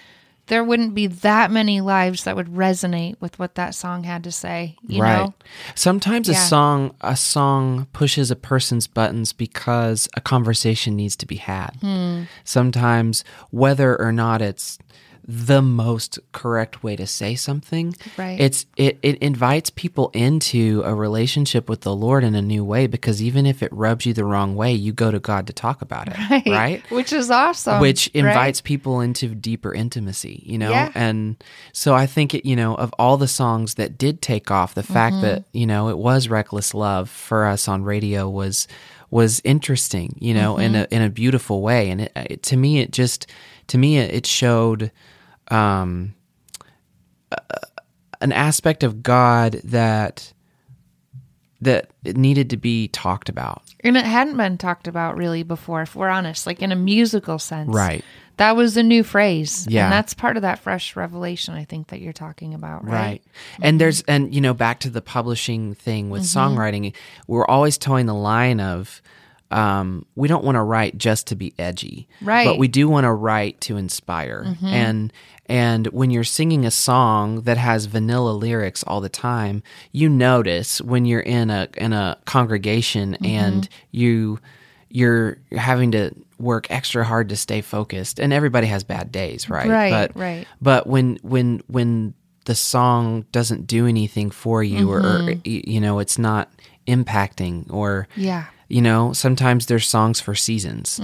there 0.47 0.63
wouldn't 0.63 0.95
be 0.95 1.07
that 1.07 1.51
many 1.51 1.81
lives 1.81 2.25
that 2.25 2.37
would 2.37 2.49
resonate 2.49 3.17
with 3.21 3.39
what 3.39 3.55
that 3.55 3.75
song 3.75 4.05
had 4.05 4.25
to 4.25 4.33
say. 4.33 4.77
You 4.87 5.03
right. 5.03 5.19
know? 5.19 5.35
Sometimes 5.75 6.29
a 6.29 6.35
song 6.35 6.95
a 7.01 7.17
song 7.17 7.87
pushes 7.93 8.31
a 8.31 8.37
person's 8.37 8.87
buttons 8.87 9.33
because 9.33 10.09
a 10.15 10.21
conversation 10.21 10.97
needs 10.97 11.17
to 11.17 11.27
be 11.27 11.37
had. 11.37 11.77
Hmm. 11.81 12.25
Sometimes 12.45 13.25
whether 13.51 13.99
or 14.01 14.13
not 14.13 14.43
it's 14.43 14.79
the 15.27 15.63
most 15.63 16.19
correct 16.33 16.83
way 16.83 16.97
to 16.97 17.07
say 17.07 17.35
something, 17.35 17.97
Right. 18.19 18.39
it's 18.39 18.67
it, 18.77 18.99
it 19.03 19.17
invites 19.19 19.71
people 19.71 20.11
into 20.13 20.83
a 20.85 20.95
relationship 20.95 21.67
with 21.69 21.81
the 21.81 21.95
Lord 21.97 22.25
in 22.25 22.35
a 22.35 22.43
new 22.43 22.63
way 22.65 22.87
because 22.87 23.23
even 23.23 23.47
if 23.47 23.63
it 23.63 23.73
rubs 23.73 24.05
you 24.05 24.13
the 24.13 24.25
wrong 24.25 24.55
way, 24.55 24.73
you 24.73 24.93
go 24.93 25.11
to 25.11 25.19
God 25.19 25.47
to 25.47 25.53
talk 25.55 25.81
about 25.81 26.09
it. 26.09 26.47
Right? 26.47 26.83
Which 26.91 27.13
is 27.13 27.31
awesome. 27.31 27.81
which 27.81 28.11
right? 28.15 28.25
invites 28.27 28.61
people 28.61 29.01
into 29.01 29.35
deeper 29.35 29.73
intimacy, 29.73 30.43
you 30.45 30.59
know? 30.59 30.71
Yeah. 30.71 30.93
And 30.95 31.43
so 31.73 31.95
I 31.95 32.05
think 32.07 32.35
it, 32.35 32.45
you 32.45 32.55
know, 32.55 32.75
of 32.75 32.93
all 32.99 33.17
the 33.17 33.29
songs 33.29 33.75
that 33.75 33.97
did 33.97 34.21
take 34.21 34.51
off, 34.51 34.75
the 34.75 34.83
fact 34.83 35.15
Mm-hmm. 35.15 35.23
that, 35.23 35.45
you 35.53 35.67
know, 35.67 35.89
it 35.89 35.97
was 35.99 36.29
Reckless 36.29 36.75
Love 36.75 37.09
for 37.09 37.47
us 37.47 37.67
on 37.69 37.83
radio 37.85 38.29
was 38.29 38.69
was 39.11 39.41
interesting, 39.45 40.17
you 40.21 40.35
know, 40.35 40.59
in 40.59 40.73
Mm-hmm. 40.73 40.93
a 40.93 40.97
in 40.97 41.03
a 41.03 41.09
beautiful 41.09 41.63
way. 41.63 41.89
And 41.91 42.01
it, 42.03 42.13
it 42.17 42.43
to 42.45 42.57
me 42.59 42.81
it 42.81 42.91
just 42.91 43.27
to 43.69 43.79
me 43.79 43.97
it, 43.99 44.13
it 44.13 44.27
showed 44.27 44.91
um 45.49 46.15
a- 47.31 47.41
an 48.21 48.33
aspect 48.33 48.83
of 48.83 49.03
God 49.03 49.61
that 49.65 50.33
that 51.61 51.91
it 52.05 52.17
needed 52.17 52.51
to 52.51 52.57
be 52.57 52.89
talked 52.89 53.29
about. 53.29 53.63
And 53.81 53.97
it 53.97 54.05
hadn't 54.05 54.37
been 54.37 54.59
talked 54.59 54.87
about 54.87 55.17
really 55.17 55.43
before, 55.43 55.83
if 55.83 55.97
we're 55.97 56.09
honest, 56.09 56.47
like 56.47 56.61
in 56.61 56.73
a 56.73 56.77
musical 56.77 57.39
sense. 57.39 57.75
Right. 57.75 58.05
That 58.37 58.57
was 58.57 58.77
a 58.77 58.83
new 58.83 59.03
phrase. 59.03 59.67
Yeah. 59.69 59.85
And 59.85 59.93
that's 59.93 60.13
part 60.13 60.37
of 60.37 60.43
that 60.43 60.59
fresh 60.59 60.97
revelation, 60.97 61.55
I 61.55 61.65
think, 61.65 61.89
that 61.89 62.01
you're 62.01 62.13
talking 62.13 62.53
about, 62.53 62.85
right? 62.85 62.93
Right. 62.93 63.23
And 63.63 63.81
there's 63.81 64.03
and 64.03 64.35
you 64.35 64.41
know 64.41 64.55
back 64.55 64.81
to 64.81 64.91
the 64.91 65.01
publishing 65.03 65.75
thing 65.75 66.11
with 66.11 66.23
songwriting, 66.23 66.95
we're 67.27 67.47
always 67.47 67.79
toeing 67.79 68.07
the 68.07 68.15
line 68.15 68.61
of 68.61 69.01
um, 69.55 70.05
we 70.17 70.27
don't 70.27 70.45
want 70.45 70.57
to 70.57 70.63
write 70.63 70.99
just 70.99 71.29
to 71.29 71.37
be 71.37 71.55
edgy, 71.59 72.09
Right. 72.21 72.45
But 72.45 72.59
we 72.59 72.67
do 72.67 72.89
want 72.89 73.05
to 73.05 73.13
write 73.13 73.61
to 73.63 73.77
inspire. 73.77 74.45
Mm-hmm. 74.47 74.67
And 74.67 75.13
and 75.47 75.87
when 75.89 76.11
you're 76.11 76.25
singing 76.25 76.65
a 76.65 76.71
song 76.71 77.43
that 77.43 77.57
has 77.57 77.85
vanilla 77.87 78.31
lyrics 78.31 78.83
all 78.83 79.01
the 79.01 79.09
time, 79.09 79.63
you 79.93 80.09
notice 80.09 80.81
when 80.81 81.05
you're 81.05 81.21
in 81.21 81.51
a 81.51 81.69
in 81.77 81.93
a 81.93 82.19
congregation 82.25 83.13
mm-hmm. 83.13 83.27
and 83.27 83.69
you 83.93 84.41
you're 84.89 85.39
having 85.53 85.93
to 85.93 86.11
work 86.39 86.69
extra 86.71 87.05
hard 87.05 87.29
to 87.29 87.37
stay 87.37 87.61
focused 87.61 88.19
and 88.19 88.33
everybody 88.33 88.67
has 88.67 88.83
bad 88.83 89.13
days 89.13 89.49
right 89.49 89.69
Right, 89.69 89.91
but 89.91 90.17
right. 90.17 90.47
but 90.61 90.87
when 90.87 91.19
when 91.23 91.63
when 91.69 92.15
the 92.45 92.55
song 92.55 93.25
doesn't 93.31 93.67
do 93.67 93.87
anything 93.87 94.31
for 94.31 94.63
you 94.63 94.91
or, 94.91 95.01
mm-hmm. 95.01 95.29
or 95.29 95.41
you 95.45 95.81
know 95.81 96.01
it's 96.01 96.19
not 96.19 96.51
impacting 96.87 97.73
or 97.73 98.09
Yeah. 98.17 98.47
You 98.75 98.83
know 98.83 99.13
sometimes 99.13 99.67
there's 99.67 99.87
songs 99.87 100.19
for 100.21 100.35
seasons 100.35 100.99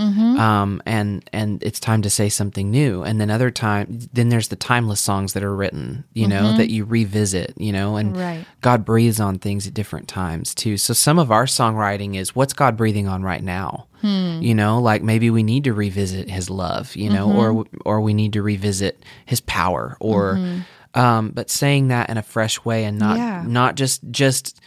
um 0.46 0.82
and 0.86 1.10
and 1.32 1.62
it's 1.62 1.78
time 1.80 2.02
to 2.02 2.10
say 2.10 2.28
something 2.28 2.68
new. 2.80 3.02
And 3.06 3.20
then 3.20 3.30
other 3.30 3.50
time 3.66 3.86
then 4.12 4.28
there's 4.30 4.48
the 4.48 4.56
timeless 4.70 5.00
songs 5.00 5.32
that 5.34 5.44
are 5.48 5.54
written 5.62 6.04
you 6.20 6.26
know 6.32 6.46
that 6.58 6.70
you 6.74 6.84
revisit 6.84 7.48
you 7.66 7.72
know 7.76 7.96
and 8.00 8.16
Right. 8.16 8.44
god 8.60 8.84
breathes 8.84 9.20
on 9.20 9.38
things 9.38 9.66
at 9.68 9.74
different 9.74 10.08
times 10.08 10.54
too. 10.54 10.76
So 10.76 10.92
some 10.94 11.18
of 11.20 11.30
our 11.30 11.46
songwriting 11.46 12.16
is 12.20 12.34
what's 12.34 12.54
god 12.62 12.76
breathing 12.76 13.06
on 13.08 13.22
right 13.22 13.44
now? 13.58 13.86
You 14.48 14.54
know 14.60 14.80
like 14.90 15.02
maybe 15.02 15.28
we 15.30 15.42
need 15.52 15.64
to 15.64 15.72
revisit 15.84 16.28
his 16.30 16.48
love 16.50 16.96
you 16.96 17.10
know 17.14 17.26
or 17.38 17.64
or 17.84 18.00
we 18.00 18.14
need 18.14 18.32
to 18.32 18.42
revisit 18.42 18.94
his 19.26 19.40
power 19.42 19.96
or 20.00 20.40
um 20.94 21.30
but 21.36 21.50
saying 21.50 21.88
that 21.88 22.08
in 22.10 22.16
a 22.16 22.22
fresh 22.34 22.56
way 22.64 22.80
and 22.88 22.98
not 22.98 23.16
Yeah. 23.18 23.42
not 23.46 23.72
just 23.76 24.00
just 24.10 24.60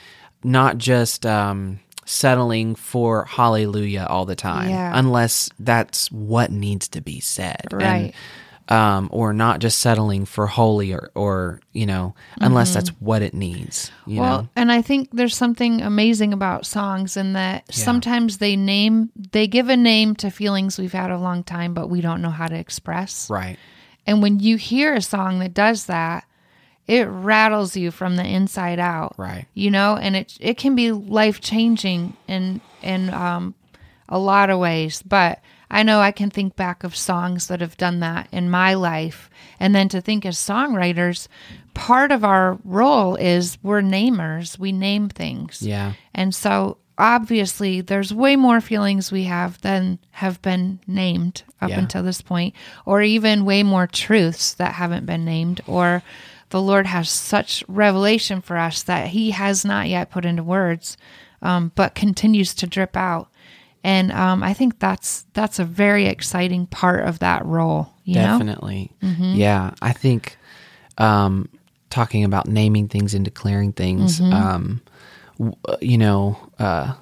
not 0.43 0.77
just 0.77 1.25
um 1.25 1.79
settling 2.05 2.75
for 2.75 3.25
hallelujah 3.25 4.05
all 4.09 4.25
the 4.25 4.35
time 4.35 4.69
Yeah. 4.69 4.91
unless 4.93 5.49
that's 5.59 6.11
what 6.11 6.51
needs 6.51 6.87
to 6.89 7.01
be 7.01 7.19
said 7.19 7.67
And, 7.71 7.79
Right. 7.81 8.13
um 8.69 9.09
or 9.11 9.33
not 9.33 9.59
just 9.59 9.79
settling 9.79 10.25
for 10.25 10.47
holy 10.47 10.93
or 10.93 11.11
or 11.15 11.59
you 11.73 11.85
know 11.85 12.15
unless 12.39 12.73
that's 12.73 12.89
what 13.01 13.21
it 13.21 13.33
needs 13.33 13.91
you 14.05 14.21
well, 14.21 14.43
know 14.43 14.47
and 14.55 14.71
I 14.71 14.81
think 14.81 15.09
there's 15.11 15.35
something 15.35 15.81
amazing 15.81 16.31
about 16.33 16.65
songs 16.65 17.17
in 17.17 17.33
that 17.33 17.73
sometimes 17.73 18.37
they 18.37 18.55
name, 18.55 19.09
they 19.31 19.47
give 19.47 19.67
a 19.69 19.75
name 19.75 20.15
to 20.15 20.29
feelings 20.29 20.77
we've 20.79 20.93
had 20.93 21.11
a 21.11 21.17
long 21.17 21.43
time, 21.43 21.73
but 21.73 21.89
we 21.89 21.99
don't 21.99 22.21
know 22.21 22.29
how 22.29 22.47
to 22.47 22.55
express. 22.55 23.29
right 23.29 23.57
And 24.05 24.21
when 24.21 24.39
you 24.39 24.55
hear 24.57 24.93
a 24.93 25.01
song 25.01 25.39
that 25.39 25.53
does 25.53 25.85
that, 25.87 26.23
it 26.87 27.03
rattles 27.07 27.75
you 27.77 27.91
from 27.91 28.15
the 28.17 28.25
inside 28.25 28.79
out. 28.79 29.15
Right. 29.17 29.45
You 29.53 29.71
know, 29.71 29.95
and 29.95 30.15
it 30.15 30.37
it 30.39 30.57
can 30.57 30.75
be 30.75 30.91
life 30.91 31.39
changing 31.41 32.15
in 32.27 32.61
in 32.81 33.09
um 33.13 33.55
a 34.09 34.19
lot 34.19 34.49
of 34.49 34.59
ways. 34.59 35.01
But 35.01 35.39
I 35.71 35.81
know 35.83 35.99
I 36.01 36.11
can 36.11 36.29
think 36.29 36.55
back 36.55 36.83
of 36.83 36.95
songs 36.95 37.47
that 37.47 37.61
have 37.61 37.77
done 37.77 37.99
that 38.01 38.27
in 38.31 38.49
my 38.49 38.73
life. 38.75 39.29
And 39.59 39.73
then 39.73 39.89
to 39.89 40.01
think 40.01 40.25
as 40.25 40.37
songwriters, 40.37 41.27
part 41.73 42.11
of 42.11 42.23
our 42.23 42.59
role 42.63 43.15
is 43.15 43.57
we're 43.63 43.81
namers. 43.81 44.59
We 44.59 44.71
name 44.71 45.09
things. 45.09 45.61
yeah 45.61 45.93
And 46.13 46.35
so 46.35 46.77
obviously 46.97 47.81
there's 47.81 48.13
way 48.13 48.35
more 48.35 48.61
feelings 48.61 49.11
we 49.11 49.23
have 49.23 49.59
than 49.61 49.97
have 50.11 50.39
been 50.43 50.79
named 50.85 51.41
up 51.61 51.69
Yeah. 51.71 51.79
until 51.79 52.03
this 52.03 52.21
point 52.21 52.53
or 52.85 53.01
even 53.01 53.45
way 53.45 53.63
more 53.63 53.87
truths 53.87 54.53
that 54.55 54.73
haven't 54.73 55.05
been 55.07 55.25
named 55.25 55.61
or 55.65 56.03
the 56.53 56.61
Lord 56.61 56.85
has 56.85 57.09
such 57.09 57.63
revelation 57.67 58.39
for 58.39 58.57
us 58.57 58.83
that 58.83 59.07
He 59.07 59.31
has 59.31 59.65
not 59.65 59.89
yet 59.89 60.11
put 60.11 60.23
into 60.23 60.43
words, 60.43 60.97
um, 61.41 61.71
but 61.73 61.95
continues 61.95 62.53
to 62.53 62.67
drip 62.67 62.95
out. 62.95 63.31
And 63.83 64.11
um, 64.11 64.43
I 64.43 64.53
think 64.53 64.77
that's 64.77 65.25
that's 65.33 65.57
a 65.57 65.65
very 65.65 66.05
exciting 66.05 66.67
part 66.67 67.07
of 67.07 67.17
that 67.19 67.43
role. 67.43 67.91
You 68.03 68.17
know? 68.17 68.37
Definitely. 68.37 68.91
Yeah. 69.01 69.71
I 69.81 69.93
think 69.93 70.37
um, 70.99 71.49
talking 71.89 72.23
about 72.23 72.47
naming 72.47 72.87
things 72.87 73.15
and 73.15 73.25
declaring 73.25 73.73
things, 73.73 74.21
um, 74.21 74.79
w- 75.39 75.57
you 75.81 75.97
know, 75.97 76.37
uh, 76.59 76.93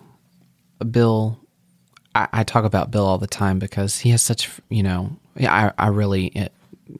Bill, 0.90 1.38
I, 2.16 2.30
I 2.32 2.44
talk 2.46 2.64
about 2.64 2.90
Bill 2.90 3.06
all 3.06 3.18
the 3.18 3.28
time 3.28 3.60
because 3.60 4.00
he 4.00 4.12
has 4.12 4.22
such, 4.22 4.50
you 4.70 4.82
know, 4.82 5.18
I, 5.42 5.74
I 5.78 5.88
really, 5.88 6.32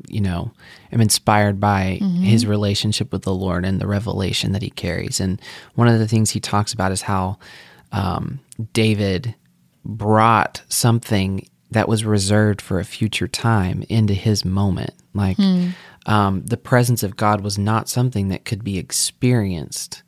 you 0.08 0.22
know, 0.22 0.52
am 0.92 1.02
inspired 1.02 1.60
by 1.60 2.00
his 2.22 2.46
relationship 2.46 3.12
with 3.12 3.24
the 3.24 3.34
Lord 3.34 3.66
and 3.66 3.80
the 3.80 3.88
revelation 3.88 4.52
that 4.52 4.62
he 4.62 4.70
carries. 4.70 5.20
And 5.20 5.42
one 5.76 5.88
of 5.88 6.00
the 6.00 6.08
things 6.08 6.32
he 6.32 6.40
talks 6.40 6.74
about 6.74 6.92
is 6.92 7.02
how 7.02 7.38
um, 7.92 8.40
David 8.74 9.36
brought 9.84 10.62
something 10.70 11.48
that 11.72 11.88
was 11.88 12.06
reserved 12.06 12.62
for 12.62 12.80
a 12.80 12.86
future 12.86 13.28
time 13.28 13.84
into 13.90 14.14
his 14.14 14.44
moment. 14.46 14.94
Like 15.14 15.38
um, 16.06 16.44
the 16.46 16.58
presence 16.58 17.04
of 17.04 17.16
God 17.16 17.42
was 17.42 17.58
not 17.58 17.90
something 17.90 18.30
that 18.30 18.46
could 18.46 18.64
be 18.64 18.78
experienced 18.78 20.04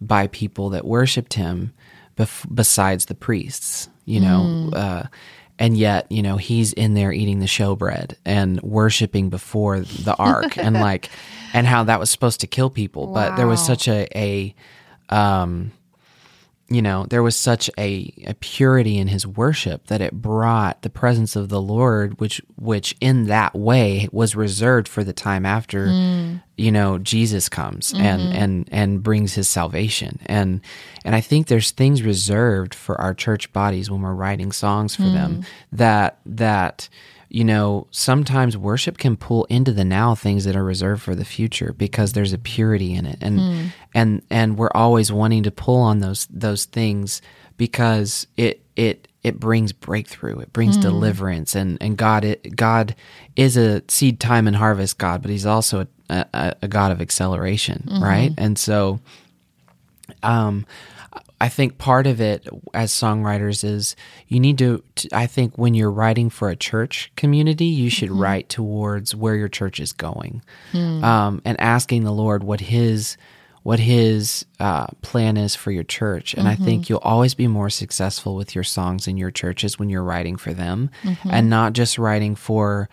by 0.00 0.26
people 0.28 0.70
that 0.70 0.84
worshiped 0.84 1.34
him 1.34 1.72
bef- 2.16 2.46
besides 2.54 3.06
the 3.06 3.14
priests, 3.14 3.88
you 4.04 4.20
know. 4.20 4.70
Uh, 4.72 5.06
and 5.60 5.76
yet, 5.76 6.10
you 6.10 6.22
know, 6.22 6.38
he's 6.38 6.72
in 6.72 6.94
there 6.94 7.12
eating 7.12 7.38
the 7.38 7.46
showbread 7.46 8.14
and 8.24 8.60
worshiping 8.62 9.28
before 9.28 9.80
the 9.80 10.16
ark 10.16 10.56
and 10.56 10.74
like, 10.80 11.10
and 11.52 11.66
how 11.66 11.84
that 11.84 12.00
was 12.00 12.10
supposed 12.10 12.40
to 12.40 12.46
kill 12.46 12.70
people. 12.70 13.08
But 13.08 13.36
there 13.36 13.46
was 13.46 13.64
such 13.64 13.86
a, 13.86 14.08
a, 14.16 14.54
um, 15.10 15.72
you 16.70 16.80
know, 16.80 17.04
there 17.10 17.22
was 17.22 17.34
such 17.34 17.68
a, 17.76 18.12
a 18.28 18.34
purity 18.34 18.96
in 18.96 19.08
his 19.08 19.26
worship 19.26 19.88
that 19.88 20.00
it 20.00 20.12
brought 20.12 20.82
the 20.82 20.88
presence 20.88 21.34
of 21.34 21.48
the 21.48 21.60
Lord, 21.60 22.20
which 22.20 22.40
which 22.56 22.96
in 23.00 23.26
that 23.26 23.56
way 23.56 24.08
was 24.12 24.36
reserved 24.36 24.86
for 24.86 25.02
the 25.02 25.12
time 25.12 25.44
after, 25.44 25.88
mm. 25.88 26.40
you 26.56 26.70
know, 26.70 26.98
Jesus 26.98 27.48
comes 27.48 27.92
and 27.92 28.22
mm-hmm. 28.22 28.32
and 28.32 28.68
and 28.70 29.02
brings 29.02 29.34
his 29.34 29.48
salvation. 29.48 30.20
And 30.26 30.60
and 31.04 31.16
I 31.16 31.20
think 31.20 31.48
there's 31.48 31.72
things 31.72 32.04
reserved 32.04 32.72
for 32.72 33.00
our 33.00 33.14
church 33.14 33.52
bodies 33.52 33.90
when 33.90 34.02
we're 34.02 34.14
writing 34.14 34.52
songs 34.52 34.94
for 34.94 35.02
mm. 35.02 35.14
them 35.14 35.44
that 35.72 36.20
that 36.24 36.88
you 37.30 37.44
know, 37.44 37.86
sometimes 37.92 38.56
worship 38.56 38.98
can 38.98 39.16
pull 39.16 39.44
into 39.44 39.72
the 39.72 39.84
now 39.84 40.16
things 40.16 40.44
that 40.44 40.56
are 40.56 40.64
reserved 40.64 41.00
for 41.00 41.14
the 41.14 41.24
future 41.24 41.72
because 41.72 42.12
there's 42.12 42.32
a 42.32 42.38
purity 42.38 42.92
in 42.92 43.06
it. 43.06 43.18
And 43.20 43.40
hmm. 43.40 43.66
and 43.94 44.22
and 44.30 44.58
we're 44.58 44.72
always 44.74 45.12
wanting 45.12 45.44
to 45.44 45.52
pull 45.52 45.78
on 45.78 46.00
those 46.00 46.26
those 46.28 46.64
things 46.64 47.22
because 47.56 48.26
it 48.36 48.64
it 48.74 49.06
it 49.22 49.38
brings 49.38 49.72
breakthrough. 49.72 50.40
It 50.40 50.52
brings 50.52 50.74
hmm. 50.74 50.82
deliverance 50.82 51.54
and 51.54 51.78
and 51.80 51.96
God 51.96 52.24
it, 52.24 52.56
God 52.56 52.96
is 53.36 53.56
a 53.56 53.82
seed 53.86 54.18
time 54.18 54.48
and 54.48 54.56
harvest 54.56 54.98
God, 54.98 55.22
but 55.22 55.30
he's 55.30 55.46
also 55.46 55.86
a, 56.08 56.26
a, 56.34 56.56
a 56.62 56.68
God 56.68 56.90
of 56.90 57.00
acceleration, 57.00 57.84
mm-hmm. 57.86 58.02
right? 58.02 58.34
And 58.36 58.58
so 58.58 58.98
um, 60.24 60.66
I 61.40 61.48
think 61.48 61.78
part 61.78 62.06
of 62.06 62.20
it 62.20 62.46
as 62.74 62.92
songwriters 62.92 63.64
is 63.64 63.96
you 64.28 64.38
need 64.40 64.58
to, 64.58 64.82
I 65.12 65.26
think 65.26 65.56
when 65.56 65.72
you're 65.74 65.90
writing 65.90 66.28
for 66.28 66.50
a 66.50 66.56
church 66.56 67.10
community, 67.16 67.64
you 67.64 67.88
should 67.88 68.10
write 68.10 68.48
towards 68.50 69.14
where 69.14 69.34
your 69.36 69.48
church 69.48 69.80
is 69.80 69.92
going, 69.92 70.42
um, 70.74 71.40
and 71.44 71.58
asking 71.60 72.04
the 72.04 72.12
Lord 72.12 72.44
what 72.44 72.60
His 72.60 73.16
what 73.62 73.78
His 73.78 74.46
uh, 74.58 74.86
plan 75.02 75.36
is 75.36 75.54
for 75.54 75.70
your 75.70 75.84
church. 75.84 76.32
And 76.34 76.48
I 76.48 76.54
think 76.56 76.88
you'll 76.88 76.98
always 77.02 77.34
be 77.34 77.46
more 77.46 77.68
successful 77.68 78.34
with 78.34 78.54
your 78.54 78.64
songs 78.64 79.06
in 79.06 79.18
your 79.18 79.30
churches 79.30 79.78
when 79.78 79.90
you're 79.90 80.02
writing 80.04 80.36
for 80.36 80.52
them, 80.54 80.90
and 81.24 81.48
not 81.50 81.72
just 81.72 81.98
writing 81.98 82.34
for. 82.36 82.88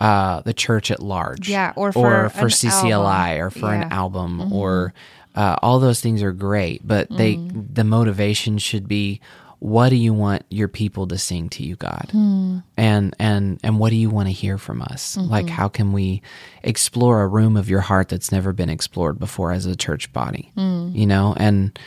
Uh, 0.00 0.42
the 0.42 0.52
church 0.54 0.92
at 0.92 1.02
large, 1.02 1.48
Yeah, 1.48 1.72
or 1.74 1.90
for 1.90 2.26
or 2.26 2.28
for 2.28 2.46
CCLI, 2.48 3.30
album. 3.36 3.40
or 3.42 3.50
for 3.50 3.72
Yeah. 3.74 3.82
an 3.82 3.92
album, 3.92 4.52
or 4.52 4.94
uh, 5.38 5.56
all 5.62 5.78
those 5.78 6.00
things 6.00 6.20
are 6.22 6.32
great, 6.32 6.80
but 6.86 7.06
they 7.10 7.36
Mm. 7.36 7.74
the 7.74 7.84
motivation 7.84 8.58
should 8.58 8.86
be 8.88 9.20
what 9.60 9.88
do 9.88 9.96
you 9.96 10.12
want 10.14 10.42
your 10.50 10.68
people 10.68 11.06
to 11.08 11.18
sing 11.18 11.48
to 11.50 11.62
you, 11.64 11.74
God, 11.76 12.10
and 12.12 13.14
and 13.18 13.58
and 13.64 13.78
what 13.80 13.90
do 13.90 13.96
you 13.96 14.10
want 14.10 14.28
to 14.28 14.32
hear 14.32 14.56
from 14.58 14.82
us? 14.82 15.16
Like, 15.16 15.48
how 15.48 15.68
can 15.68 15.92
we 15.92 16.22
explore 16.62 17.22
a 17.22 17.28
room 17.28 17.56
of 17.56 17.68
your 17.68 17.80
heart 17.80 18.08
that's 18.08 18.30
never 18.30 18.52
been 18.52 18.68
explored 18.70 19.18
before 19.18 19.50
as 19.52 19.66
a 19.66 19.74
church 19.76 20.12
body? 20.12 20.52
You 20.56 21.06
know, 21.06 21.34
and 21.36 21.78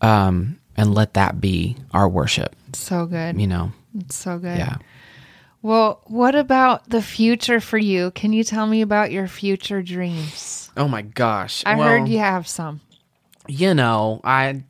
um 0.00 0.58
and 0.76 0.94
let 0.94 1.14
that 1.14 1.40
be 1.40 1.76
our 1.92 2.08
worship. 2.08 2.54
So 2.74 3.06
good. 3.06 3.40
You 3.40 3.46
know, 3.46 3.72
It's 4.00 4.16
so 4.16 4.38
good. 4.38 4.58
yeah. 4.58 4.76
Well, 5.62 6.02
what 6.04 6.34
about 6.34 6.90
the 6.90 7.00
future 7.00 7.58
for 7.60 7.78
you? 7.78 8.10
Can 8.10 8.34
you 8.34 8.44
tell 8.44 8.66
me 8.66 8.82
about 8.82 9.12
your 9.12 9.28
future 9.28 9.80
dreams? 9.82 10.70
Oh 10.76 10.88
my 10.88 11.00
gosh! 11.02 11.62
I 11.64 11.76
Well, 11.76 11.88
heard 11.88 12.08
you 12.08 12.18
have 12.18 12.46
some. 12.46 12.80
You 13.46 13.74
know, 13.74 14.20
I 14.24 14.64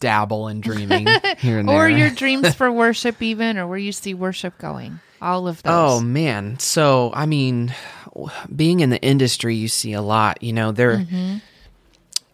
dabble 0.00 0.48
in 0.48 0.60
dreaming 0.60 1.06
here 1.38 1.58
and 1.58 1.68
there. 1.68 1.76
Or 1.76 1.88
your 1.88 2.10
dreams 2.10 2.54
for 2.56 2.70
worship, 2.70 3.22
even, 3.22 3.58
or 3.58 3.66
where 3.66 3.78
you 3.78 3.92
see 3.92 4.14
worship 4.14 4.58
going. 4.58 5.00
All 5.20 5.48
of 5.48 5.62
those. 5.62 5.72
Oh 5.72 6.00
man. 6.00 6.58
So, 6.58 7.10
I 7.14 7.26
mean, 7.26 7.74
being 8.54 8.80
in 8.80 8.90
the 8.90 9.00
industry, 9.02 9.56
you 9.56 9.68
see 9.68 9.92
a 9.92 10.02
lot, 10.02 10.42
you 10.42 10.52
know, 10.52 10.72
there 10.72 11.04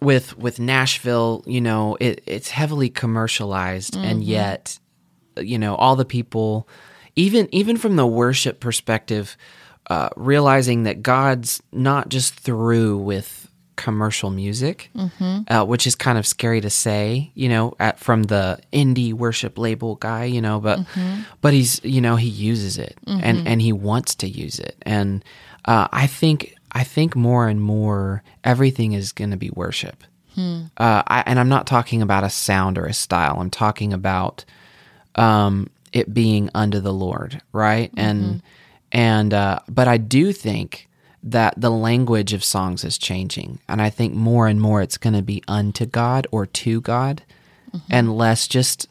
with 0.01 0.37
with 0.37 0.61
Nashville, 0.61 1.43
you 1.47 1.61
know, 1.61 1.97
it 1.99 2.23
it's 2.27 2.51
heavily 2.51 2.91
commercialized 2.91 3.97
and 3.97 4.23
yet 4.23 4.79
you 5.37 5.59
know, 5.59 5.75
all 5.75 5.97
the 5.97 6.05
people 6.05 6.69
even 7.17 7.49
even 7.53 7.77
from 7.77 7.97
the 7.97 8.07
worship 8.07 8.61
perspective, 8.61 9.37
uh, 9.89 10.09
realizing 10.17 10.85
that 10.85 11.03
God's 11.03 11.63
not 11.73 12.09
just 12.09 12.35
through 12.35 12.99
with 12.99 13.44
commercial 13.77 14.31
music, 14.31 14.91
uh, 15.49 15.65
which 15.65 15.87
is 15.87 15.95
kind 15.95 16.19
of 16.19 16.27
scary 16.27 16.61
to 16.61 16.71
say, 16.71 17.31
you 17.35 17.49
know, 17.49 17.75
at, 17.81 17.99
from 17.99 18.25
the 18.25 18.59
indie 18.73 19.13
worship 19.13 19.59
label 19.59 19.97
guy, 19.97 20.25
you 20.25 20.41
know, 20.41 20.61
but 20.61 20.81
but 21.41 21.53
he's 21.53 21.81
you 21.85 22.01
know 22.01 22.17
he 22.17 22.29
uses 22.29 22.79
it 22.79 22.97
and 23.07 23.49
and 23.49 23.61
he 23.63 23.73
wants 23.73 24.15
to 24.17 24.29
use 24.29 24.59
it, 24.59 24.77
and 24.83 25.25
uh, 25.67 25.89
I 25.93 26.07
think 26.07 26.55
I 26.73 26.85
think 26.85 27.15
more 27.17 27.49
and 27.49 27.61
more 27.61 28.23
everything 28.43 28.93
is 28.93 29.13
going 29.13 29.31
to 29.31 29.37
be 29.37 29.51
worship. 29.51 30.05
Uh, 30.77 31.03
I, 31.07 31.23
and 31.27 31.39
I'm 31.39 31.49
not 31.49 31.67
talking 31.67 32.03
about 32.03 32.25
a 32.25 32.31
sound 32.31 32.77
or 32.79 32.87
a 32.87 32.93
style. 32.93 33.37
I'm 33.39 33.51
talking 33.51 33.93
about 33.93 34.45
um, 35.15 35.71
it 35.93 36.13
being 36.13 36.51
under 36.55 36.81
the 36.81 36.93
Lord, 36.93 37.41
right? 37.53 37.93
And 37.97 38.43
and 38.91 39.33
uh, 39.33 39.61
but 39.69 39.87
I 39.87 39.97
do 39.99 40.33
think 40.33 40.89
that 41.25 41.55
the 41.57 41.71
language 41.71 42.35
of 42.35 42.45
songs 42.45 42.85
is 42.85 42.99
changing, 42.99 43.59
and 43.69 43.81
I 43.81 43.91
think 43.91 44.15
more 44.15 44.47
and 44.47 44.61
more 44.61 44.83
it's 44.83 44.99
going 44.99 45.15
to 45.15 45.23
be 45.23 45.43
unto 45.49 45.87
God 45.87 46.27
or 46.31 46.45
to 46.47 46.81
God, 46.83 47.23
mm-hmm. 47.73 47.87
and 47.91 48.17
less 48.17 48.47
just 48.47 48.87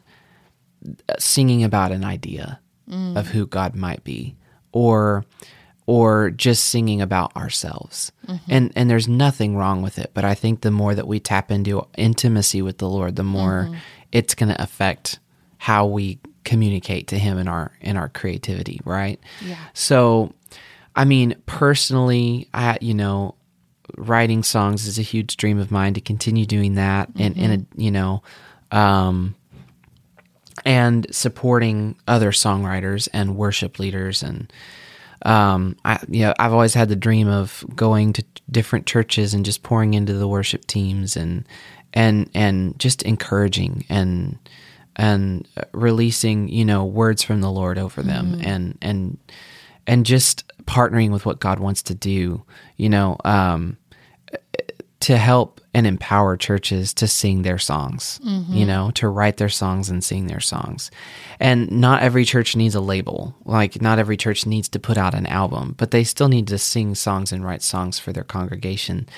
uh, 1.07 1.13
singing 1.19 1.63
about 1.63 1.91
an 1.91 2.03
idea 2.03 2.59
mm. 2.89 3.15
of 3.15 3.27
who 3.27 3.45
God 3.45 3.75
might 3.75 4.03
be, 4.03 4.35
or 4.71 5.25
or 5.85 6.31
just 6.31 6.65
singing 6.65 7.01
about 7.01 7.35
ourselves. 7.35 8.11
Mm-hmm. 8.27 8.51
And 8.51 8.71
and 8.75 8.89
there's 8.89 9.07
nothing 9.07 9.55
wrong 9.55 9.83
with 9.83 9.99
it, 9.99 10.09
but 10.15 10.25
I 10.25 10.33
think 10.33 10.61
the 10.61 10.71
more 10.71 10.95
that 10.95 11.07
we 11.07 11.19
tap 11.19 11.51
into 11.51 11.85
intimacy 11.97 12.63
with 12.63 12.79
the 12.79 12.89
Lord, 12.89 13.15
the 13.15 13.23
more 13.23 13.65
mm-hmm. 13.65 13.75
it's 14.11 14.33
going 14.33 14.49
to 14.49 14.61
affect 14.61 15.19
how 15.57 15.85
we 15.85 16.19
communicate 16.43 17.07
to 17.07 17.17
him 17.17 17.37
in 17.37 17.47
our 17.47 17.71
in 17.79 17.95
our 17.95 18.09
creativity, 18.09 18.81
right? 18.85 19.19
Yeah. 19.45 19.59
So 19.73 20.33
I 20.95 21.05
mean, 21.05 21.35
personally, 21.45 22.49
I 22.53 22.77
you 22.81 22.93
know, 22.93 23.35
writing 23.97 24.43
songs 24.43 24.87
is 24.87 24.97
a 24.97 25.03
huge 25.03 25.37
dream 25.37 25.59
of 25.59 25.71
mine 25.71 25.93
to 25.95 26.01
continue 26.01 26.45
doing 26.45 26.75
that 26.75 27.09
and 27.17 27.35
in 27.37 27.51
a 27.51 27.81
you 27.81 27.91
know, 27.91 28.23
um 28.71 29.35
and 30.65 31.07
supporting 31.13 31.95
other 32.07 32.31
songwriters 32.31 33.09
and 33.11 33.35
worship 33.35 33.79
leaders 33.79 34.23
and 34.23 34.53
um 35.23 35.75
I 35.83 35.99
you 36.07 36.21
know 36.21 36.33
I've 36.39 36.53
always 36.53 36.73
had 36.73 36.89
the 36.89 36.95
dream 36.95 37.27
of 37.27 37.65
going 37.75 38.13
to 38.13 38.23
different 38.51 38.85
churches 38.85 39.33
and 39.33 39.43
just 39.43 39.63
pouring 39.63 39.93
into 39.95 40.13
the 40.13 40.27
worship 40.27 40.65
teams 40.67 41.17
and 41.17 41.45
and 41.93 42.29
and 42.33 42.77
just 42.79 43.01
encouraging 43.03 43.85
and 43.89 44.37
and 44.95 45.47
releasing 45.71 46.49
you 46.49 46.65
know 46.65 46.85
words 46.85 47.23
from 47.23 47.41
the 47.41 47.51
Lord 47.51 47.77
over 47.77 48.03
them 48.03 48.39
and 48.43 48.77
and 48.81 49.17
and 49.87 50.05
just 50.05 50.47
partnering 50.65 51.11
with 51.11 51.25
what 51.25 51.39
God 51.39 51.59
wants 51.59 51.81
to 51.83 51.95
do 51.95 52.43
you 52.77 52.89
know 52.89 53.17
um 53.25 53.77
to 55.03 55.17
help 55.17 55.59
and 55.73 55.85
empower 55.85 56.37
churches 56.37 56.93
to 56.93 57.07
sing 57.09 57.41
their 57.41 57.57
songs, 57.57 58.21
you 58.23 58.65
know, 58.65 58.89
to 58.91 59.09
write 59.09 59.35
their 59.35 59.49
songs 59.49 59.89
and 59.89 60.01
sing 60.01 60.27
their 60.27 60.39
songs. 60.39 60.91
And 61.41 61.69
not 61.69 62.03
every 62.03 62.23
church 62.23 62.55
needs 62.55 62.73
a 62.73 62.79
label. 62.79 63.35
Like, 63.43 63.81
not 63.81 63.99
every 63.99 64.15
church 64.15 64.45
needs 64.45 64.69
to 64.69 64.79
put 64.79 64.97
out 64.97 65.13
an 65.13 65.25
album, 65.25 65.75
but 65.77 65.91
they 65.91 66.05
still 66.05 66.29
need 66.29 66.47
to 66.47 66.57
sing 66.57 66.95
songs 66.95 67.33
and 67.33 67.43
write 67.43 67.63
songs 67.63 67.99
for 67.99 68.13
their 68.13 68.23
congregation. 68.23 69.09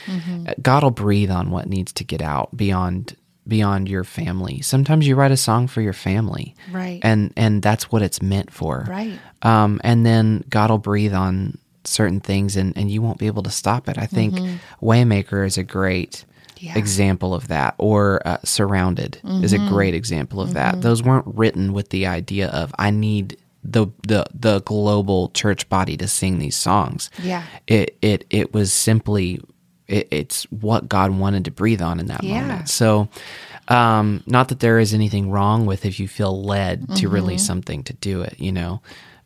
Uh, 0.47 0.55
God 0.59 0.81
will 0.81 0.89
breathe 0.89 1.29
on 1.29 1.51
what 1.51 1.69
needs 1.69 1.93
to 1.93 2.03
get 2.03 2.21
out 2.21 2.57
beyond 2.57 3.15
beyond 3.47 3.87
your 3.89 4.03
family. 4.03 4.61
Sometimes 4.61 5.07
you 5.07 5.15
write 5.15 5.31
a 5.31 5.37
song 5.37 5.67
for 5.67 5.81
your 5.81 5.93
family. 5.93 6.55
Right. 6.71 6.99
And 7.03 7.31
and 7.35 7.61
that's 7.61 7.91
what 7.91 8.01
it's 8.01 8.21
meant 8.21 8.51
for. 8.51 8.85
Right. 8.87 9.19
Um, 9.41 9.79
and 9.83 10.05
then 10.05 10.43
God 10.49 10.69
will 10.71 10.77
breathe 10.79 11.13
on 11.13 11.57
certain 11.83 12.19
things 12.19 12.55
and, 12.55 12.75
and 12.75 12.89
you 12.89 13.01
won't 13.01 13.19
be 13.19 13.27
able 13.27 13.43
to 13.43 13.51
stop 13.51 13.87
it. 13.87 13.97
I 13.97 14.07
think 14.07 14.33
Waymaker 14.81 15.45
is 15.45 15.57
a 15.57 15.63
great 15.63 16.25
Yeah. 16.57 16.77
example 16.77 17.33
of 17.35 17.47
that, 17.49 17.75
or 17.77 18.21
uh, 18.25 18.37
Surrounded 18.43 19.19
is 19.43 19.53
a 19.53 19.59
great 19.69 19.93
example 19.93 20.41
of 20.41 20.53
that. 20.53 20.81
Those 20.81 21.03
weren't 21.03 21.27
written 21.27 21.73
with 21.73 21.89
the 21.89 22.07
idea 22.07 22.47
of 22.49 22.73
I 22.79 22.89
need 22.89 23.37
the 23.63 23.87
the 24.07 24.25
the 24.33 24.61
global 24.61 25.29
church 25.29 25.67
body 25.69 25.97
to 25.97 26.07
sing 26.07 26.39
these 26.39 26.55
songs. 26.55 27.09
Yeah. 27.21 27.43
It 27.67 27.97
it 28.01 28.25
it 28.29 28.53
was 28.53 28.71
simply 28.73 29.39
it, 29.87 30.07
it's 30.11 30.43
what 30.51 30.89
God 30.89 31.11
wanted 31.17 31.45
to 31.45 31.51
breathe 31.51 31.81
on 31.81 31.99
in 31.99 32.07
that 32.07 32.23
Yeah. 32.23 32.41
moment. 32.41 32.69
So 32.69 33.07
um 33.67 34.23
not 34.27 34.49
that 34.49 34.59
there 34.59 34.79
is 34.79 34.93
anything 34.93 35.31
wrong 35.31 35.65
with 35.65 35.85
if 35.85 35.99
you 35.99 36.07
feel 36.07 36.43
led 36.43 36.95
to 36.97 37.09
release 37.09 37.45
something 37.45 37.83
to 37.83 37.93
do 37.93 38.21
it, 38.21 38.35
you 38.39 38.51
know. 38.51 38.81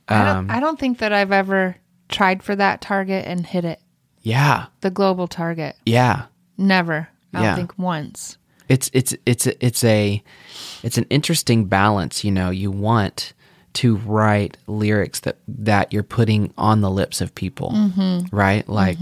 I 0.08 0.28
Um, 0.30 0.48
don't, 0.48 0.58
I 0.58 0.60
don't 0.60 0.80
think 0.80 1.00
that 1.00 1.14
I've 1.14 1.32
ever 1.32 1.76
tried 2.08 2.42
for 2.42 2.56
that 2.56 2.82
target 2.82 3.26
and 3.28 3.46
hit 3.46 3.64
it. 3.66 3.80
yeah. 4.22 4.66
The 4.82 4.90
global 4.90 5.28
target. 5.28 5.76
Yeah. 5.86 6.24
Never. 6.58 7.10
I 7.34 7.38
don't 7.38 7.44
Yeah. 7.44 7.56
think 7.56 7.74
once. 7.78 8.38
it's 8.70 8.90
it's 8.94 9.16
it's 9.26 9.48
it's 9.48 9.84
a 9.84 10.22
it's 10.84 10.98
an 10.98 11.06
interesting 11.10 11.66
balance 11.66 12.24
you 12.24 12.32
know 12.32 12.50
you 12.52 12.70
want 12.70 13.34
to 13.74 13.96
write 13.98 14.58
lyrics 14.68 15.20
that 15.22 15.38
that 15.48 15.92
you're 15.94 16.04
putting 16.04 16.54
on 16.58 16.82
the 16.82 16.90
lips 16.92 17.20
of 17.22 17.34
people 17.34 17.74
right 18.32 18.68
like 18.70 19.00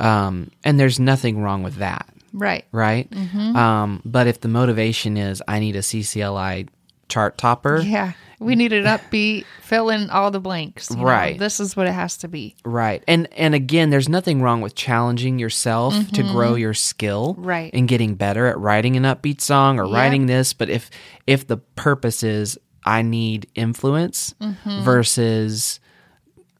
um 0.00 0.50
and 0.64 0.78
there's 0.78 0.98
nothing 1.00 1.40
wrong 1.42 1.62
with 1.62 1.76
that 1.76 2.08
Right. 2.32 2.64
right 2.72 3.08
um 3.54 4.02
but 4.04 4.26
if 4.26 4.40
the 4.40 4.48
motivation 4.48 5.16
is 5.16 5.42
i 5.46 5.60
need 5.60 5.76
a 5.76 5.80
ccli 5.80 6.68
chart 7.08 7.38
topper 7.38 7.78
Yeah. 7.80 8.12
We 8.40 8.56
need 8.56 8.72
an 8.74 8.84
upbeat, 8.98 9.44
fill 9.62 9.88
in 9.90 10.10
all 10.10 10.30
the 10.30 10.40
blanks. 10.40 10.90
you 10.90 10.96
know? 10.96 11.04
Right. 11.04 11.38
This 11.38 11.60
is 11.60 11.76
what 11.76 11.86
it 11.86 11.92
has 11.92 12.18
to 12.18 12.28
be. 12.28 12.56
Right. 12.64 13.02
And 13.06 13.32
and 13.34 13.54
again, 13.54 13.88
there's 13.90 14.08
nothing 14.08 14.42
wrong 14.42 14.60
with 14.60 14.74
challenging 14.74 15.38
yourself 15.38 15.94
to 16.12 16.22
grow 16.24 16.54
your 16.56 16.74
skill 16.74 17.34
Mm-hmm. 17.34 17.44
Right. 17.46 17.70
and 17.72 17.88
getting 17.88 18.16
better 18.16 18.46
at 18.48 18.58
writing 18.58 18.96
an 18.96 19.04
upbeat 19.04 19.40
song 19.40 19.78
or 19.78 19.84
Yep. 19.86 19.94
writing 19.94 20.26
this, 20.26 20.52
but 20.52 20.68
if 20.68 20.90
if 21.26 21.46
the 21.46 21.56
purpose 21.58 22.22
is 22.22 22.58
I 22.84 23.02
need 23.02 23.48
influence 23.54 24.34
Mm-hmm. 24.40 24.82
versus 24.82 25.78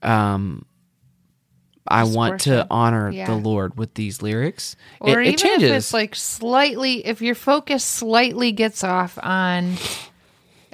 um 0.02 0.64
I 1.86 2.04
want 2.04 2.40
to 2.42 2.66
honor 2.70 3.10
Yeah. 3.10 3.26
the 3.26 3.34
Lord 3.34 3.76
with 3.76 3.94
these 3.94 4.22
lyrics. 4.22 4.74
Or 5.00 5.20
it, 5.20 5.26
even 5.26 5.34
it 5.34 5.38
changes. 5.38 5.70
if 5.70 5.76
it's 5.76 5.92
like 5.92 6.14
slightly, 6.14 7.04
if 7.06 7.20
your 7.20 7.34
focus 7.34 7.84
slightly 7.84 8.52
gets 8.52 8.82
off 8.82 9.18
on 9.22 9.76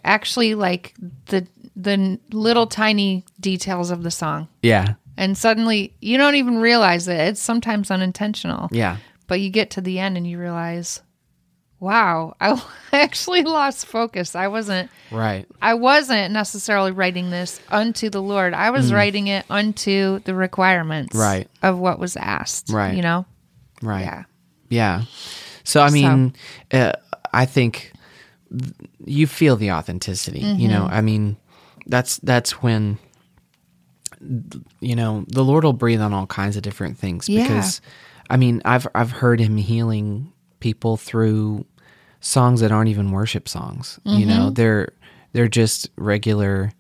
actually 0.05 0.55
like 0.55 0.95
the 1.27 1.47
the 1.77 2.19
little 2.31 2.67
tiny 2.67 3.25
details 3.39 3.91
of 3.91 4.03
the 4.03 4.11
song, 4.11 4.49
yeah. 4.63 4.95
and 5.17 5.37
suddenly 5.37 5.95
you 6.01 6.19
don't 6.19 6.35
even 6.35 6.59
realize 6.59 7.09
it. 7.09 7.19
It's 7.19 7.41
sometimes 7.43 7.91
unintentional. 7.91 8.69
Yeah. 8.71 8.99
But 9.27 9.41
you 9.41 9.49
get 9.51 9.71
to 9.71 9.81
the 9.81 9.99
end 9.99 10.17
and 10.17 10.27
you 10.27 10.39
realize, 10.39 11.01
wow, 11.81 12.35
I 12.41 12.63
actually 12.93 13.43
lost 13.43 13.87
focus. 13.87 14.37
I 14.37 14.49
wasn't 14.49 14.91
Right. 15.11 15.47
I 15.61 15.75
wasn't 15.75 16.33
necessarily 16.33 16.93
writing 16.93 17.31
this 17.31 17.61
unto 17.71 18.11
the 18.11 18.23
Lord. 18.23 18.55
I 18.55 18.71
was 18.71 18.93
writing 18.93 19.27
it 19.27 19.45
unto 19.51 20.21
the 20.21 20.35
requirements 20.35 21.17
Mm. 21.17 21.21
Right. 21.21 21.49
of 21.63 21.79
what 21.79 21.99
was 21.99 22.17
asked. 22.17 22.69
Right. 22.71 22.95
You 22.95 23.03
know? 23.03 23.27
Right. 23.83 24.03
Yeah. 24.03 24.23
Yeah. 24.69 25.03
So 25.65 25.81
I 25.81 25.91
mean, 25.91 26.35
uh, 26.73 26.93
I 27.33 27.45
think 27.47 27.93
th- 28.57 28.73
you 29.05 29.27
feel 29.27 29.57
the 29.57 29.73
authenticity. 29.73 30.41
You 30.41 30.69
know, 30.69 30.83
Mm-hmm. 30.85 30.95
I 30.95 31.01
mean, 31.01 31.37
that's 31.87 32.19
that's 32.19 32.63
when 32.63 32.99
you 34.81 34.95
know 34.95 35.25
the 35.29 35.43
Lord 35.45 35.65
will 35.65 35.73
breathe 35.73 36.01
on 36.01 36.13
all 36.13 36.27
kinds 36.27 36.57
of 36.57 36.63
different 36.63 36.99
things. 36.99 37.29
Yeah. 37.29 37.43
Because 37.43 37.81
I 38.29 38.37
mean, 38.37 38.61
I've 38.65 38.87
I've 38.95 39.11
heard 39.11 39.41
Him 39.41 39.57
healing 39.57 40.33
people 40.61 40.97
through 40.97 41.65
songs 42.21 42.61
that 42.61 42.71
aren't 42.73 42.89
even 42.91 43.11
worship 43.11 43.49
songs. 43.49 43.99
You 44.05 44.27
Mm-hmm. 44.27 44.29
know, 44.29 44.51
they're 44.51 44.93
they're 45.33 45.49
just 45.49 45.91
regular 45.97 46.73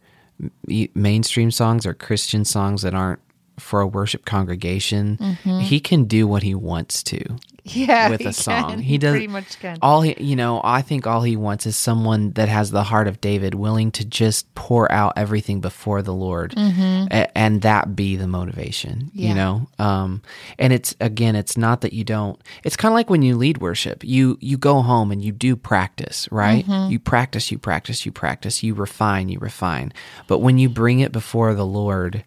mainstream 0.95 1.51
songs 1.51 1.85
or 1.87 1.95
Christian 1.95 2.45
songs 2.45 2.83
that 2.83 2.95
aren't 2.95 3.21
for 3.59 3.81
a 3.81 3.87
worship 3.87 4.25
congregation. 4.25 5.19
He 5.45 5.81
can 5.81 6.05
do 6.05 6.27
what 6.27 6.43
he 6.43 6.55
wants 6.55 7.03
to 7.05 7.37
Yeah. 7.75 8.11
with 8.11 8.21
a 8.27 8.33
song. 8.33 8.69
can. 8.71 8.79
He 8.81 8.99
does 8.99 9.13
pretty 9.13 9.27
much 9.29 9.59
can. 9.61 9.79
All 9.83 10.03
he, 10.03 10.15
you 10.23 10.37
know, 10.37 10.61
I 10.65 10.83
think 10.83 11.07
all 11.07 11.23
he 11.23 11.37
wants 11.37 11.67
is 11.67 11.77
someone 11.77 12.33
that 12.33 12.49
has 12.49 12.71
the 12.71 12.83
heart 12.83 13.07
of 13.09 13.21
David, 13.21 13.55
willing 13.55 13.91
to 13.93 14.05
just 14.05 14.53
pour 14.55 14.91
out 14.91 15.13
everything 15.17 15.61
before 15.61 16.03
the 16.03 16.15
Lord, 16.15 16.55
a- 16.57 17.39
and 17.39 17.63
that 17.63 17.95
be 17.97 18.17
the 18.17 18.27
motivation. 18.27 19.11
Yeah. 19.15 19.29
You 19.29 19.35
know, 19.35 19.69
um, 19.79 20.23
and 20.59 20.73
it's 20.73 20.95
again, 21.01 21.37
it's 21.37 21.57
not 21.57 21.81
that 21.83 21.93
you 21.93 22.05
don't. 22.05 22.41
It's 22.65 22.77
kind 22.77 22.93
of 22.93 22.95
like 22.97 23.11
when 23.11 23.23
you 23.23 23.37
lead 23.37 23.59
worship. 23.59 24.03
You 24.05 24.37
you 24.41 24.57
go 24.59 24.83
home 24.83 25.11
and 25.13 25.23
you 25.23 25.33
do 25.33 25.57
practice, 25.57 26.29
right? 26.33 26.67
You 26.91 26.99
practice, 26.99 27.51
you 27.51 27.59
practice, 27.59 28.05
you 28.05 28.13
practice, 28.13 28.63
you 28.63 28.75
refine, 28.75 29.29
you 29.29 29.39
refine. 29.39 29.93
But 30.27 30.39
when 30.39 30.59
you 30.59 30.69
bring 30.69 31.01
it 31.01 31.13
before 31.13 31.55
the 31.55 31.67
Lord 31.67 32.25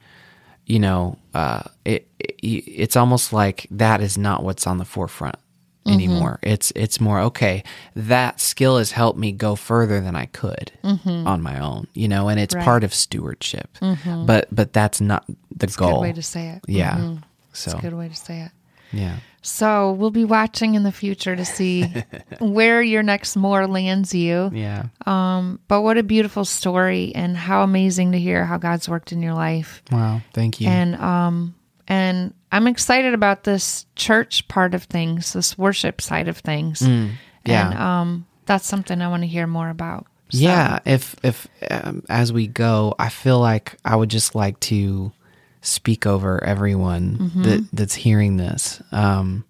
you 0.66 0.80
know, 0.80 1.18
uh, 1.34 1.64
it, 1.86 2.08
it 2.20 2.36
it's 2.38 2.96
almost 2.96 3.34
like 3.34 3.68
that 3.72 4.02
is 4.02 4.18
not 4.18 4.44
what's 4.44 4.68
on 4.68 4.78
the 4.78 4.86
forefront 4.86 5.36
anymore. 5.86 6.40
It's 6.42 6.72
it's 6.76 7.00
more 7.02 7.20
okay. 7.22 7.64
That 7.96 8.40
skill 8.40 8.78
has 8.78 8.92
helped 8.92 9.20
me 9.20 9.32
go 9.34 9.56
further 9.56 10.00
than 10.00 10.16
I 10.16 10.28
could 10.28 10.72
on 10.84 11.42
my 11.42 11.60
own, 11.60 11.88
you 11.94 12.08
know, 12.08 12.30
and 12.30 12.40
it's 12.40 12.56
Right. 12.56 12.64
part 12.64 12.84
of 12.84 12.94
stewardship. 12.94 13.78
But 13.82 14.48
but 14.52 14.74
that's 14.74 15.02
not 15.02 15.26
the 15.56 15.68
a 15.68 15.70
goal. 15.78 15.96
good 15.96 16.02
way 16.02 16.14
to 16.14 16.22
say 16.24 16.48
it. 16.50 16.62
yeah. 16.68 16.96
Mhm. 16.98 17.24
So 17.54 17.72
It's 17.72 17.80
a 17.80 17.82
good 17.82 17.94
way 17.98 18.08
to 18.10 18.16
say 18.16 18.42
it. 18.42 18.52
Yeah. 18.94 19.18
So 19.46 19.92
we'll 19.92 20.10
be 20.12 20.24
watching 20.24 20.76
in 20.76 20.84
the 20.84 20.92
future 20.94 21.36
to 21.36 21.44
see 21.44 21.84
where 22.40 22.82
your 22.82 23.04
next 23.04 23.36
more 23.36 23.68
lands 23.68 24.16
you. 24.16 24.50
Yeah. 24.54 24.86
Um, 25.06 25.60
but 25.68 25.82
what 25.82 25.98
a 25.98 26.04
beautiful 26.04 26.46
story 26.46 27.12
and 27.14 27.36
how 27.36 27.62
amazing 27.64 28.14
to 28.14 28.20
hear 28.20 28.46
how 28.46 28.58
God's 28.58 28.88
worked 28.88 29.12
in 29.12 29.22
your 29.22 29.34
life. 29.34 29.84
Wow. 29.92 30.22
Thank 30.34 30.62
you. 30.62 30.70
And 30.70 30.96
um 30.96 31.56
and 31.90 32.34
I'm 32.54 32.68
excited 32.68 33.14
about 33.14 33.44
this 33.44 33.86
church 33.98 34.48
part 34.48 34.74
of 34.74 34.84
things, 34.84 35.34
this 35.34 35.58
worship 35.58 36.00
side 36.00 36.30
of 36.30 36.38
things. 36.38 36.80
Mm, 36.80 37.12
yeah. 37.46 37.70
And 37.72 37.78
um 37.78 38.26
that's 38.46 38.66
something 38.66 39.02
I 39.02 39.10
want 39.10 39.24
to 39.24 39.28
hear 39.28 39.46
more 39.46 39.70
about. 39.70 40.08
So, 40.30 40.40
Yeah, 40.40 40.80
if 40.86 41.16
if 41.22 41.48
um, 41.70 42.04
as 42.08 42.32
we 42.32 42.48
go, 42.48 42.96
I 42.98 43.10
feel 43.10 43.40
like 43.42 43.76
I 43.84 43.98
would 43.98 44.10
just 44.10 44.36
like 44.36 44.58
to 44.62 45.12
speak 45.64 46.06
over 46.06 46.44
everyone 46.44 47.18
Mm-hmm. 47.18 47.44
that 47.44 47.68
that's 47.74 47.96
hearing 47.96 48.38
this. 48.38 48.82
Um, 48.92 49.46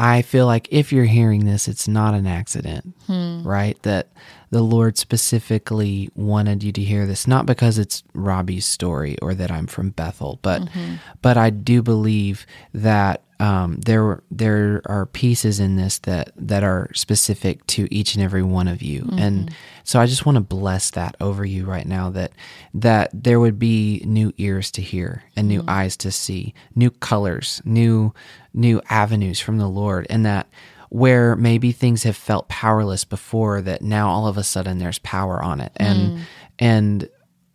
I 0.00 0.22
feel 0.22 0.46
like 0.46 0.68
if 0.70 0.92
you're 0.92 1.06
hearing 1.06 1.44
this, 1.44 1.66
it's 1.66 1.88
not 1.88 2.14
an 2.14 2.26
accident, 2.28 2.94
Hmm. 3.08 3.42
right? 3.42 3.76
That 3.82 4.06
the 4.50 4.62
Lord 4.62 4.96
specifically 4.96 6.08
wanted 6.14 6.62
you 6.62 6.70
to 6.72 6.82
hear 6.82 7.04
this, 7.06 7.26
not 7.26 7.46
because 7.46 7.78
it's 7.78 8.04
Robby's 8.14 8.64
story 8.64 9.16
or 9.20 9.34
that 9.34 9.50
I'm 9.50 9.66
from 9.66 9.90
Bethel, 9.90 10.38
but 10.42 10.62
Mm-hmm. 10.62 10.94
but 11.20 11.36
I 11.36 11.50
do 11.50 11.82
believe 11.82 12.46
that 12.72 13.22
um, 13.40 13.76
there 13.80 14.22
there 14.30 14.82
are 14.86 15.06
pieces 15.06 15.60
in 15.60 15.76
this 15.76 15.98
that 16.00 16.32
that 16.36 16.64
are 16.64 16.90
specific 16.94 17.64
to 17.68 17.92
each 17.94 18.14
and 18.14 18.22
every 18.22 18.42
one 18.42 18.66
of 18.66 18.82
you, 18.82 19.08
and 19.16 19.46
mm-hmm. 19.46 19.54
so 19.84 20.00
I 20.00 20.06
just 20.06 20.26
want 20.26 20.36
to 20.36 20.40
bless 20.40 20.90
that 20.90 21.14
over 21.20 21.44
you 21.44 21.64
right 21.64 21.86
now 21.86 22.10
that 22.10 22.32
that 22.74 23.10
there 23.12 23.38
would 23.38 23.58
be 23.58 24.02
new 24.04 24.32
ears 24.38 24.72
to 24.72 24.82
hear 24.82 25.22
and 25.36 25.46
new 25.46 25.60
mm-hmm. 25.60 25.70
eyes 25.70 25.96
to 25.98 26.10
see, 26.10 26.52
new 26.74 26.90
colors, 26.90 27.62
new 27.64 28.12
new 28.54 28.82
avenues 28.90 29.38
from 29.38 29.58
the 29.58 29.68
Lord, 29.68 30.06
and 30.10 30.26
that 30.26 30.48
where 30.88 31.36
maybe 31.36 31.70
things 31.70 32.02
have 32.02 32.16
felt 32.16 32.48
powerless 32.48 33.04
before 33.04 33.60
that 33.62 33.82
now 33.82 34.08
all 34.08 34.26
of 34.26 34.36
a 34.36 34.42
sudden 34.42 34.78
there's 34.78 34.98
power 35.00 35.40
on 35.42 35.60
it. 35.60 35.72
And 35.76 35.98
mm. 35.98 36.20
and 36.58 37.08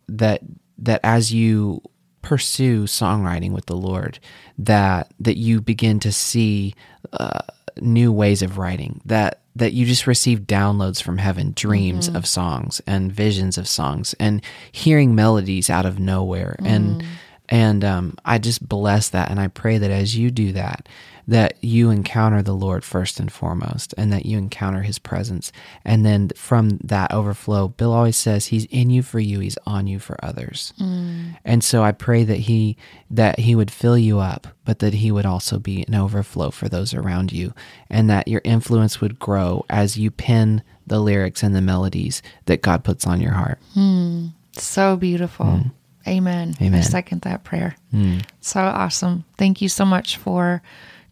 that 0.08 0.40
that 0.78 1.00
as 1.02 1.32
you 1.32 1.82
pursue 2.24 2.84
songwriting 2.84 3.52
with 3.52 3.66
the 3.66 3.76
Lord 3.76 4.18
that 4.58 5.12
that 5.20 5.36
you 5.36 5.60
begin 5.60 6.00
to 6.00 6.10
see 6.12 6.74
uh, 7.12 7.40
new 7.80 8.10
ways 8.12 8.42
of 8.42 8.58
writing 8.58 9.00
that 9.04 9.40
that 9.56 9.72
you 9.72 9.86
just 9.86 10.06
receive 10.06 10.40
downloads 10.40 11.00
from 11.02 11.18
heaven 11.18 11.52
dreams 11.54 12.08
of 12.08 12.26
songs 12.26 12.80
and 12.86 13.12
visions 13.12 13.56
of 13.56 13.68
songs 13.68 14.14
and 14.18 14.42
hearing 14.72 15.14
melodies 15.14 15.70
out 15.70 15.86
of 15.86 15.98
nowhere 15.98 16.56
and 16.64 17.04
And 17.50 17.84
um, 17.84 18.16
I 18.24 18.38
just 18.38 18.66
bless 18.66 19.10
that. 19.10 19.30
And 19.30 19.38
I 19.38 19.48
pray 19.48 19.76
that 19.78 19.90
as 19.90 20.16
you 20.16 20.30
do 20.30 20.52
that, 20.52 20.88
that 21.26 21.54
you 21.62 21.90
encounter 21.90 22.42
the 22.42 22.54
Lord 22.54 22.84
first 22.84 23.18
and 23.18 23.32
foremost, 23.32 23.94
and 23.96 24.12
that 24.12 24.26
you 24.26 24.36
encounter 24.38 24.82
his 24.82 24.98
presence. 24.98 25.52
And 25.84 26.04
then 26.04 26.30
from 26.36 26.78
that 26.84 27.12
overflow, 27.12 27.68
Bill 27.68 27.92
always 27.92 28.16
says 28.16 28.46
he's 28.46 28.66
in 28.66 28.90
you 28.90 29.02
for 29.02 29.20
you, 29.20 29.40
he's 29.40 29.58
on 29.66 29.86
you 29.86 29.98
for 29.98 30.22
others. 30.22 30.72
Mm. 30.78 31.36
And 31.44 31.64
so 31.64 31.82
I 31.82 31.92
pray 31.92 32.24
that 32.24 32.40
he 32.40 32.76
that 33.10 33.38
he 33.38 33.54
would 33.54 33.70
fill 33.70 33.96
you 33.96 34.18
up, 34.18 34.48
but 34.64 34.80
that 34.80 34.94
he 34.94 35.10
would 35.10 35.26
also 35.26 35.58
be 35.58 35.84
an 35.86 35.94
overflow 35.94 36.50
for 36.50 36.68
those 36.68 36.94
around 36.94 37.32
you, 37.32 37.54
and 37.88 38.10
that 38.10 38.28
your 38.28 38.42
influence 38.44 39.00
would 39.00 39.18
grow 39.18 39.64
as 39.70 39.96
you 39.96 40.10
pin 40.10 40.62
the 40.86 41.00
lyrics 41.00 41.42
and 41.42 41.54
the 41.54 41.62
melodies 41.62 42.22
that 42.46 42.62
God 42.62 42.84
puts 42.84 43.06
on 43.06 43.20
your 43.20 43.32
heart. 43.32 43.58
Mm. 43.74 44.32
So 44.52 44.96
beautiful. 44.96 45.46
Mm. 45.46 45.72
Amen. 46.06 46.54
Amen. 46.60 46.80
I 46.80 46.82
second 46.82 47.22
that 47.22 47.44
prayer. 47.44 47.76
Mm. 47.92 48.24
So 48.40 48.60
awesome. 48.60 49.24
Thank 49.38 49.62
you 49.62 49.68
so 49.68 49.84
much 49.84 50.18
for 50.18 50.62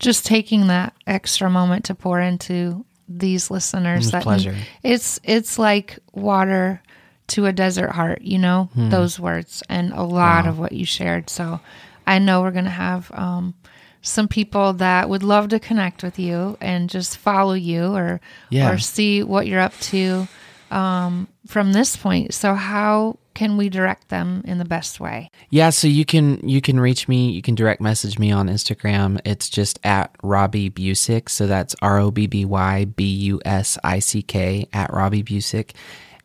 just 0.03 0.27
taking 0.27 0.67
that 0.67 0.93
extra 1.07 1.49
moment 1.49 1.87
to 1.87 1.95
pour 1.95 2.21
into 2.21 2.85
these 3.09 3.51
listeners. 3.51 4.11
that 4.11 4.23
pleasure. 4.23 4.57
It's 4.83 5.19
it's 5.23 5.59
like 5.59 5.99
water 6.13 6.83
to 7.29 7.47
a 7.47 7.53
desert 7.53 7.93
heart, 7.93 8.21
you 8.21 8.39
know, 8.39 8.69
hmm. 8.75 8.91
those 8.91 9.19
words 9.19 9.63
and 9.69 9.93
a 9.93 10.03
lot 10.03 10.45
wow. 10.45 10.51
of 10.51 10.59
what 10.59 10.73
you 10.73 10.85
shared. 10.85 11.31
So 11.31 11.61
I 12.07 12.19
know 12.19 12.43
we're 12.43 12.51
going 12.51 12.65
to 12.65 12.71
have 12.71 13.11
um, 13.13 13.55
some 14.03 14.29
people 14.29 14.75
that 14.75 15.09
would 15.09 15.23
love 15.23 15.49
to 15.51 15.61
connect 15.61 16.03
with 16.03 16.19
you 16.19 16.59
and 16.61 16.91
just 16.91 17.17
follow 17.17 17.55
you 17.55 17.95
or 17.95 18.21
yeah. 18.51 18.71
or 18.71 18.79
see 18.79 19.23
what 19.23 19.47
you're 19.47 19.61
up 19.61 19.79
to 19.81 20.27
um, 20.71 21.29
from 21.47 21.73
this 21.73 21.97
point. 21.97 22.35
So 22.35 22.55
how 22.55 23.19
can 23.35 23.57
we 23.57 23.69
direct 23.69 24.09
them 24.09 24.43
in 24.45 24.59
the 24.59 24.65
best 24.65 25.01
way? 25.01 25.31
Yeah, 25.51 25.71
so 25.71 25.89
you 25.89 26.05
can 26.05 26.47
you 26.49 26.61
can 26.61 26.79
reach 26.79 27.09
me. 27.09 27.31
You 27.31 27.43
can 27.43 27.55
direct 27.55 27.81
message 27.81 28.19
me 28.19 28.31
on 28.31 28.49
Instagram. 28.49 29.21
It's 29.25 29.49
just 29.49 29.79
at 29.85 30.15
Robby 30.23 30.71
Busick. 30.71 31.29
So 31.29 31.47
that's 31.47 31.75
R 31.83 31.99
O 31.99 32.11
B 32.11 32.27
B 32.27 32.45
Y 32.45 32.85
B 32.85 33.05
U 33.05 33.41
S 33.45 33.79
I 33.85 33.99
C 33.99 34.23
K 34.23 34.69
at 34.73 34.93
Robby 34.93 35.23
Busick, 35.23 35.73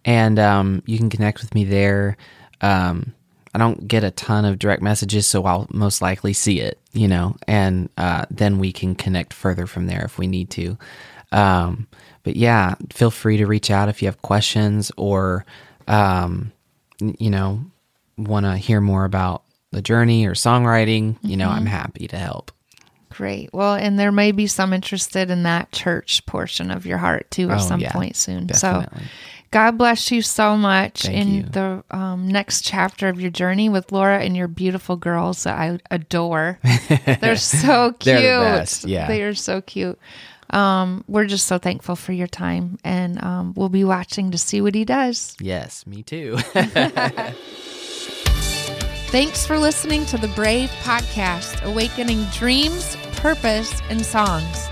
and 0.05 0.39
um, 0.39 0.83
you 0.85 0.97
can 0.97 1.09
connect 1.09 1.41
with 1.41 1.53
me 1.53 1.63
there. 1.63 2.17
Um, 2.61 3.13
I 3.53 3.59
don't 3.59 3.87
get 3.87 4.03
a 4.03 4.11
ton 4.11 4.45
of 4.45 4.59
direct 4.59 4.83
messages, 4.83 5.25
so 5.25 5.43
I'll 5.45 5.67
most 5.71 6.01
likely 6.01 6.33
see 6.33 6.59
it, 6.59 6.79
you 6.93 7.07
know, 7.07 7.35
and 7.47 7.89
uh, 7.97 8.25
then 8.29 8.59
we 8.59 8.71
can 8.71 8.93
connect 8.93 9.33
further 9.33 9.65
from 9.65 9.87
there 9.87 10.03
if 10.05 10.19
we 10.19 10.27
need 10.27 10.49
to. 10.51 10.77
Um, 11.31 11.87
but 12.23 12.35
yeah, 12.35 12.75
feel 12.91 13.09
free 13.09 13.37
to 13.37 13.47
reach 13.47 13.71
out 13.71 13.89
if 13.89 14.01
you 14.01 14.07
have 14.07 14.21
questions 14.21 14.91
or 14.97 15.45
um, 15.87 16.51
you 16.99 17.29
know, 17.29 17.61
want 18.17 18.45
to 18.45 18.57
hear 18.57 18.81
more 18.81 19.05
about 19.05 19.43
the 19.71 19.81
journey 19.81 20.25
or 20.25 20.33
songwriting, 20.33 21.13
mm-hmm. 21.13 21.27
you 21.27 21.37
know, 21.37 21.49
I'm 21.49 21.59
mm-hmm. 21.59 21.67
happy 21.67 22.07
to 22.07 22.17
help. 22.17 22.51
Great. 23.09 23.51
Well, 23.51 23.73
and 23.73 23.97
there 23.97 24.11
may 24.11 24.31
be 24.31 24.47
some 24.47 24.73
interested 24.73 25.31
in 25.31 25.43
that 25.43 25.71
church 25.71 26.25
portion 26.25 26.69
of 26.69 26.85
your 26.85 26.97
heart 26.97 27.29
too 27.31 27.49
at 27.49 27.59
oh, 27.59 27.63
some 27.63 27.79
yeah, 27.79 27.91
point 27.91 28.15
soon. 28.15 28.47
Definitely. 28.47 28.99
So 28.99 29.09
God 29.51 29.77
bless 29.77 30.11
you 30.11 30.21
so 30.21 30.57
much 30.57 31.03
Thank 31.03 31.15
in 31.15 31.33
you. 31.33 31.43
the 31.43 31.83
um, 31.89 32.27
next 32.27 32.63
chapter 32.63 33.07
of 33.07 33.19
your 33.19 33.31
journey 33.31 33.69
with 33.69 33.91
Laura 33.91 34.19
and 34.19 34.35
your 34.35 34.47
beautiful 34.47 34.97
girls 34.97 35.43
that 35.43 35.57
I 35.57 35.79
adore. 35.89 36.59
They're 37.21 37.37
so 37.37 37.93
cute. 37.93 38.03
They're 38.03 38.65
the 38.65 38.83
yeah. 38.85 39.07
They 39.07 39.23
are 39.23 39.33
so 39.33 39.61
cute. 39.61 39.97
Um, 40.49 41.03
we're 41.07 41.25
just 41.25 41.47
so 41.47 41.57
thankful 41.57 41.95
for 41.95 42.13
your 42.13 42.27
time, 42.27 42.77
and 42.83 43.21
um, 43.23 43.53
we'll 43.55 43.69
be 43.69 43.83
watching 43.83 44.31
to 44.31 44.37
see 44.37 44.61
what 44.61 44.75
he 44.75 44.85
does. 44.85 45.35
Yes, 45.39 45.85
me 45.85 46.03
too. 46.03 46.37
Thanks 49.09 49.45
for 49.45 49.57
listening 49.57 50.05
to 50.07 50.17
the 50.17 50.27
Brave 50.29 50.69
Podcast, 50.83 51.63
awakening 51.63 52.23
dreams, 52.25 52.97
purpose, 53.17 53.81
and 53.89 54.05
songs. 54.05 54.67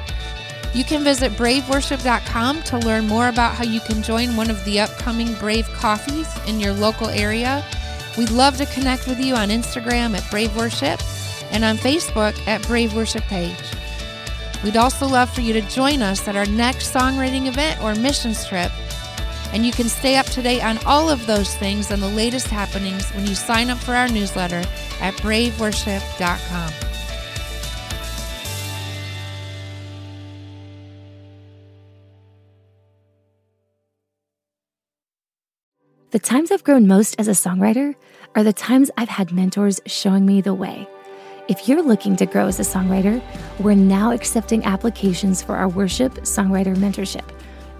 You 0.73 0.83
can 0.83 1.05
visit 1.05 1.31
braveworship.com 1.33 2.63
to 2.63 2.77
learn 2.79 3.07
more 3.07 3.29
about 3.29 3.55
how 3.55 3.63
you 3.63 3.79
can 3.79 4.03
join 4.03 4.35
one 4.35 4.49
of 4.49 4.63
the 4.65 4.81
upcoming 4.81 5.33
Brave 5.35 5.67
Coffees 5.69 6.27
in 6.47 6.59
your 6.59 6.73
local 6.73 7.07
area. 7.07 7.63
We'd 8.17 8.29
love 8.29 8.57
to 8.57 8.65
connect 8.65 9.07
with 9.07 9.19
you 9.21 9.35
on 9.35 9.49
Instagram 9.49 10.17
at 10.17 10.29
Brave 10.29 10.55
Worship 10.57 10.99
and 11.51 11.63
on 11.63 11.77
Facebook 11.77 12.37
at 12.45 12.61
Brave 12.67 12.93
Worship 12.93 13.23
Page. 13.23 13.55
We'd 14.63 14.77
also 14.77 15.07
love 15.07 15.29
for 15.29 15.41
you 15.41 15.53
to 15.53 15.61
join 15.61 16.01
us 16.01 16.27
at 16.27 16.35
our 16.35 16.45
next 16.45 16.93
songwriting 16.93 17.47
event 17.47 17.81
or 17.83 17.95
missions 17.95 18.45
trip. 18.47 18.71
And 19.53 19.65
you 19.65 19.71
can 19.71 19.87
stay 19.87 20.17
up 20.17 20.25
to 20.27 20.41
date 20.41 20.61
on 20.63 20.77
all 20.85 21.09
of 21.09 21.25
those 21.27 21.55
things 21.55 21.91
and 21.91 22.01
the 22.01 22.09
latest 22.09 22.47
happenings 22.47 23.09
when 23.11 23.25
you 23.25 23.35
sign 23.35 23.69
up 23.69 23.77
for 23.77 23.93
our 23.93 24.07
newsletter 24.07 24.63
at 25.01 25.13
braveworship.com. 25.15 26.73
The 36.11 36.19
times 36.19 36.49
I've 36.49 36.63
grown 36.63 36.87
most 36.87 37.19
as 37.19 37.27
a 37.27 37.31
songwriter 37.31 37.93
are 38.35 38.43
the 38.43 38.53
times 38.53 38.89
I've 38.97 39.09
had 39.09 39.33
mentors 39.33 39.81
showing 39.85 40.25
me 40.25 40.39
the 40.39 40.53
way. 40.53 40.87
If 41.47 41.69
you're 41.69 41.83
looking 41.83 42.15
to 42.15 42.25
grow 42.25 42.47
as 42.47 42.59
a 42.59 42.63
songwriter, 42.63 43.21
we're 43.59 43.75
now 43.75 44.11
accepting 44.11 44.65
applications 44.65 45.43
for 45.43 45.55
our 45.55 45.69
worship 45.69 46.13
songwriter 46.21 46.75
mentorship. 46.75 47.23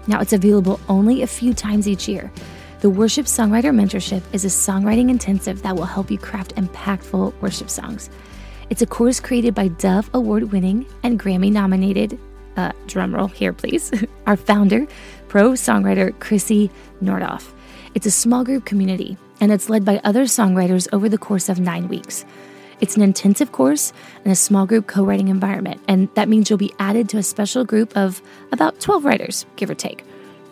Now, 0.06 0.20
it's 0.20 0.32
available 0.32 0.78
only 0.88 1.22
a 1.22 1.26
few 1.26 1.52
times 1.52 1.88
each 1.88 2.06
year. 2.06 2.30
The 2.78 2.90
Worship 2.90 3.26
Songwriter 3.26 3.74
Mentorship 3.74 4.22
is 4.32 4.44
a 4.44 4.48
songwriting 4.48 5.10
intensive 5.10 5.62
that 5.62 5.74
will 5.74 5.84
help 5.84 6.12
you 6.12 6.18
craft 6.18 6.54
impactful 6.54 7.34
worship 7.40 7.68
songs. 7.68 8.08
It's 8.70 8.82
a 8.82 8.86
course 8.86 9.18
created 9.18 9.52
by 9.52 9.66
Dove 9.66 10.10
Award 10.14 10.52
winning 10.52 10.86
and 11.02 11.18
Grammy 11.18 11.50
nominated, 11.50 12.20
uh, 12.56 12.70
drumroll 12.86 13.32
here 13.32 13.52
please, 13.52 13.90
our 14.26 14.36
founder, 14.36 14.86
pro 15.26 15.52
songwriter 15.52 16.12
Krissy 16.18 16.70
Nordhoff. 17.02 17.50
It's 17.94 18.06
a 18.06 18.12
small 18.12 18.44
group 18.44 18.64
community 18.64 19.16
and 19.40 19.50
it's 19.50 19.68
led 19.68 19.84
by 19.84 20.00
other 20.04 20.24
songwriters 20.24 20.86
over 20.92 21.08
the 21.08 21.18
course 21.18 21.48
of 21.48 21.58
nine 21.58 21.88
weeks. 21.88 22.24
It's 22.80 22.96
an 22.96 23.02
intensive 23.02 23.52
course 23.52 23.92
in 24.24 24.30
a 24.30 24.36
small 24.36 24.66
group 24.66 24.86
co 24.86 25.04
writing 25.04 25.28
environment, 25.28 25.80
and 25.88 26.08
that 26.14 26.28
means 26.28 26.50
you'll 26.50 26.58
be 26.58 26.74
added 26.78 27.08
to 27.10 27.18
a 27.18 27.22
special 27.22 27.64
group 27.64 27.96
of 27.96 28.20
about 28.52 28.80
12 28.80 29.04
writers, 29.04 29.46
give 29.56 29.70
or 29.70 29.74
take. 29.74 30.04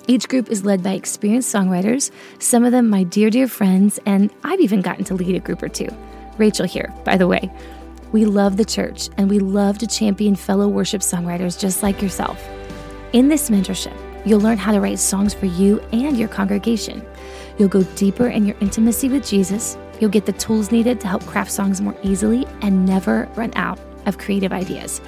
Each 0.06 0.28
group 0.28 0.50
is 0.50 0.64
led 0.64 0.82
by 0.82 0.92
experienced 0.92 1.54
songwriters, 1.54 2.10
some 2.38 2.64
of 2.64 2.72
them 2.72 2.88
my 2.88 3.04
dear, 3.04 3.30
dear 3.30 3.48
friends, 3.48 3.98
and 4.06 4.30
I've 4.42 4.60
even 4.60 4.82
gotten 4.82 5.04
to 5.04 5.14
lead 5.14 5.34
a 5.34 5.40
group 5.40 5.62
or 5.62 5.68
two. 5.68 5.88
Rachel 6.36 6.66
here, 6.66 6.92
by 7.04 7.16
the 7.16 7.26
way. 7.26 7.50
We 8.12 8.26
love 8.26 8.56
the 8.56 8.64
church 8.64 9.08
and 9.16 9.28
we 9.28 9.38
love 9.38 9.78
to 9.78 9.86
champion 9.86 10.36
fellow 10.36 10.68
worship 10.68 11.00
songwriters 11.00 11.58
just 11.58 11.82
like 11.82 12.00
yourself. 12.00 12.40
In 13.12 13.28
this 13.28 13.50
mentorship, 13.50 13.96
you'll 14.24 14.40
learn 14.40 14.58
how 14.58 14.72
to 14.72 14.80
write 14.80 14.98
songs 14.98 15.34
for 15.34 15.46
you 15.46 15.80
and 15.92 16.18
your 16.18 16.28
congregation. 16.28 17.04
You'll 17.58 17.68
go 17.68 17.82
deeper 17.94 18.28
in 18.28 18.46
your 18.46 18.56
intimacy 18.60 19.08
with 19.08 19.26
Jesus 19.26 19.76
You'll 20.00 20.10
get 20.10 20.26
the 20.26 20.32
tools 20.32 20.70
needed 20.72 21.00
to 21.00 21.08
help 21.08 21.24
craft 21.24 21.50
songs 21.50 21.80
more 21.80 21.96
easily 22.02 22.46
and 22.62 22.84
never 22.84 23.28
run 23.36 23.52
out 23.56 23.78
of 24.06 24.18
creative 24.18 24.52
ideas. 24.52 25.00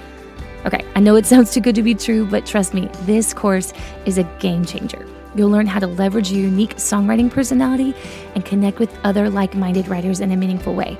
Okay, 0.64 0.84
I 0.94 1.00
know 1.00 1.16
it 1.16 1.26
sounds 1.26 1.52
too 1.52 1.60
good 1.60 1.74
to 1.74 1.82
be 1.82 1.94
true, 1.94 2.26
but 2.26 2.46
trust 2.46 2.74
me, 2.74 2.88
this 3.02 3.34
course 3.34 3.72
is 4.04 4.18
a 4.18 4.24
game 4.38 4.64
changer. 4.64 5.06
You'll 5.34 5.50
learn 5.50 5.66
how 5.66 5.80
to 5.80 5.86
leverage 5.86 6.30
your 6.30 6.42
unique 6.42 6.76
songwriting 6.76 7.30
personality 7.30 7.94
and 8.34 8.44
connect 8.44 8.78
with 8.78 8.96
other 9.04 9.28
like 9.28 9.54
minded 9.54 9.86
writers 9.86 10.20
in 10.20 10.32
a 10.32 10.36
meaningful 10.36 10.74
way. 10.74 10.98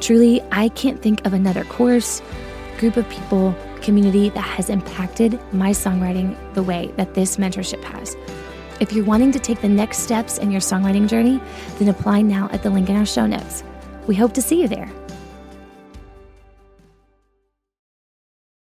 Truly, 0.00 0.40
I 0.52 0.70
can't 0.70 1.02
think 1.02 1.26
of 1.26 1.34
another 1.34 1.64
course, 1.64 2.22
group 2.78 2.96
of 2.96 3.08
people, 3.10 3.54
community 3.82 4.30
that 4.30 4.40
has 4.40 4.70
impacted 4.70 5.38
my 5.52 5.70
songwriting 5.70 6.36
the 6.54 6.62
way 6.62 6.92
that 6.96 7.14
this 7.14 7.36
mentorship 7.36 7.82
has. 7.84 8.16
If 8.80 8.92
you're 8.92 9.04
wanting 9.04 9.32
to 9.32 9.40
take 9.40 9.60
the 9.60 9.68
next 9.68 9.98
steps 9.98 10.38
in 10.38 10.52
your 10.52 10.60
songwriting 10.60 11.08
journey, 11.08 11.40
then 11.78 11.88
apply 11.88 12.22
now 12.22 12.48
at 12.52 12.62
the 12.62 12.70
link 12.70 12.88
in 12.88 12.96
our 12.96 13.06
show 13.06 13.26
notes. 13.26 13.64
We 14.06 14.14
hope 14.14 14.32
to 14.34 14.42
see 14.42 14.60
you 14.60 14.68
there. 14.68 14.88